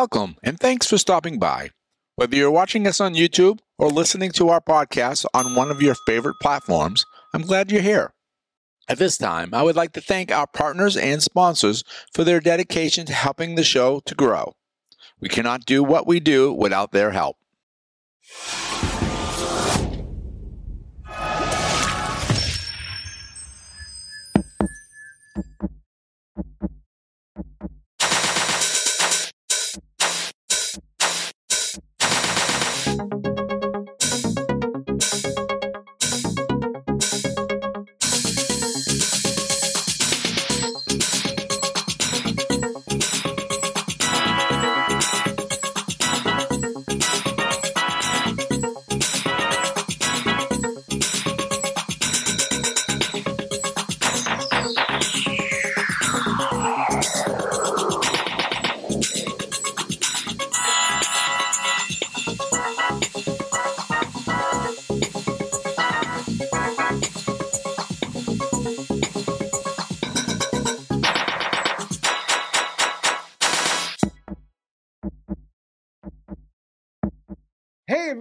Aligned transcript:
Welcome 0.00 0.36
and 0.42 0.58
thanks 0.58 0.86
for 0.86 0.96
stopping 0.96 1.38
by. 1.38 1.72
Whether 2.16 2.34
you're 2.34 2.50
watching 2.50 2.86
us 2.86 3.02
on 3.02 3.12
YouTube 3.12 3.58
or 3.76 3.90
listening 3.90 4.32
to 4.32 4.48
our 4.48 4.62
podcast 4.62 5.26
on 5.34 5.54
one 5.54 5.70
of 5.70 5.82
your 5.82 5.94
favorite 6.06 6.36
platforms, 6.40 7.04
I'm 7.34 7.42
glad 7.42 7.70
you're 7.70 7.82
here. 7.82 8.14
At 8.88 8.96
this 8.96 9.18
time, 9.18 9.50
I 9.52 9.62
would 9.62 9.76
like 9.76 9.92
to 9.92 10.00
thank 10.00 10.32
our 10.32 10.46
partners 10.46 10.96
and 10.96 11.22
sponsors 11.22 11.84
for 12.14 12.24
their 12.24 12.40
dedication 12.40 13.04
to 13.04 13.12
helping 13.12 13.56
the 13.56 13.62
show 13.62 14.00
to 14.06 14.14
grow. 14.14 14.54
We 15.20 15.28
cannot 15.28 15.66
do 15.66 15.84
what 15.84 16.06
we 16.06 16.18
do 16.18 16.50
without 16.50 16.92
their 16.92 17.10
help. 17.10 17.36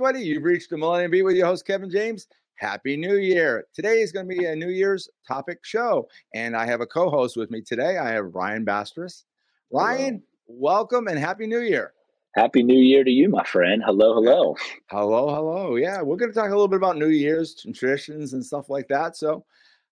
Everybody, 0.09 0.27
you've 0.27 0.43
reached 0.43 0.71
the 0.71 0.77
Millennium 0.79 1.11
Beat 1.11 1.21
with 1.21 1.35
your 1.35 1.45
host, 1.45 1.67
Kevin 1.67 1.87
James. 1.87 2.25
Happy 2.55 2.97
New 2.97 3.17
Year. 3.17 3.67
Today 3.75 4.01
is 4.01 4.11
going 4.11 4.27
to 4.27 4.35
be 4.35 4.43
a 4.45 4.55
New 4.55 4.69
Year's 4.69 5.07
topic 5.27 5.59
show, 5.61 6.07
and 6.33 6.55
I 6.57 6.65
have 6.65 6.81
a 6.81 6.87
co 6.87 7.11
host 7.11 7.37
with 7.37 7.51
me 7.51 7.61
today. 7.61 7.99
I 7.99 8.09
have 8.09 8.33
Ryan 8.33 8.65
Bastress. 8.65 9.25
Ryan, 9.71 10.23
welcome 10.47 11.07
and 11.09 11.19
Happy 11.19 11.45
New 11.45 11.59
Year. 11.59 11.93
Happy 12.33 12.63
New 12.63 12.79
Year 12.79 13.03
to 13.03 13.11
you, 13.11 13.29
my 13.29 13.43
friend. 13.43 13.83
Hello, 13.85 14.15
hello. 14.15 14.55
Hello, 14.89 15.29
hello. 15.31 15.75
Yeah, 15.75 16.01
we're 16.01 16.17
going 16.17 16.31
to 16.31 16.35
talk 16.35 16.47
a 16.47 16.53
little 16.53 16.67
bit 16.67 16.77
about 16.77 16.97
New 16.97 17.09
Year's 17.09 17.61
and 17.67 17.75
traditions 17.75 18.33
and 18.33 18.43
stuff 18.43 18.67
like 18.67 18.87
that. 18.87 19.15
So 19.15 19.45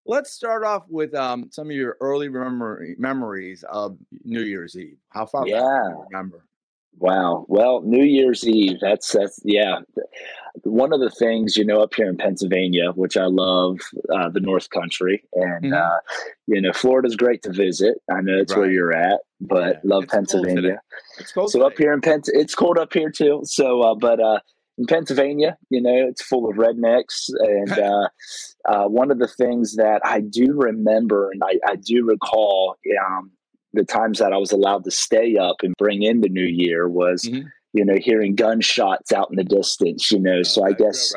let's 0.07 0.31
start 0.31 0.63
off 0.63 0.85
with 0.89 1.13
um, 1.13 1.49
some 1.51 1.67
of 1.69 1.75
your 1.75 1.95
early 2.01 2.27
memory, 2.27 2.95
memories 2.97 3.63
of 3.69 3.99
New 4.23 4.41
Year's 4.41 4.75
Eve. 4.75 4.97
How 5.09 5.27
far 5.27 5.43
back 5.43 5.49
do 5.51 5.57
Yeah. 5.57 5.89
you 5.89 6.05
remember? 6.09 6.43
Wow. 6.99 7.45
Well, 7.47 7.81
New 7.83 8.03
Year's 8.03 8.47
Eve. 8.47 8.77
That's 8.81 9.11
that's 9.11 9.39
yeah. 9.43 9.79
One 10.63 10.91
of 10.91 10.99
the 10.99 11.11
things 11.11 11.55
you 11.55 11.63
know 11.63 11.81
up 11.81 11.93
here 11.95 12.09
in 12.09 12.17
Pennsylvania, 12.17 12.91
which 12.95 13.15
I 13.15 13.25
love, 13.25 13.77
uh, 14.13 14.29
the 14.29 14.39
North 14.39 14.69
Country, 14.71 15.23
and 15.33 15.65
Mhm. 15.65 15.73
uh, 15.73 15.99
you 16.47 16.59
know 16.61 16.73
Florida's 16.73 17.15
great 17.15 17.43
to 17.43 17.51
visit. 17.51 18.01
I 18.11 18.21
know 18.21 18.37
it's 18.39 18.55
where 18.55 18.71
you're 18.71 18.95
at, 18.95 19.19
but 19.39 19.75
Yeah, 19.75 19.79
love 19.83 20.03
it's. 20.05 20.13
Pennsylvania. 20.13 20.81
It's 21.19 21.31
cold 21.31 21.51
So 21.51 21.61
up 21.65 21.77
here 21.77 21.93
in 21.93 22.01
Penn, 22.01 22.21
it's 22.27 22.55
cold 22.55 22.79
up 22.79 22.91
here 22.93 23.11
too. 23.11 23.41
So, 23.43 23.81
uh, 23.81 23.95
but 23.95 24.19
uh, 24.19 24.39
in 24.79 24.87
Pennsylvania, 24.87 25.57
you 25.69 25.81
know, 25.81 26.07
it's 26.07 26.23
full 26.23 26.49
of 26.49 26.55
rednecks, 26.57 27.29
and 27.39 27.71
uh, 27.79 28.09
uh, 28.67 28.87
one 28.87 29.11
of 29.11 29.19
the 29.19 29.27
things 29.27 29.75
that 29.75 30.01
I 30.03 30.21
do 30.21 30.53
remember 30.53 31.29
and 31.31 31.43
I, 31.43 31.59
I 31.71 31.75
do 31.75 32.05
recall 32.05 32.75
um, 33.07 33.31
the 33.73 33.83
times 33.85 34.19
that 34.19 34.33
I 34.33 34.37
was 34.37 34.51
allowed 34.51 34.83
to 34.85 34.91
stay 34.91 35.35
up 35.37 35.57
and 35.63 35.73
bring 35.77 36.03
in 36.03 36.21
the 36.21 36.29
new 36.29 36.45
year 36.45 36.87
was, 36.87 37.23
Mhm. 37.23 37.45
you 37.73 37.85
know, 37.85 37.95
hearing 37.99 38.33
gunshots 38.35 39.11
out 39.11 39.27
in 39.29 39.35
the 39.35 39.43
distance. 39.43 40.11
You 40.11 40.19
know, 40.19 40.41
so 40.43 40.63
I 40.63 40.71
guess 40.71 41.13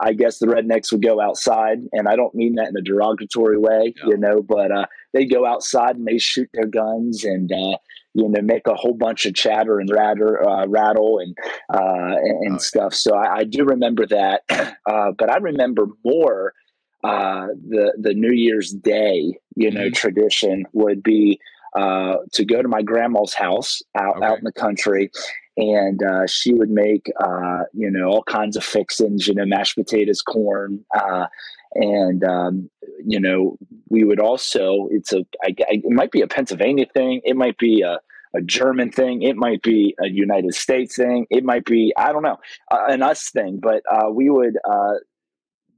I 0.00 0.12
guess 0.12 0.38
the 0.38 0.46
rednecks 0.46 0.92
would 0.92 1.02
go 1.02 1.20
outside, 1.20 1.80
and 1.92 2.08
I 2.08 2.16
don't 2.16 2.34
mean 2.34 2.54
that 2.56 2.68
in 2.68 2.76
a 2.76 2.82
derogatory 2.82 3.58
way, 3.58 3.94
No. 4.02 4.10
you 4.10 4.16
know, 4.16 4.42
but 4.42 4.70
uh, 4.70 4.86
they 5.12 5.24
go 5.24 5.44
outside 5.46 5.96
and 5.96 6.06
they 6.06 6.18
shoot 6.18 6.48
their 6.54 6.66
guns 6.66 7.24
and 7.24 7.50
uh, 7.52 7.76
you 8.14 8.28
know 8.28 8.40
make 8.42 8.66
a 8.66 8.74
whole 8.74 8.94
bunch 8.94 9.26
of 9.26 9.34
chatter 9.34 9.78
and 9.80 9.90
ratter, 9.90 10.48
uh, 10.48 10.66
rattle 10.66 11.18
and 11.18 11.36
uh, 11.72 12.16
and, 12.16 12.38
and 12.46 12.50
Oh, 12.50 12.52
yeah. 12.54 12.56
stuff. 12.58 12.94
So 12.94 13.14
I, 13.16 13.38
I 13.38 13.44
do 13.44 13.64
remember 13.64 14.06
that, 14.06 14.42
uh, 14.86 15.12
but 15.18 15.30
I 15.30 15.38
remember 15.38 15.86
more 16.04 16.54
uh, 17.02 17.48
the 17.68 17.92
the 18.00 18.14
New 18.14 18.32
Year's 18.32 18.70
Day, 18.72 19.38
you 19.56 19.70
know, 19.70 19.88
Mhm. 19.88 19.94
tradition 19.94 20.64
would 20.72 21.02
be 21.02 21.38
uh, 21.74 22.16
to 22.32 22.44
go 22.44 22.62
to 22.62 22.68
my 22.68 22.82
grandma's 22.82 23.34
house 23.34 23.82
out 23.96 24.16
Okay. 24.16 24.26
out 24.26 24.38
in 24.38 24.44
the 24.44 24.52
country. 24.52 25.10
And 25.56 26.02
uh, 26.02 26.26
she 26.26 26.52
would 26.52 26.70
make 26.70 27.12
uh, 27.22 27.62
you 27.72 27.90
know 27.90 28.08
all 28.08 28.24
kinds 28.24 28.56
of 28.56 28.64
fixings 28.64 29.28
you 29.28 29.34
know 29.34 29.44
mashed 29.46 29.76
potatoes 29.76 30.20
corn 30.20 30.84
uh, 30.94 31.26
and 31.74 32.24
um, 32.24 32.70
you 33.04 33.20
know 33.20 33.56
we 33.88 34.02
would 34.04 34.18
also 34.18 34.88
it's 34.90 35.12
a 35.12 35.24
I, 35.44 35.54
I, 35.60 35.74
it 35.84 35.90
might 35.90 36.10
be 36.10 36.22
a 36.22 36.26
pennsylvania 36.26 36.86
thing. 36.92 37.20
It 37.24 37.36
might 37.36 37.56
be 37.58 37.82
a, 37.82 38.00
a 38.36 38.40
german 38.42 38.90
thing. 38.90 39.22
It 39.22 39.36
might 39.36 39.62
be 39.62 39.94
a 40.02 40.08
united 40.08 40.54
states 40.54 40.96
thing. 40.96 41.26
It 41.30 41.44
might 41.44 41.64
be 41.64 41.92
i 41.96 42.12
don't 42.12 42.22
know 42.24 42.38
uh, 42.72 42.86
an 42.88 43.02
us 43.02 43.30
thing. 43.30 43.60
But 43.62 43.82
uh, 43.88 44.10
we 44.10 44.30
would 44.30 44.56
uh, 44.68 44.94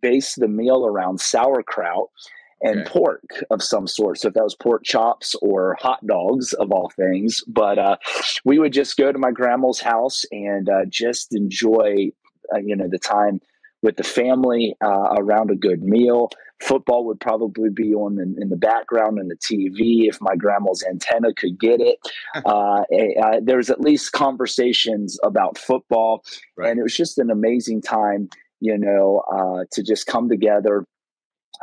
base 0.01 0.35
the 0.37 0.49
meal 0.49 0.87
around 0.87 1.21
sauerkraut 1.21 2.09
and 2.63 2.81
Okay. 2.81 2.91
pork 2.91 3.45
of 3.51 3.63
some 3.63 3.87
sort. 3.87 4.19
So 4.19 4.29
if 4.29 4.35
that 4.35 4.43
was 4.45 4.55
pork 4.57 4.83
chops 4.85 5.35
or 5.43 5.77
hot 5.81 6.05
dogs 6.07 6.53
of 6.55 6.73
all 6.73 6.91
things, 6.97 7.43
but 7.47 7.79
uh, 7.79 7.97
we 8.45 8.59
would 8.59 8.73
just 8.73 8.97
go 8.97 9.13
to 9.13 9.19
my 9.19 9.31
grandma's 9.31 9.81
house 9.81 10.25
and 10.33 10.69
uh, 10.69 10.85
just 10.89 11.35
enjoy, 11.35 12.11
uh, 12.55 12.59
you 12.59 12.75
know, 12.77 12.89
the 12.89 12.99
time 12.99 13.41
with 13.83 13.97
the 13.97 14.03
family 14.05 14.75
uh, 14.83 15.15
around 15.19 15.51
a 15.51 15.55
good 15.55 15.83
meal. 15.83 16.31
Football 16.63 17.05
would 17.05 17.21
probably 17.21 17.69
be 17.69 17.93
on 17.95 18.19
in, 18.19 18.35
in 18.41 18.49
the 18.49 18.57
background 18.57 19.19
in 19.19 19.29
the 19.29 19.37
TV 19.37 20.09
if 20.09 20.19
my 20.23 20.35
grandma's 20.35 20.83
antenna 20.89 21.35
could 21.35 21.61
get 21.61 21.81
it. 21.83 21.99
uh, 22.47 22.81
uh, 22.81 23.41
there 23.43 23.59
was 23.59 23.69
at 23.69 23.83
least 23.83 24.13
conversations 24.13 25.19
about 25.23 25.59
football, 25.59 26.25
Right. 26.57 26.71
and 26.71 26.81
it 26.81 26.83
was 26.83 26.97
just 26.97 27.19
an 27.19 27.31
amazing 27.31 27.83
time, 27.83 28.31
you 28.61 28.79
know, 28.79 29.23
uh, 29.31 29.65
to 29.73 29.83
just 29.83 30.07
come 30.07 30.31
together, 30.31 30.87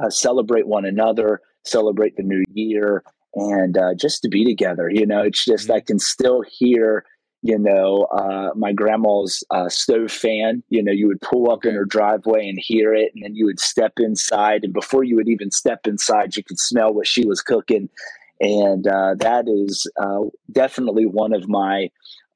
uh, 0.01 0.09
celebrate 0.09 0.67
one 0.67 0.85
another, 0.85 1.41
celebrate 1.65 2.15
the 2.15 2.23
new 2.23 2.43
year, 2.53 3.03
and 3.35 3.77
uh, 3.77 3.93
just 3.95 4.21
to 4.21 4.29
be 4.29 4.45
together. 4.45 4.89
You 4.91 5.05
know, 5.05 5.21
it's 5.21 5.43
just 5.43 5.69
I 5.69 5.79
can 5.79 5.99
still 5.99 6.43
hear. 6.49 7.05
You 7.45 7.59
know, 7.59 8.03
uh, 8.05 8.51
my 8.55 8.71
grandma's 8.71 9.43
uh, 9.51 9.67
stove 9.67 10.13
fan. 10.13 10.63
You 10.69 10.81
know, 10.81 10.93
you 10.93 11.07
would 11.07 11.19
pull 11.19 11.51
up 11.51 11.65
in 11.65 11.75
her 11.75 11.83
driveway 11.83 12.47
and 12.47 12.57
hear 12.57 12.93
it, 12.93 13.11
and 13.13 13.23
then 13.23 13.35
you 13.35 13.45
would 13.45 13.59
step 13.59 13.93
inside, 13.97 14.63
and 14.63 14.71
before 14.73 15.03
you 15.03 15.17
would 15.17 15.27
even 15.27 15.51
step 15.51 15.85
inside, 15.85 16.37
you 16.37 16.43
could 16.43 16.59
smell 16.59 16.93
what 16.93 17.05
she 17.05 17.25
was 17.25 17.41
cooking, 17.41 17.89
and 18.39 18.87
uh, 18.87 19.15
that 19.19 19.49
is 19.49 19.85
uh, 20.01 20.21
definitely 20.53 21.05
one 21.05 21.33
of 21.33 21.49
my 21.49 21.89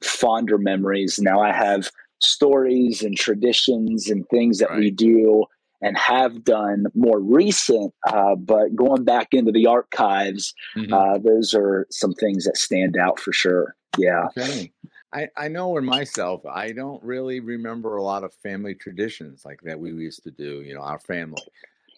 fonder 0.03 0.57
memories. 0.57 1.19
Now 1.19 1.41
I 1.41 1.53
have 1.53 1.89
stories 2.19 3.01
and 3.03 3.15
traditions 3.15 4.09
and 4.09 4.27
things 4.27 4.59
that 4.59 4.75
we 4.75 4.91
do 4.91 5.45
and 5.81 5.97
have 5.97 6.43
done 6.43 6.85
more 6.95 7.19
recent, 7.19 7.93
uh, 8.07 8.35
but 8.35 8.75
going 8.75 9.03
back 9.03 9.27
into 9.31 9.51
the 9.51 9.67
archives, 9.67 10.53
Mhm. 10.75 10.91
uh, 10.91 11.17
those 11.19 11.53
are 11.53 11.85
some 11.91 12.13
things 12.13 12.45
that 12.45 12.57
stand 12.57 12.97
out 12.97 13.19
for 13.19 13.31
sure. 13.31 13.75
Yeah. 13.97 14.27
Okay. 14.37 14.71
I, 15.13 15.29
I 15.37 15.47
know 15.47 15.77
in 15.77 15.85
myself, 15.85 16.45
I 16.45 16.71
don't 16.71 17.01
really 17.03 17.39
remember 17.39 17.95
a 17.95 18.03
lot 18.03 18.23
of 18.23 18.33
family 18.33 18.75
traditions 18.75 19.45
like 19.45 19.61
that 19.61 19.79
we 19.79 19.91
used 19.91 20.23
to 20.23 20.31
do, 20.31 20.61
you 20.61 20.73
know, 20.73 20.81
our 20.81 20.99
family. 20.99 21.41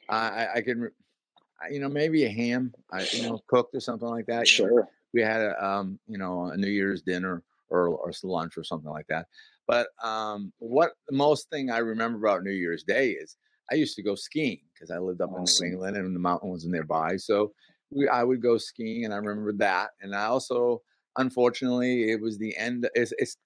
I, 0.08 0.16
I, 0.18 0.54
I 0.56 0.62
can, 0.62 0.92
you 1.72 1.80
know, 1.80 1.90
maybe 1.90 2.26
a 2.26 2.30
ham, 2.30 2.74
I, 2.92 3.08
you 3.12 3.24
know, 3.24 3.40
cooked 3.48 3.76
or 3.76 3.80
something 3.80 4.08
like 4.08 4.28
that. 4.28 4.58
you 4.58 4.66
know. 4.66 4.70
Sure. 4.70 4.88
We 5.12 5.22
had 5.22 5.42
a, 5.42 5.66
um, 5.66 6.00
you 6.08 6.18
know, 6.18 6.46
a 6.46 6.58
New 6.58 6.70
Year's 6.70 7.02
dinner 7.02 7.42
or, 7.70 7.88
or 7.88 8.12
lunch 8.24 8.58
or 8.58 8.64
something 8.64 8.92
like 8.92 9.08
that. 9.08 9.28
But 9.68 9.88
um, 10.04 10.52
what 10.60 10.92
the 11.08 11.16
most 11.16 11.50
thing 11.50 11.72
I 11.72 11.80
remember 11.80 12.20
about 12.20 12.44
New 12.44 12.52
Year's 12.52 12.84
Day 12.84 13.12
is 13.12 13.38
I 13.72 13.76
used 13.76 13.96
to 13.96 14.04
go 14.04 14.16
skiing 14.16 14.60
because 14.74 14.92
I 14.92 14.98
lived 15.00 15.22
up 15.22 15.30
in 15.30 15.44
New 15.44 15.66
England 15.74 15.98
and 15.98 16.16
the 16.16 16.20
mountain 16.20 16.50
was 16.50 16.66
nearby. 16.66 17.18
So 17.18 17.54
we, 17.92 18.08
I 18.08 18.24
would 18.24 18.42
go 18.42 18.58
skiing 18.58 19.06
and 19.06 19.14
I 19.14 19.18
remember 19.18 19.54
that. 19.54 19.92
And 20.02 20.16
I 20.16 20.26
also, 20.26 20.82
unfortunately, 21.18 22.12
it 22.12 22.22
was 22.22 22.38
the 22.38 22.56
end. 22.58 22.90
It's, 22.96 23.14
it's 23.18 23.38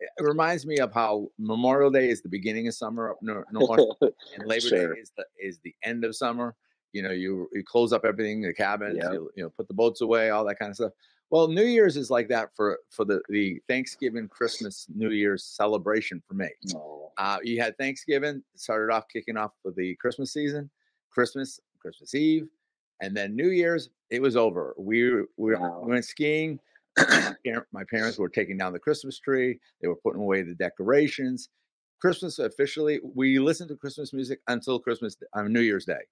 it 0.00 0.24
reminds 0.24 0.66
me 0.66 0.78
of 0.78 0.92
how 0.92 1.28
Memorial 1.38 1.90
Day 1.90 2.10
is 2.10 2.22
the 2.22 2.28
beginning 2.28 2.66
of 2.66 2.74
summer 2.74 3.10
up 3.12 3.18
north, 3.22 3.46
and 4.36 4.46
Labor 4.48 4.60
Sure. 4.60 4.94
Day 4.94 5.00
is 5.00 5.12
the 5.16 5.24
is 5.38 5.58
the 5.62 5.74
end 5.84 6.04
of 6.04 6.16
summer. 6.16 6.56
You 6.92 7.02
know, 7.02 7.10
you 7.12 7.48
you 7.52 7.62
close 7.64 7.92
up 7.92 8.04
everything, 8.04 8.42
the 8.42 8.52
cabins, 8.52 8.98
Yep. 9.00 9.12
you, 9.12 9.30
you 9.36 9.42
know, 9.44 9.50
put 9.50 9.68
the 9.68 9.74
boats 9.74 10.00
away, 10.00 10.30
all 10.30 10.44
that 10.46 10.58
kind 10.58 10.70
of 10.70 10.76
stuff. 10.76 10.92
Well, 11.32 11.48
New 11.48 11.64
Year's 11.64 11.96
is 11.96 12.10
like 12.10 12.28
that 12.28 12.50
for 12.54 12.78
for 12.90 13.06
the 13.06 13.22
the 13.30 13.58
Thanksgiving, 13.66 14.28
Christmas, 14.28 14.86
New 14.94 15.10
Year's 15.10 15.42
celebration 15.44 16.22
for 16.28 16.34
me. 16.34 16.50
Oh. 16.76 17.10
Uh, 17.16 17.38
you 17.42 17.58
had 17.58 17.76
Thanksgiving, 17.78 18.42
started 18.54 18.92
off 18.92 19.04
kicking 19.10 19.38
off 19.38 19.52
with 19.64 19.74
the 19.74 19.96
Christmas 19.96 20.30
season, 20.30 20.68
Christmas, 21.10 21.58
Christmas 21.80 22.14
Eve, 22.14 22.48
and 23.00 23.16
then 23.16 23.34
New 23.34 23.48
Year's. 23.48 23.88
It 24.10 24.20
was 24.20 24.36
over. 24.36 24.74
We 24.76 25.22
we, 25.38 25.54
wow. 25.54 25.80
we 25.82 25.92
went 25.92 26.04
skiing. 26.04 26.60
my 26.98 27.84
parents 27.90 28.18
were 28.18 28.28
taking 28.28 28.58
down 28.58 28.74
the 28.74 28.78
Christmas 28.78 29.18
tree. 29.18 29.58
They 29.80 29.88
were 29.88 29.96
putting 29.96 30.20
away 30.20 30.42
the 30.42 30.54
decorations. 30.54 31.48
Christmas 31.98 32.40
officially, 32.40 33.00
we 33.14 33.38
listened 33.38 33.70
to 33.70 33.76
Christmas 33.76 34.12
music 34.12 34.40
until 34.48 34.78
Christmas 34.78 35.16
on 35.32 35.50
New 35.50 35.60
Year's 35.60 35.86
Day, 35.86 36.02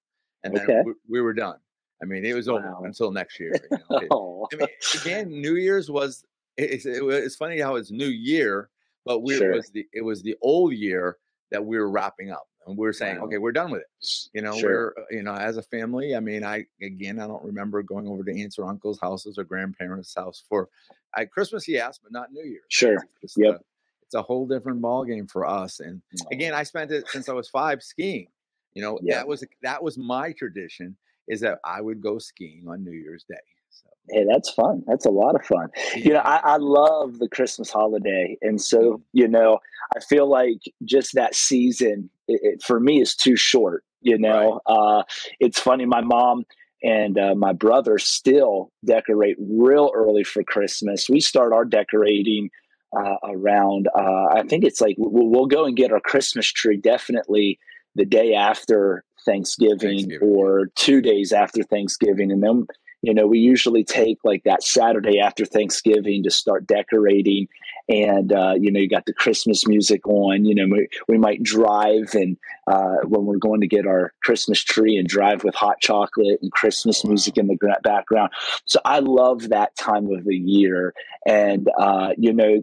and 0.45 0.57
then 0.57 0.65
okay. 0.65 0.83
we, 0.87 0.95
we 1.11 1.21
were 1.21 1.35
done. 1.35 1.59
I 2.02 2.06
mean, 2.06 2.25
it 2.25 2.35
was 2.35 2.49
wow. 2.49 2.56
over 2.56 2.87
until 2.87 3.11
next 3.11 3.38
year. 3.38 3.52
You 3.70 3.79
know? 3.91 3.99
it, 3.99 4.08
oh. 4.11 4.47
I 4.52 4.56
mean, 4.56 4.69
again, 5.00 5.26
oh. 5.29 5.37
New 5.37 5.56
Year's 5.56 5.91
was. 5.91 6.25
It's, 6.56 6.85
it, 6.85 7.02
it's 7.02 7.37
funny 7.37 7.58
how 7.61 7.76
it's 7.76 7.91
New 7.91 8.08
Year, 8.08 8.69
but 9.06 9.20
we 9.20 9.37
sure. 9.37 9.52
it 9.52 9.56
was 9.56 9.70
the 9.70 9.87
it 9.93 10.05
was 10.05 10.23
the 10.23 10.37
old 10.43 10.75
year 10.75 11.17
that 11.50 11.64
we 11.64 11.79
were 11.79 11.91
wrapping 11.91 12.31
up, 12.31 12.49
and 12.67 12.76
we 12.76 12.87
are 12.87 12.93
saying, 12.93 13.19
wow. 13.19 13.25
okay, 13.25 13.38
we're 13.38 13.52
done 13.52 13.70
with 13.70 13.82
it. 13.82 14.29
You 14.35 14.43
know, 14.43 14.58
sure. 14.58 14.93
we're 14.97 15.02
uh, 15.02 15.06
you 15.11 15.23
know, 15.23 15.35
as 15.35 15.56
a 15.56 15.62
family. 15.62 16.14
I 16.14 16.20
mean, 16.20 16.44
I 16.44 16.67
again, 16.82 17.19
I 17.19 17.26
don't 17.26 17.44
remember 17.44 17.82
going 17.82 18.08
over 18.08 18.23
to 18.25 18.43
aunts 18.43 18.58
or 18.58 18.69
uncles' 18.69 18.99
houses 19.00 19.38
or 19.38 19.44
grandparents' 19.44 20.14
house 20.14 20.43
for 20.49 20.69
I, 21.14 21.25
Christmas, 21.25 21.67
yes, 21.67 21.99
but 22.02 22.12
not 22.12 22.32
New 22.32 22.44
Year. 22.44 22.61
Sure. 22.69 22.99
It's, 23.23 23.37
yep. 23.37 23.56
A, 23.56 23.61
it's 24.02 24.14
a 24.14 24.23
whole 24.23 24.47
different 24.47 24.81
ball 24.81 25.05
game 25.05 25.26
for 25.26 25.47
us. 25.47 25.81
And 25.81 26.02
again, 26.31 26.55
I 26.55 26.62
spent 26.62 26.91
it 26.91 27.08
since 27.08 27.29
I 27.29 27.32
was 27.32 27.49
five 27.49 27.82
skiing. 27.82 28.26
You 28.75 28.82
know, 28.82 28.99
yep. 29.02 29.19
that 29.19 29.29
was 29.29 29.44
that 29.62 29.82
was 29.82 29.99
my 29.99 30.32
tradition 30.32 30.97
is 31.31 31.41
that 31.41 31.59
I 31.65 31.81
would 31.81 32.03
go 32.03 32.19
skiing 32.19 32.65
on 32.69 32.85
New 32.85 32.93
Year's 32.93 33.25
Day. 33.29 33.37
So. 33.71 33.88
Hey, 34.11 34.25
that's 34.31 34.50
fun. 34.50 34.82
That's 34.87 35.06
a 35.06 35.11
lot 35.11 35.37
of 35.37 35.44
fun. 35.44 35.69
You 35.94 36.15
know, 36.15 36.21
I, 36.21 36.41
I, 36.43 36.56
love 36.56 37.19
the 37.19 37.29
Christmas 37.29 37.71
holiday. 37.71 38.37
And 38.43 38.61
so, 38.61 38.79
mm-hmm. 38.79 39.03
you 39.12 39.29
know, 39.29 39.59
I 39.97 40.00
feel 40.00 40.29
like 40.29 40.59
just 40.85 41.15
that 41.15 41.35
season 41.35 42.11
it, 42.27 42.41
it, 42.43 42.62
for 42.62 42.81
me 42.81 43.00
is 43.00 43.15
too 43.15 43.37
short. 43.37 43.85
You 44.03 44.19
know, 44.19 44.61
right. 44.69 44.75
uh, 44.75 45.03
it's 45.38 45.61
funny. 45.61 45.85
My 45.85 46.00
mom 46.00 46.44
and 46.82 47.19
uh, 47.19 47.35
my 47.35 47.53
brother 47.53 47.99
still 47.99 48.73
decorate 48.85 49.37
real 49.38 49.93
early 49.94 50.25
for 50.25 50.43
Christmas. 50.43 51.09
We 51.09 51.21
start 51.21 51.53
our 51.53 51.65
decorating 51.65 52.50
uh, 52.97 53.17
around, 53.23 53.88
uh, 53.97 54.26
I 54.33 54.43
think 54.49 54.65
it's 54.65 54.81
like 54.81 54.97
we'll, 54.99 55.29
we'll 55.29 55.47
go 55.47 55.65
and 55.65 55.76
get 55.76 55.93
our 55.93 56.00
Christmas 56.00 56.50
tree 56.50 56.76
definitely 56.76 57.59
the 57.94 58.05
day 58.05 58.35
after 58.35 59.05
Thanksgiving, 59.25 59.79
Thanksgiving, 59.79 60.29
or 60.29 60.67
two 60.75 61.01
days 61.01 61.33
after 61.33 61.63
Thanksgiving. 61.63 62.31
And 62.31 62.43
then, 62.43 62.67
you 63.03 63.15
know, 63.15 63.27
we 63.27 63.39
usually 63.39 63.85
take 63.85 64.19
like 64.25 64.43
that 64.45 64.63
Saturday 64.63 65.21
after 65.21 65.45
Thanksgiving 65.45 66.23
to 66.25 66.31
start 66.31 66.67
decorating. 66.67 67.49
And, 67.91 68.33
uh, 68.33 68.55
you 68.57 68.71
know, 68.71 68.79
you 68.79 68.89
got 68.89 69.07
the 69.07 69.13
Christmas 69.13 69.67
music 69.67 70.07
on, 70.07 70.45
you 70.45 70.55
know, 70.55 70.65
we, 70.71 70.87
we 71.09 71.19
might 71.19 71.43
drive 71.43 72.15
and 72.15 72.37
uh, 72.69 72.99
when 73.03 73.25
we're 73.25 73.37
going 73.37 73.63
to 73.63 73.67
get 73.67 73.85
our 73.85 74.15
Christmas 74.23 74.63
tree 74.63 74.97
and 74.97 75.09
drive 75.09 75.43
with 75.43 75.57
hot 75.57 75.81
chocolate 75.81 76.39
and 76.41 76.53
Christmas 76.53 77.05
music 77.05 77.37
in 77.37 77.49
the 77.49 77.57
background. 77.83 78.31
So 78.65 78.79
I 78.85 79.01
love 79.01 79.49
that 79.49 79.77
time 79.77 80.09
of 80.13 80.25
the 80.25 80.37
year. 80.37 80.95
And, 81.27 81.69
uh, 81.77 82.11
you 82.17 82.33
know, 82.33 82.63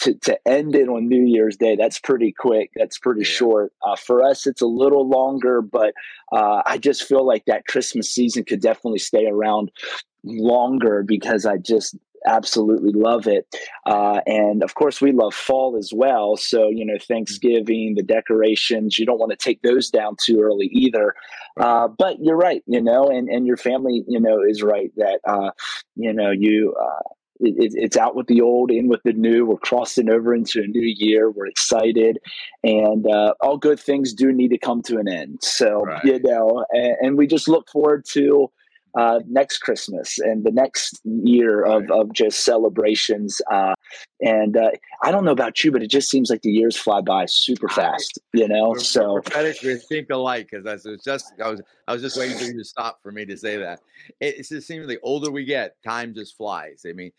to, 0.00 0.14
to 0.14 0.38
end 0.46 0.76
it 0.76 0.90
on 0.90 1.08
New 1.08 1.24
Year's 1.24 1.56
Day, 1.56 1.74
that's 1.76 1.98
pretty 1.98 2.30
quick. 2.30 2.70
That's 2.76 2.98
pretty 2.98 3.24
short. 3.24 3.72
Uh, 3.82 3.96
for 3.96 4.22
us, 4.22 4.46
it's 4.46 4.60
a 4.60 4.66
little 4.66 5.08
longer, 5.08 5.62
but 5.62 5.94
uh, 6.32 6.60
I 6.66 6.76
just 6.76 7.04
feel 7.04 7.26
like 7.26 7.46
that 7.46 7.66
Christmas 7.66 8.10
season 8.10 8.44
could 8.44 8.60
definitely 8.60 8.98
stay 8.98 9.24
around 9.24 9.70
longer 10.22 11.02
because 11.02 11.46
I 11.46 11.56
just 11.56 11.96
absolutely 12.26 12.92
love 12.92 13.26
it. 13.26 13.46
Uh, 13.86 14.20
and 14.26 14.62
of 14.62 14.74
course, 14.74 15.00
we 15.00 15.12
love 15.12 15.34
fall 15.34 15.76
as 15.76 15.92
well. 15.94 16.36
So, 16.36 16.68
you 16.68 16.84
know, 16.84 16.98
Thanksgiving, 17.00 17.94
the 17.96 18.02
decorations, 18.02 18.98
you 18.98 19.06
don't 19.06 19.18
want 19.18 19.30
to 19.30 19.36
take 19.36 19.62
those 19.62 19.90
down 19.90 20.16
too 20.22 20.40
early 20.40 20.66
either. 20.72 21.14
Uh, 21.58 21.88
but 21.88 22.16
you're 22.20 22.36
right, 22.36 22.62
you 22.66 22.80
know, 22.80 23.08
and, 23.08 23.28
and 23.28 23.46
your 23.46 23.56
family, 23.56 24.04
you 24.06 24.20
know, 24.20 24.42
is 24.42 24.62
right 24.62 24.92
that, 24.96 25.20
uh, 25.26 25.50
you 25.96 26.12
know, 26.12 26.30
you, 26.30 26.74
uh, 26.80 27.08
it, 27.40 27.72
it's 27.74 27.96
out 27.96 28.14
with 28.14 28.26
the 28.26 28.40
old, 28.40 28.70
in 28.70 28.88
with 28.88 29.02
the 29.04 29.12
new. 29.12 29.46
We're 29.46 29.56
crossing 29.56 30.10
over 30.10 30.34
into 30.34 30.60
a 30.60 30.66
new 30.66 30.86
year. 30.86 31.30
We're 31.30 31.46
excited, 31.46 32.18
and 32.62 33.06
uh, 33.06 33.34
all 33.40 33.56
good 33.56 33.80
things 33.80 34.12
do 34.12 34.32
need 34.32 34.48
to 34.48 34.58
come 34.58 34.82
to 34.82 34.98
an 34.98 35.08
end. 35.08 35.38
So 35.42 35.82
right. 35.82 36.04
you 36.04 36.20
know, 36.22 36.64
and, 36.70 36.96
and, 37.00 37.18
we 37.18 37.26
just 37.26 37.48
look 37.48 37.68
forward 37.70 38.04
to 38.12 38.50
uh, 38.94 39.20
next 39.28 39.58
Christmas 39.58 40.18
and 40.18 40.44
the 40.44 40.50
next 40.50 41.00
year 41.04 41.64
of, 41.64 41.90
of 41.90 42.12
just 42.12 42.44
celebrations. 42.44 43.40
Uh, 43.50 43.74
and 44.20 44.56
uh, 44.56 44.70
I 45.02 45.10
don't 45.10 45.24
know 45.24 45.32
about 45.32 45.62
you, 45.62 45.72
but 45.72 45.82
it 45.82 45.90
just 45.90 46.10
seems 46.10 46.30
like 46.30 46.42
the 46.42 46.50
years 46.50 46.76
fly 46.76 47.00
by 47.00 47.26
super 47.26 47.68
fast. 47.68 48.18
You 48.32 48.48
know, 48.48 48.70
we're, 48.70 48.78
so 48.78 49.14
we're 49.14 49.22
prophetically 49.22 49.76
think 49.76 50.10
alike 50.10 50.48
because 50.50 50.66
I 50.66 50.90
was 50.90 51.02
just 51.04 51.32
I 51.42 51.50
was 51.50 51.60
I 51.88 51.92
was 51.92 52.02
just 52.02 52.16
waiting 52.16 52.36
for 52.36 52.44
you 52.44 52.58
to 52.58 52.64
stop 52.64 53.00
for 53.02 53.12
me 53.12 53.24
to 53.26 53.36
say 53.36 53.56
that. 53.56 53.80
It, 54.20 54.38
it 54.38 54.48
just 54.48 54.66
seems 54.66 54.86
like 54.86 55.00
older 55.02 55.30
we 55.30 55.44
get, 55.44 55.76
time 55.82 56.14
just 56.14 56.36
flies. 56.36 56.84
I 56.88 56.92
mean, 56.92 57.12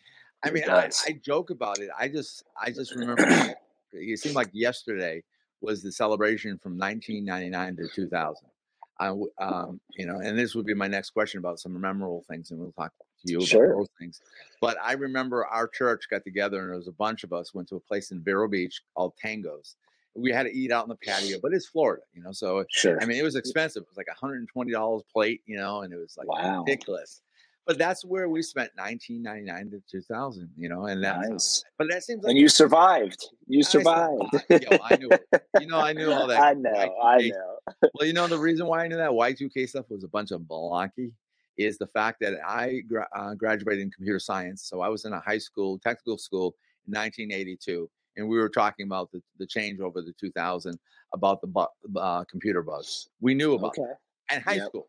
I 0.44 0.50
mean, 0.50 0.64
I, 0.68 0.90
I, 1.06 1.12
joke 1.12 1.50
about 1.50 1.78
it. 1.78 1.88
I 1.98 2.08
just 2.08 2.44
I 2.60 2.70
just 2.70 2.94
remember 2.94 3.24
it 3.92 4.18
seemed 4.18 4.34
like 4.34 4.50
yesterday 4.52 5.22
was 5.60 5.82
the 5.82 5.92
celebration 5.92 6.58
from 6.58 6.76
1999 6.76 7.76
to 7.76 7.94
2000. 7.94 8.51
I, 8.98 9.08
um, 9.38 9.80
you 9.96 10.06
know, 10.06 10.18
and 10.18 10.38
this 10.38 10.54
would 10.54 10.66
be 10.66 10.74
my 10.74 10.86
next 10.86 11.10
question 11.10 11.38
about 11.38 11.58
some 11.58 11.78
memorable 11.80 12.24
things, 12.28 12.50
and 12.50 12.60
we'll 12.60 12.72
talk 12.72 12.92
to 13.26 13.32
you 13.32 13.44
sure. 13.44 13.66
about 13.66 13.78
those 13.78 13.88
things. 13.98 14.20
But 14.60 14.76
I 14.82 14.92
remember 14.92 15.46
our 15.46 15.66
church 15.66 16.04
got 16.10 16.24
together, 16.24 16.60
and 16.60 16.68
there 16.70 16.76
was 16.76 16.88
a 16.88 16.92
bunch 16.92 17.24
of 17.24 17.32
us 17.32 17.54
went 17.54 17.68
to 17.68 17.76
a 17.76 17.80
place 17.80 18.10
in 18.10 18.22
Vero 18.22 18.48
Beach 18.48 18.82
called 18.94 19.14
Tango's. 19.20 19.76
We 20.14 20.30
had 20.30 20.44
to 20.44 20.54
eat 20.54 20.70
out 20.70 20.84
in 20.84 20.90
the 20.90 20.96
patio, 20.96 21.38
but 21.42 21.54
it's 21.54 21.66
Florida, 21.66 22.02
you 22.12 22.22
know. 22.22 22.32
So 22.32 22.64
sure. 22.68 23.00
I 23.00 23.06
mean, 23.06 23.18
it 23.18 23.22
was 23.22 23.34
expensive. 23.34 23.82
It 23.82 23.88
was 23.88 23.96
like 23.96 24.08
120 24.08 24.70
dollars 24.70 25.02
plate, 25.10 25.40
you 25.46 25.56
know, 25.56 25.80
and 25.80 25.92
it 25.92 25.96
was 25.96 26.16
like 26.18 26.28
wow. 26.28 26.62
ridiculous. 26.62 27.22
But 27.66 27.78
that's 27.78 28.04
where 28.04 28.28
we 28.28 28.42
spent 28.42 28.70
1999 28.74 29.70
to 29.70 29.82
2000, 29.88 30.50
you 30.56 30.68
know, 30.68 30.86
and 30.86 31.02
that's 31.02 31.28
nice. 31.28 31.64
but 31.78 31.86
that 31.90 32.02
seems 32.02 32.24
like 32.24 32.30
and 32.30 32.38
you 32.38 32.48
survived. 32.48 33.24
You 33.46 33.62
survived. 33.62 34.34
I, 34.50 34.60
yo, 34.70 34.78
I 34.82 34.96
knew 34.96 35.08
it. 35.10 35.24
You 35.60 35.68
know, 35.68 35.78
I 35.78 35.92
knew 35.92 36.10
all 36.10 36.26
that. 36.26 36.42
I 36.42 36.54
know. 36.54 36.70
Y2K. 36.70 37.04
I 37.04 37.28
know. 37.28 37.56
well, 37.94 38.06
you 38.06 38.14
know, 38.14 38.26
the 38.26 38.38
reason 38.38 38.66
why 38.66 38.84
I 38.84 38.88
knew 38.88 38.96
that 38.96 39.10
Y2K 39.10 39.68
stuff 39.68 39.86
was 39.90 40.02
a 40.02 40.08
bunch 40.08 40.32
of 40.32 40.40
malarkey 40.42 41.12
is 41.56 41.78
the 41.78 41.86
fact 41.86 42.18
that 42.20 42.34
I 42.46 42.80
gra- 42.88 43.08
uh, 43.14 43.34
graduated 43.34 43.82
in 43.82 43.90
computer 43.90 44.18
science. 44.18 44.64
So 44.64 44.80
I 44.80 44.88
was 44.88 45.04
in 45.04 45.12
a 45.12 45.20
high 45.20 45.38
school, 45.38 45.78
technical 45.78 46.18
school 46.18 46.56
in 46.86 46.94
1982. 46.94 47.88
And 48.16 48.28
we 48.28 48.38
were 48.38 48.48
talking 48.48 48.86
about 48.86 49.10
the, 49.12 49.22
the 49.38 49.46
change 49.46 49.80
over 49.80 50.02
the 50.02 50.12
2000 50.18 50.78
about 51.14 51.40
the 51.40 51.46
bu- 51.46 51.98
uh, 51.98 52.24
computer 52.24 52.62
buzz. 52.62 53.08
We 53.20 53.34
knew 53.34 53.54
about 53.54 53.78
okay. 53.78 53.82
it. 53.82 53.96
And 54.30 54.42
high 54.42 54.54
yep. 54.54 54.66
school. 54.68 54.88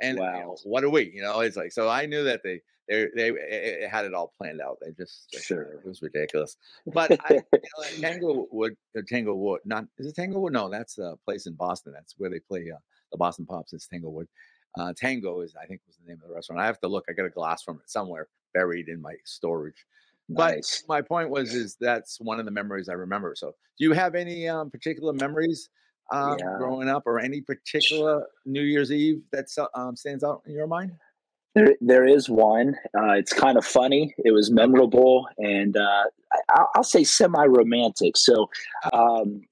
And 0.00 0.18
wow. 0.18 0.34
you 0.34 0.40
know, 0.40 0.56
what 0.64 0.84
a 0.84 0.90
week, 0.90 1.12
you 1.14 1.22
know, 1.22 1.40
it's 1.40 1.56
like, 1.56 1.72
so 1.72 1.88
I 1.88 2.06
knew 2.06 2.24
that 2.24 2.42
they, 2.42 2.60
they, 2.88 3.06
they 3.14 3.28
it 3.30 3.88
had 3.88 4.04
it 4.04 4.12
all 4.12 4.34
planned 4.36 4.60
out. 4.60 4.78
They 4.80 4.92
just, 4.92 5.34
sure. 5.40 5.62
it 5.62 5.86
was 5.86 6.02
ridiculous. 6.02 6.56
But 6.92 7.18
I, 7.28 7.34
you 7.34 7.42
know, 7.52 8.00
Tanglewood, 8.00 8.76
Tanglewood, 9.08 9.60
not, 9.64 9.84
is 9.98 10.06
it 10.06 10.16
Tanglewood? 10.16 10.52
No, 10.52 10.68
that's 10.68 10.98
a 10.98 11.16
place 11.24 11.46
in 11.46 11.54
Boston. 11.54 11.92
That's 11.94 12.14
where 12.18 12.30
they 12.30 12.40
play 12.40 12.70
uh, 12.74 12.78
the 13.12 13.18
Boston 13.18 13.46
Pops. 13.46 13.72
It's 13.72 13.86
Tanglewood. 13.86 14.26
Uh, 14.76 14.92
Tango 14.96 15.40
is, 15.40 15.54
I 15.60 15.66
think, 15.66 15.80
was 15.86 15.96
the 15.96 16.08
name 16.08 16.20
of 16.22 16.28
the 16.28 16.34
restaurant. 16.34 16.60
I 16.60 16.66
have 16.66 16.80
to 16.80 16.88
look. 16.88 17.04
I 17.08 17.12
got 17.12 17.26
a 17.26 17.30
glass 17.30 17.62
from 17.62 17.76
it 17.76 17.88
somewhere 17.88 18.28
buried 18.52 18.88
in 18.88 19.00
my 19.00 19.14
storage. 19.24 19.86
Nice. 20.28 20.82
But 20.86 20.94
my 20.94 21.02
point 21.02 21.30
was, 21.30 21.54
is 21.54 21.76
that's 21.80 22.20
one 22.20 22.40
of 22.40 22.44
the 22.44 22.50
memories 22.50 22.88
I 22.88 22.94
remember. 22.94 23.34
So, 23.36 23.54
do 23.78 23.84
you 23.84 23.92
have 23.92 24.14
any 24.14 24.48
um, 24.48 24.70
particular 24.70 25.12
memories 25.12 25.68
um, 26.10 26.36
yeah. 26.38 26.56
growing 26.58 26.88
up, 26.88 27.04
or 27.06 27.18
any 27.18 27.40
particular 27.40 28.26
New 28.44 28.62
Year's 28.62 28.92
Eve 28.92 29.22
that 29.32 29.46
um, 29.74 29.96
stands 29.96 30.24
out 30.24 30.42
in 30.46 30.52
your 30.52 30.66
mind? 30.66 30.92
There, 31.54 31.74
there 31.80 32.04
is 32.04 32.28
one. 32.28 32.74
Uh, 32.98 33.12
it's 33.12 33.32
kind 33.32 33.56
of 33.56 33.64
funny. 33.64 34.14
It 34.18 34.32
was 34.32 34.50
memorable, 34.50 35.28
and 35.38 35.76
uh, 35.76 36.04
I, 36.50 36.64
will 36.76 36.82
say 36.82 37.04
semi-romantic. 37.04 38.16
So, 38.16 38.50
um, 38.92 39.42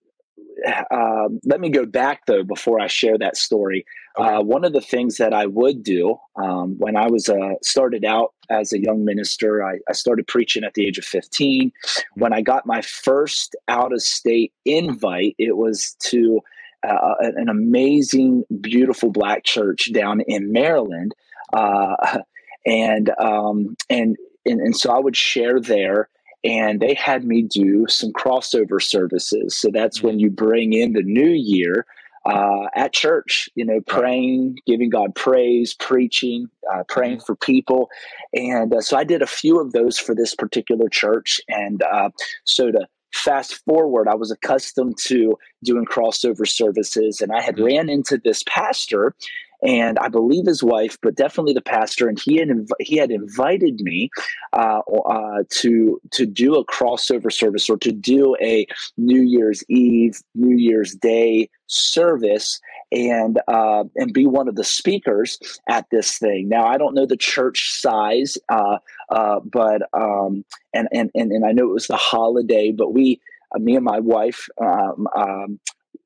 um, 0.90 1.40
let 1.44 1.61
me 1.61 1.71
go 1.71 1.87
back 1.87 2.26
though 2.26 2.42
before 2.42 2.80
I 2.80 2.88
share 2.88 3.18
that 3.18 3.37
story. 3.37 3.85
Okay. 4.19 4.28
Uh, 4.28 4.42
one 4.42 4.64
of 4.64 4.73
the 4.73 4.81
things 4.81 5.16
that 5.16 5.33
I 5.33 5.47
would 5.47 5.83
do 5.83 6.19
um, 6.37 6.76
when 6.78 6.97
I 6.97 7.09
was 7.09 7.28
uh, 7.28 7.54
started 7.62 8.04
out 8.04 8.35
as 8.50 8.73
a 8.73 8.81
young 8.81 9.04
minister, 9.04 9.64
I, 9.64 9.78
I, 9.88 9.92
started 9.95 10.26
preaching 10.26 10.64
at 10.64 10.75
the 10.75 10.87
age 10.87 10.99
of 10.99 11.04
15. 11.04 11.71
Mm-hmm. 11.71 12.21
When 12.21 12.33
I 12.35 12.42
got 12.42 12.66
my 12.66 12.83
first 12.83 13.57
out 13.69 13.92
of 13.92 14.02
state 14.02 14.52
invite, 14.66 15.35
it 15.38 15.57
was 15.57 15.97
to 16.11 16.40
uh, 16.87 17.14
an 17.21 17.49
amazing, 17.49 18.45
beautiful 18.61 19.11
black 19.11 19.45
church 19.45 19.92
down 19.92 20.21
in 20.23 20.52
Maryland, 20.52 21.14
uh, 21.52 22.19
and 22.66 23.11
um, 23.19 23.76
and 23.88 24.16
and 24.45 24.61
and 24.61 24.76
so 24.76 24.90
I 24.90 24.99
would 24.99 25.16
share 25.16 25.61
there 25.61 26.09
and 26.45 26.81
they 26.81 26.95
had 26.95 27.25
me 27.25 27.42
do 27.42 27.87
some 27.88 28.12
crossover 28.12 28.83
services. 28.83 29.57
So 29.57 29.71
that's 29.73 30.02
when 30.02 30.16
mm. 30.16 30.23
you 30.23 30.31
bring 30.31 30.73
in 30.73 30.92
the 30.92 31.02
new 31.02 31.31
year 31.31 31.87
uh, 32.25 32.67
at 32.75 32.93
church, 32.93 33.49
you 33.55 33.64
know, 33.64 33.81
praying, 33.87 34.59
giving 34.67 34.91
God 34.91 35.14
praise, 35.14 35.75
preaching, 35.75 36.49
uh, 36.73 36.85
praying 36.88 37.17
mm-hmm. 37.17 37.25
for 37.25 37.37
people. 37.37 37.88
And 38.33 38.73
uh, 38.73 38.81
so 38.81 38.97
I 38.97 39.05
did 39.05 39.23
a 39.23 39.26
few 39.26 39.61
of 39.61 39.73
those 39.73 39.99
for 39.99 40.14
this 40.14 40.35
particular 40.35 40.88
church. 40.88 41.41
And 41.49 41.83
uh, 41.83 42.11
so 42.45 42.71
to 42.71 42.87
fast 43.12 43.64
forward, 43.64 44.09
I 44.09 44.14
was 44.14 44.31
accustomed 44.31 44.99
to 45.07 45.37
doing 45.64 45.85
crossover 45.85 46.49
services, 46.49 47.21
and 47.21 47.33
I 47.33 47.41
had 47.41 47.57
mm-hmm. 47.57 47.64
ran 47.64 47.88
into 47.88 48.19
this 48.23 48.43
pastor 48.47 49.14
and 49.62 49.99
I 49.99 50.09
believe 50.09 50.47
his 50.47 50.62
wife, 50.62 50.99
but 51.02 51.14
definitely 51.14 51.54
the 51.54 51.62
pastor. 51.62 52.09
And 52.09 52.19
he 52.19 52.37
had 52.37 52.49
inv- 52.49 52.81
he 52.81 52.97
had 52.97 53.11
invited 53.11 53.81
me 53.81 54.11
uh, 54.52 54.81
uh, 54.81 55.45
to 55.50 56.00
to 56.11 56.26
do 56.26 56.57
a 56.57 56.66
crossover 56.66 57.33
service 57.33 57.71
or 57.71 57.76
to 57.78 57.92
do 57.92 58.37
a 58.40 58.66
New 58.97 59.23
Year's 59.23 59.64
Eve, 59.69 60.21
New 60.35 60.57
Year's 60.57 60.95
Day 60.95 61.49
service 61.66 62.61
and 62.90 63.40
uh, 63.49 63.85
and 63.97 64.12
be 64.12 64.26
one 64.26 64.49
of 64.49 64.57
the 64.57 64.64
speakers 64.64 65.38
at 65.69 65.87
this 65.90 66.19
thing. 66.19 66.49
Now 66.49 66.66
I 66.66 66.76
don't 66.76 66.95
know 66.95 67.07
the 67.07 67.16
church 67.16 67.81
size, 67.81 68.37
uh, 68.49 68.78
uh, 69.11 69.40
but 69.40 69.83
um, 69.92 70.45
and, 70.75 70.88
and 70.92 71.11
and 71.14 71.31
and 71.31 71.47
I 71.47 71.52
know 71.52 71.64
it 71.64 71.75
was 71.75 71.87
the 71.87 71.97
holiday, 71.97 72.73
but 72.73 72.92
we. 72.92 73.21
Uh, 73.54 73.59
me 73.59 73.76
and 73.76 73.85
my 73.85 74.00
wife 74.00 74.49
um, 74.62 75.07
um, 75.14 75.61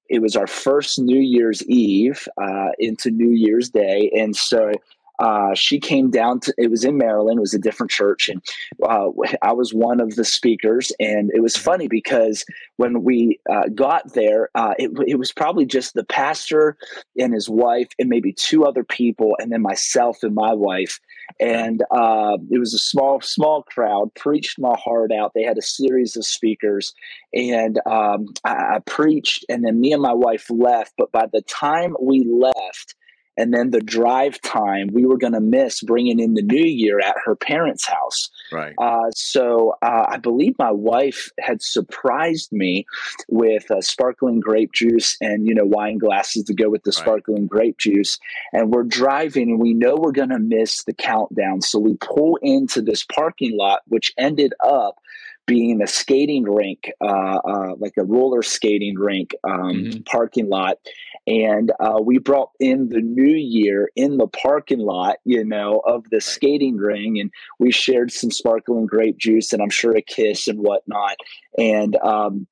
it 0.09 0.21
was 0.21 0.37
our 0.37 0.47
first 0.47 0.99
New 0.99 1.21
Year's 1.21 1.63
Eve 1.67 2.29
uh, 2.41 2.71
into 2.79 3.11
New 3.11 3.33
Year's 3.33 3.71
Day, 3.71 4.11
and 4.17 4.35
so 4.35 4.73
uh, 5.19 5.55
she 5.55 5.79
came 5.79 6.11
down 6.11 6.41
to 6.41 6.53
it 6.59 6.71
was 6.71 6.85
in 6.85 6.97
maryland 6.97 7.39
it 7.39 7.41
was 7.41 7.55
a 7.55 7.59
different 7.59 7.91
church 7.91 8.29
and 8.29 8.43
uh, 8.83 9.09
i 9.43 9.53
was 9.53 9.73
one 9.73 10.01
of 10.01 10.15
the 10.17 10.25
speakers 10.25 10.93
and 11.01 11.31
it 11.35 11.41
was 11.41 11.55
mm-hmm. 11.55 11.65
funny 11.65 11.89
because 11.89 12.45
when 12.77 13.03
we 13.03 13.39
uh, 13.51 13.69
got 13.75 14.13
there 14.15 14.51
uh, 14.55 14.75
it, 14.79 14.91
it, 15.07 15.19
was 15.19 15.33
probably 15.33 15.65
just 15.65 15.95
the 15.95 16.05
pastor 16.05 16.77
and 17.19 17.33
his 17.33 17.49
wife 17.49 17.89
and 17.99 18.09
maybe 18.09 18.33
two 18.33 18.65
other 18.65 18.85
people 18.85 19.37
and 19.39 19.51
then 19.53 19.63
myself 19.63 20.23
and 20.23 20.35
my 20.35 20.53
wife 20.53 21.01
and 21.41 21.83
uh, 21.91 22.37
it 22.51 22.59
was 22.59 22.75
a 22.75 22.79
small 22.79 23.21
small 23.21 23.63
crowd 23.63 24.15
preached 24.15 24.59
my 24.59 24.77
heart 24.79 25.11
out 25.13 25.33
they 25.35 25.43
had 25.43 25.59
a 25.59 25.63
series 25.63 26.17
of 26.17 26.25
speakers 26.25 26.95
and 27.35 27.81
um, 27.87 28.27
I, 28.45 28.77
I 28.77 28.79
preached 28.85 29.45
and 29.49 29.65
then 29.65 29.81
me 29.81 29.93
and 29.93 30.03
my 30.03 30.13
wife 30.13 30.51
left 30.51 30.93
but 30.99 31.13
by 31.13 31.27
the 31.33 31.43
time 31.43 31.97
we 32.01 32.25
left 32.25 32.95
and 33.37 33.53
then 33.53 33.71
the 33.71 33.81
drive 33.81 34.41
time 34.41 34.89
we 34.93 35.05
were 35.05 35.19
going 35.19 35.33
to 35.33 35.41
miss 35.41 35.83
bringing 35.83 36.19
in 36.19 36.35
the 36.35 36.43
new 36.43 36.65
year 36.65 37.01
at 37.01 37.17
her 37.25 37.35
parents' 37.35 37.87
house. 37.87 38.31
Right. 38.53 38.75
Uh, 38.79 39.11
so 39.15 39.77
uh, 39.83 40.07
I 40.09 40.19
believe 40.19 40.55
my 40.59 40.71
wife 40.71 41.31
had 41.41 41.63
surprised 41.63 42.53
me 42.53 42.87
with 43.29 43.71
uh, 43.71 43.81
sparkling 43.81 44.41
grape 44.41 44.73
juice 44.73 45.17
and 45.21 45.47
you 45.47 45.55
know 45.55 45.65
wine 45.65 45.99
glasses 45.99 46.45
to 46.45 46.55
go 46.55 46.71
with 46.71 46.83
the 46.85 46.91
right. 46.91 47.03
sparkling 47.03 47.47
grape 47.47 47.79
juice. 47.79 48.19
And 48.53 48.73
we're 48.73 48.85
driving, 48.85 49.51
and 49.51 49.61
we 49.61 49.75
know 49.75 49.97
we're 49.97 50.13
going 50.13 50.31
to 50.31 50.39
miss 50.39 50.85
the 50.85 50.95
countdown, 50.95 51.61
so 51.61 51.79
we 51.79 51.97
pull 51.97 52.39
into 52.43 52.81
this 52.81 53.05
parking 53.05 53.57
lot, 53.57 53.83
which 53.87 54.13
ended 54.17 54.55
up 54.65 55.01
being 55.47 55.81
a 55.81 55.87
skating 55.87 56.45
rink, 56.45 56.91
uh, 57.01 57.39
uh, 57.39 57.75
like 57.79 57.95
a 57.97 58.05
roller 58.05 58.43
skating 58.43 58.99
rink 58.99 59.35
um, 59.45 59.73
mm-hmm. 59.73 60.03
parking 60.03 60.49
lot. 60.49 60.79
And 61.27 61.73
uh, 61.81 61.99
we 62.03 62.19
brought 62.19 62.51
in 62.61 62.89
the 62.89 63.01
new 63.01 63.37
year 63.37 63.91
in 63.97 64.17
the 64.17 64.29
parking 64.29 64.79
lot, 64.79 65.17
you 65.25 65.45
know, 65.45 65.83
of 65.85 66.05
the 66.11 66.21
skating 66.21 66.77
ring. 66.77 67.19
And 67.19 67.31
we 67.59 67.73
shared 67.73 68.13
some 68.13 68.31
sparkling 68.31 68.87
grape 68.87 69.19
juice 69.19 69.53
and 69.53 69.61
I'm 69.61 69.71
sure 69.71 69.97
a 69.97 70.03
kiss 70.03 70.47
and 70.47 70.61
whatnot. 70.61 71.17
And, 71.59 71.97
um, 71.97 72.47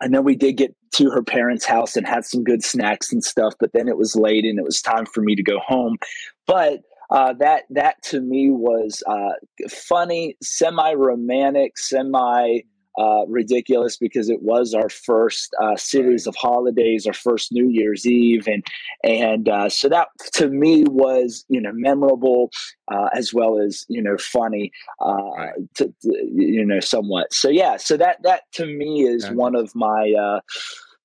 and 0.00 0.14
then 0.14 0.24
we 0.24 0.36
did 0.36 0.56
get 0.56 0.76
to 0.96 1.10
her 1.10 1.22
parents' 1.22 1.64
house 1.64 1.96
and 1.96 2.06
had 2.06 2.24
some 2.24 2.44
good 2.44 2.62
snacks 2.62 3.12
and 3.12 3.22
stuff. 3.24 3.54
But 3.58 3.72
then 3.72 3.88
it 3.88 3.96
was 3.96 4.14
late 4.14 4.44
and 4.44 4.58
it 4.58 4.64
was 4.64 4.80
time 4.80 5.06
for 5.06 5.20
me 5.20 5.34
to 5.34 5.42
go 5.42 5.58
home. 5.58 5.96
But 6.46 6.82
uh, 7.10 7.32
that 7.34 7.64
that 7.70 8.02
to 8.02 8.20
me 8.20 8.50
was 8.50 9.02
uh, 9.06 9.68
funny, 9.68 10.36
semi 10.42 10.92
romantic, 10.94 11.78
semi 11.78 12.60
uh, 12.96 13.26
ridiculous 13.26 13.96
because 13.96 14.30
it 14.30 14.42
was 14.42 14.72
our 14.72 14.88
first 14.88 15.54
uh, 15.60 15.74
series 15.76 16.28
of 16.28 16.34
holidays, 16.36 17.06
our 17.06 17.12
first 17.12 17.50
New 17.50 17.68
Year's 17.68 18.06
Eve, 18.06 18.46
and 18.46 18.64
and 19.02 19.48
uh, 19.48 19.68
so 19.68 19.88
that 19.88 20.08
to 20.34 20.48
me 20.48 20.84
was 20.84 21.44
you 21.48 21.60
know 21.60 21.72
memorable 21.72 22.50
uh, 22.92 23.08
as 23.14 23.34
well 23.34 23.58
as 23.58 23.84
you 23.88 24.02
know 24.02 24.16
funny, 24.18 24.70
to, 25.00 25.64
to, 25.74 25.92
you 26.32 26.64
know 26.64 26.80
somewhat. 26.80 27.32
So 27.32 27.48
yeah, 27.48 27.76
so 27.76 27.96
that 27.96 28.22
that 28.22 28.42
to 28.52 28.66
me 28.66 29.02
is 29.02 29.28
one 29.30 29.56
of 29.56 29.74
my 29.74 30.40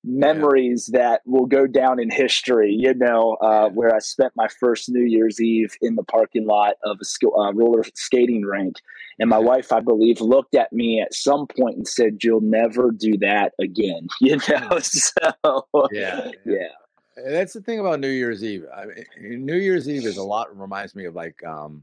memories 0.04 0.90
yeah. 0.92 1.00
that 1.00 1.22
will 1.26 1.46
go 1.46 1.66
down 1.66 2.00
in 2.00 2.10
history. 2.10 2.74
You 2.78 2.94
know, 2.94 3.36
uh, 3.40 3.68
where 3.68 3.94
I 3.94 3.98
spent 3.98 4.32
my 4.36 4.48
first 4.48 4.88
New 4.88 5.04
Year's 5.04 5.40
Eve 5.40 5.74
in 5.80 5.94
the 5.94 6.04
parking 6.04 6.46
lot 6.46 6.74
of 6.84 6.98
a 7.00 7.04
sk- 7.04 7.24
uh, 7.24 7.52
roller 7.52 7.84
skating 7.94 8.42
rink, 8.42 8.76
and 9.18 9.28
my 9.28 9.38
wife, 9.38 9.72
I 9.72 9.80
believe, 9.80 10.20
looked 10.20 10.54
at 10.54 10.72
me 10.72 11.00
at 11.00 11.14
some 11.14 11.46
point 11.46 11.76
and 11.76 11.88
said, 11.88 12.18
"You'll 12.22 12.40
never 12.40 12.90
do 12.90 13.16
that 13.18 13.52
again." 13.60 14.08
You 14.20 14.36
know, 14.48 14.78
so 14.80 15.88
yeah, 15.92 16.30
yeah. 16.44 16.68
That's 17.16 17.52
the 17.52 17.60
thing 17.60 17.80
about 17.80 18.00
New 18.00 18.08
Year's 18.08 18.44
Eve. 18.44 18.64
I 18.74 18.86
mean, 19.20 19.44
New 19.44 19.56
Year's 19.56 19.88
Eve 19.88 20.04
is 20.04 20.18
a 20.18 20.22
lot 20.22 20.56
reminds 20.56 20.94
me 20.94 21.06
of 21.06 21.14
like 21.14 21.42
um, 21.44 21.82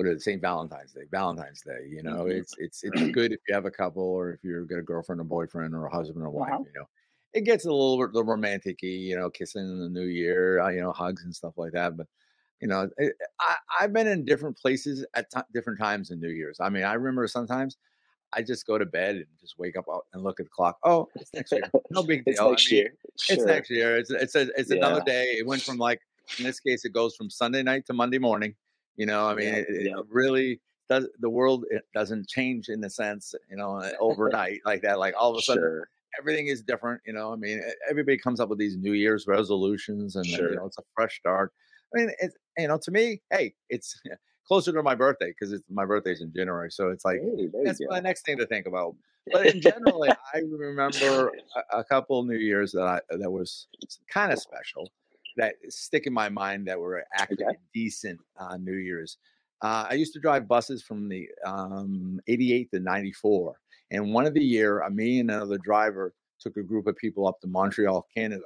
what 0.00 0.08
is 0.08 0.16
it, 0.16 0.22
St. 0.22 0.40
Valentine's 0.40 0.92
Day? 0.92 1.02
Valentine's 1.10 1.60
Day. 1.60 1.86
You 1.88 2.02
know, 2.02 2.24
mm-hmm. 2.24 2.38
it's 2.38 2.54
it's 2.58 2.84
it's 2.84 3.02
good 3.12 3.32
if 3.32 3.40
you 3.48 3.54
have 3.54 3.66
a 3.66 3.70
couple 3.70 4.02
or 4.02 4.32
if 4.32 4.40
you've 4.42 4.68
got 4.68 4.78
a 4.78 4.82
girlfriend 4.82 5.20
or 5.20 5.24
boyfriend 5.24 5.74
or 5.74 5.86
a 5.86 5.94
husband 5.94 6.24
or 6.24 6.30
wife. 6.30 6.52
Uh-huh. 6.52 6.64
You 6.64 6.80
know, 6.80 6.86
it 7.32 7.42
gets 7.42 7.64
a 7.64 7.70
little 7.70 7.98
bit 7.98 8.10
romantic 8.24 8.82
you 8.82 9.16
know, 9.16 9.30
kissing 9.30 9.62
in 9.62 9.80
the 9.80 9.88
new 9.88 10.06
year, 10.06 10.60
uh, 10.60 10.68
you 10.68 10.80
know, 10.80 10.92
hugs 10.92 11.24
and 11.24 11.34
stuff 11.34 11.54
like 11.56 11.72
that. 11.72 11.96
But 11.96 12.06
you 12.60 12.68
know, 12.68 12.88
it, 12.98 13.14
I, 13.40 13.56
I've 13.80 13.92
been 13.92 14.06
in 14.06 14.24
different 14.24 14.58
places 14.58 15.04
at 15.14 15.30
t- 15.30 15.40
different 15.54 15.78
times 15.78 16.10
in 16.10 16.20
New 16.20 16.28
Year's. 16.28 16.58
I 16.60 16.68
mean, 16.68 16.82
I 16.82 16.94
remember 16.94 17.26
sometimes 17.26 17.78
I 18.32 18.42
just 18.42 18.66
go 18.66 18.78
to 18.78 18.84
bed 18.84 19.16
and 19.16 19.26
just 19.40 19.58
wake 19.58 19.76
up 19.76 19.86
and 20.12 20.22
look 20.22 20.40
at 20.40 20.46
the 20.46 20.50
clock. 20.50 20.78
Oh, 20.84 21.08
it's 21.14 21.30
next 21.34 21.52
year. 21.52 21.62
No 21.90 22.02
big 22.02 22.24
deal. 22.24 22.34
it's 22.34 22.40
next 22.40 22.68
I 22.68 22.74
mean, 22.74 22.82
year. 22.82 22.94
Sure. 23.18 23.36
It's 23.36 23.44
next 23.44 23.70
year. 23.70 23.96
It's 23.96 24.10
it's 24.10 24.34
a, 24.34 24.48
it's 24.58 24.70
yeah. 24.70 24.76
another 24.76 25.02
day. 25.02 25.36
It 25.38 25.46
went 25.46 25.62
from 25.62 25.78
like 25.78 26.00
in 26.38 26.44
this 26.44 26.60
case, 26.60 26.84
it 26.84 26.92
goes 26.92 27.16
from 27.16 27.30
Sunday 27.30 27.62
night 27.62 27.86
to 27.86 27.92
Monday 27.92 28.18
morning. 28.18 28.54
You 28.96 29.06
know, 29.06 29.26
I 29.26 29.34
mean, 29.34 29.46
yeah, 29.46 29.54
it, 29.54 29.66
yeah. 29.70 29.98
it 29.98 30.06
really 30.10 30.60
does. 30.88 31.08
The 31.20 31.30
world 31.30 31.64
it 31.70 31.84
doesn't 31.94 32.28
change 32.28 32.68
in 32.68 32.82
the 32.82 32.90
sense, 32.90 33.34
you 33.50 33.56
know, 33.56 33.82
overnight 34.00 34.60
like 34.66 34.82
that. 34.82 34.98
Like 34.98 35.14
all 35.18 35.30
of 35.30 35.38
a 35.38 35.42
sudden, 35.42 35.62
sure 35.62 35.88
everything 36.18 36.46
is 36.46 36.62
different. 36.62 37.00
You 37.06 37.12
know, 37.12 37.32
I 37.32 37.36
mean, 37.36 37.62
everybody 37.88 38.18
comes 38.18 38.40
up 38.40 38.48
with 38.48 38.58
these 38.58 38.76
New 38.76 38.92
Year's 38.92 39.26
resolutions, 39.26 40.16
and 40.16 40.26
sure. 40.26 40.50
you 40.50 40.56
know, 40.56 40.66
it's 40.66 40.78
a 40.78 40.82
fresh 40.94 41.18
start. 41.18 41.52
I 41.94 41.98
mean, 41.98 42.10
it's 42.20 42.36
you 42.58 42.68
know, 42.68 42.78
to 42.82 42.90
me, 42.90 43.22
hey, 43.30 43.54
it's 43.68 44.00
closer 44.48 44.72
to 44.72 44.82
my 44.82 44.94
birthday 44.94 45.28
because 45.28 45.52
it's 45.52 45.64
my 45.70 45.84
birthday's 45.84 46.20
in 46.20 46.32
January, 46.34 46.70
so 46.70 46.90
it's 46.90 47.04
like 47.04 47.20
hey, 47.20 47.48
that's 47.64 47.80
my 47.88 48.00
next 48.00 48.24
thing 48.24 48.38
to 48.38 48.46
think 48.46 48.66
about. 48.66 48.94
But 49.32 49.46
in 49.46 49.60
general, 49.60 50.04
I 50.34 50.38
remember 50.38 51.32
a, 51.72 51.78
a, 51.78 51.84
couple 51.84 52.22
New 52.24 52.38
Years 52.38 52.72
that 52.72 52.82
I 52.82 53.00
that 53.10 53.30
was 53.30 53.68
kind 54.12 54.32
of 54.32 54.38
special 54.38 54.90
that 55.36 55.54
stick 55.68 56.06
in 56.06 56.12
my 56.12 56.28
mind 56.28 56.66
that 56.66 56.78
were 56.78 57.04
actually 57.14 57.44
okay. 57.44 57.56
decent 57.72 58.20
uh, 58.38 58.56
New 58.56 58.76
Year's. 58.76 59.18
Uh, 59.62 59.86
I 59.90 59.94
used 59.94 60.12
to 60.14 60.20
drive 60.20 60.48
buses 60.48 60.82
from 60.82 61.08
the 61.08 61.28
um, 61.44 62.18
88 62.26 62.70
to 62.72 62.80
94 62.80 63.54
and 63.90 64.12
one 64.12 64.26
of 64.26 64.34
the 64.34 64.44
year, 64.44 64.82
uh, 64.82 64.90
me 64.90 65.20
and 65.20 65.30
another 65.30 65.58
driver 65.58 66.14
took 66.40 66.56
a 66.56 66.62
group 66.62 66.86
of 66.86 66.96
people 66.96 67.26
up 67.26 67.40
to 67.40 67.46
Montreal, 67.46 68.06
Canada. 68.14 68.42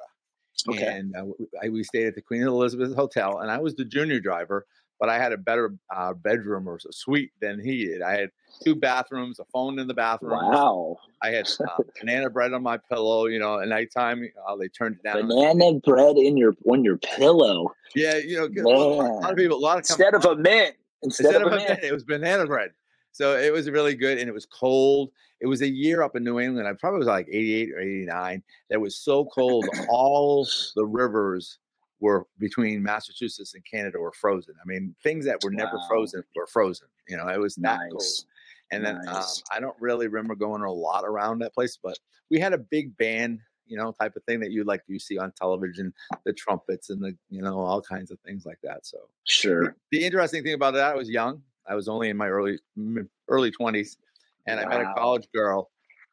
Okay. 0.68 0.86
And 0.86 1.14
uh, 1.16 1.24
I, 1.62 1.68
we 1.68 1.82
stayed 1.82 2.06
at 2.06 2.14
the 2.14 2.22
Queen 2.22 2.42
Elizabeth 2.42 2.94
Hotel, 2.94 3.38
and 3.40 3.50
I 3.50 3.58
was 3.58 3.74
the 3.74 3.84
junior 3.84 4.20
driver, 4.20 4.66
but 5.00 5.08
I 5.08 5.18
had 5.18 5.32
a 5.32 5.36
better 5.36 5.74
uh, 5.94 6.14
bedroom 6.14 6.68
or 6.68 6.78
suite 6.90 7.32
than 7.40 7.60
he 7.62 7.86
did. 7.86 8.02
I 8.02 8.16
had 8.16 8.30
two 8.62 8.74
bathrooms, 8.74 9.40
a 9.40 9.44
phone 9.46 9.78
in 9.78 9.88
the 9.88 9.94
bathroom. 9.94 10.32
Wow. 10.32 10.96
I 11.22 11.30
had 11.30 11.48
uh, 11.60 11.82
banana 12.00 12.30
bread 12.30 12.52
on 12.52 12.62
my 12.62 12.78
pillow. 12.78 13.26
You 13.26 13.40
know, 13.40 13.60
at 13.60 13.68
nighttime, 13.68 14.26
uh, 14.48 14.56
they 14.56 14.68
turned 14.68 14.96
it 14.96 15.02
down. 15.02 15.26
Banana 15.26 15.80
bread 15.80 16.16
in 16.16 16.36
your 16.36 16.54
on 16.70 16.84
your 16.84 16.98
pillow. 16.98 17.74
Yeah, 17.94 18.16
you 18.16 18.36
know, 18.36 18.46
a 18.46 19.20
lot 19.20 19.30
of 19.30 19.36
people, 19.36 19.58
a 19.58 19.60
lot 19.60 19.74
of 19.74 19.80
instead 19.80 20.14
of 20.14 20.24
a 20.24 20.36
mint. 20.36 20.76
Instead, 21.02 21.26
instead 21.26 21.42
of, 21.42 21.52
a 21.52 21.56
mint, 21.56 21.68
mint, 21.68 21.84
it 21.84 21.92
was 21.92 22.04
banana 22.04 22.46
bread. 22.46 22.70
So 23.12 23.36
it 23.36 23.52
was 23.52 23.70
really 23.70 23.94
good, 23.94 24.18
and 24.18 24.28
it 24.28 24.32
was 24.32 24.46
cold. 24.46 25.10
It 25.44 25.48
was 25.48 25.60
a 25.60 25.68
year 25.68 26.00
up 26.00 26.16
in 26.16 26.24
New 26.24 26.40
England. 26.40 26.66
I 26.66 26.72
probably 26.72 27.00
was 27.00 27.06
like 27.06 27.28
88 27.30 27.72
or 27.72 27.80
89. 27.80 28.42
That 28.70 28.80
was 28.80 28.96
so 28.96 29.26
cold. 29.26 29.66
all 29.90 30.48
the 30.74 30.86
rivers 30.86 31.58
were 32.00 32.26
between 32.38 32.82
Massachusetts 32.82 33.52
and 33.52 33.62
Canada 33.70 33.98
were 33.98 34.12
frozen. 34.12 34.54
I 34.58 34.64
mean, 34.64 34.94
things 35.02 35.26
that 35.26 35.44
were 35.44 35.50
wow. 35.50 35.64
never 35.64 35.78
frozen 35.86 36.24
were 36.34 36.46
frozen. 36.46 36.88
You 37.08 37.18
know, 37.18 37.28
it 37.28 37.38
was 37.38 37.56
that 37.56 37.78
nice. 37.78 37.90
cold. 37.90 38.02
And 38.72 38.86
then 38.86 38.96
um, 38.96 39.04
nice. 39.04 39.42
um, 39.50 39.56
I 39.56 39.60
don't 39.60 39.76
really 39.80 40.08
remember 40.08 40.34
going 40.34 40.62
a 40.62 40.72
lot 40.72 41.04
around 41.04 41.40
that 41.40 41.52
place, 41.52 41.78
but 41.82 41.98
we 42.30 42.40
had 42.40 42.54
a 42.54 42.58
big 42.58 42.96
band, 42.96 43.40
you 43.66 43.76
know, 43.76 43.92
type 43.92 44.16
of 44.16 44.24
thing 44.24 44.40
that 44.40 44.50
you 44.50 44.64
like 44.64 44.80
you 44.86 44.98
see 44.98 45.18
on 45.18 45.30
television, 45.36 45.92
the 46.24 46.32
trumpets 46.32 46.88
and 46.88 47.02
the, 47.02 47.14
you 47.28 47.42
know, 47.42 47.60
all 47.60 47.82
kinds 47.82 48.10
of 48.10 48.18
things 48.20 48.46
like 48.46 48.60
that. 48.62 48.86
So 48.86 48.96
sure. 49.24 49.76
The, 49.90 49.98
the 49.98 50.04
interesting 50.06 50.42
thing 50.42 50.54
about 50.54 50.72
that, 50.72 50.92
I 50.92 50.94
was 50.94 51.10
young. 51.10 51.42
I 51.66 51.74
was 51.74 51.86
only 51.86 52.08
in 52.08 52.16
my 52.16 52.28
early 52.28 52.58
early 53.28 53.50
twenties, 53.50 53.98
and 54.46 54.60
wow. 54.60 54.66
I 54.66 54.68
met 54.68 54.80
a 54.80 54.94
college 54.96 55.26
girl 55.34 55.70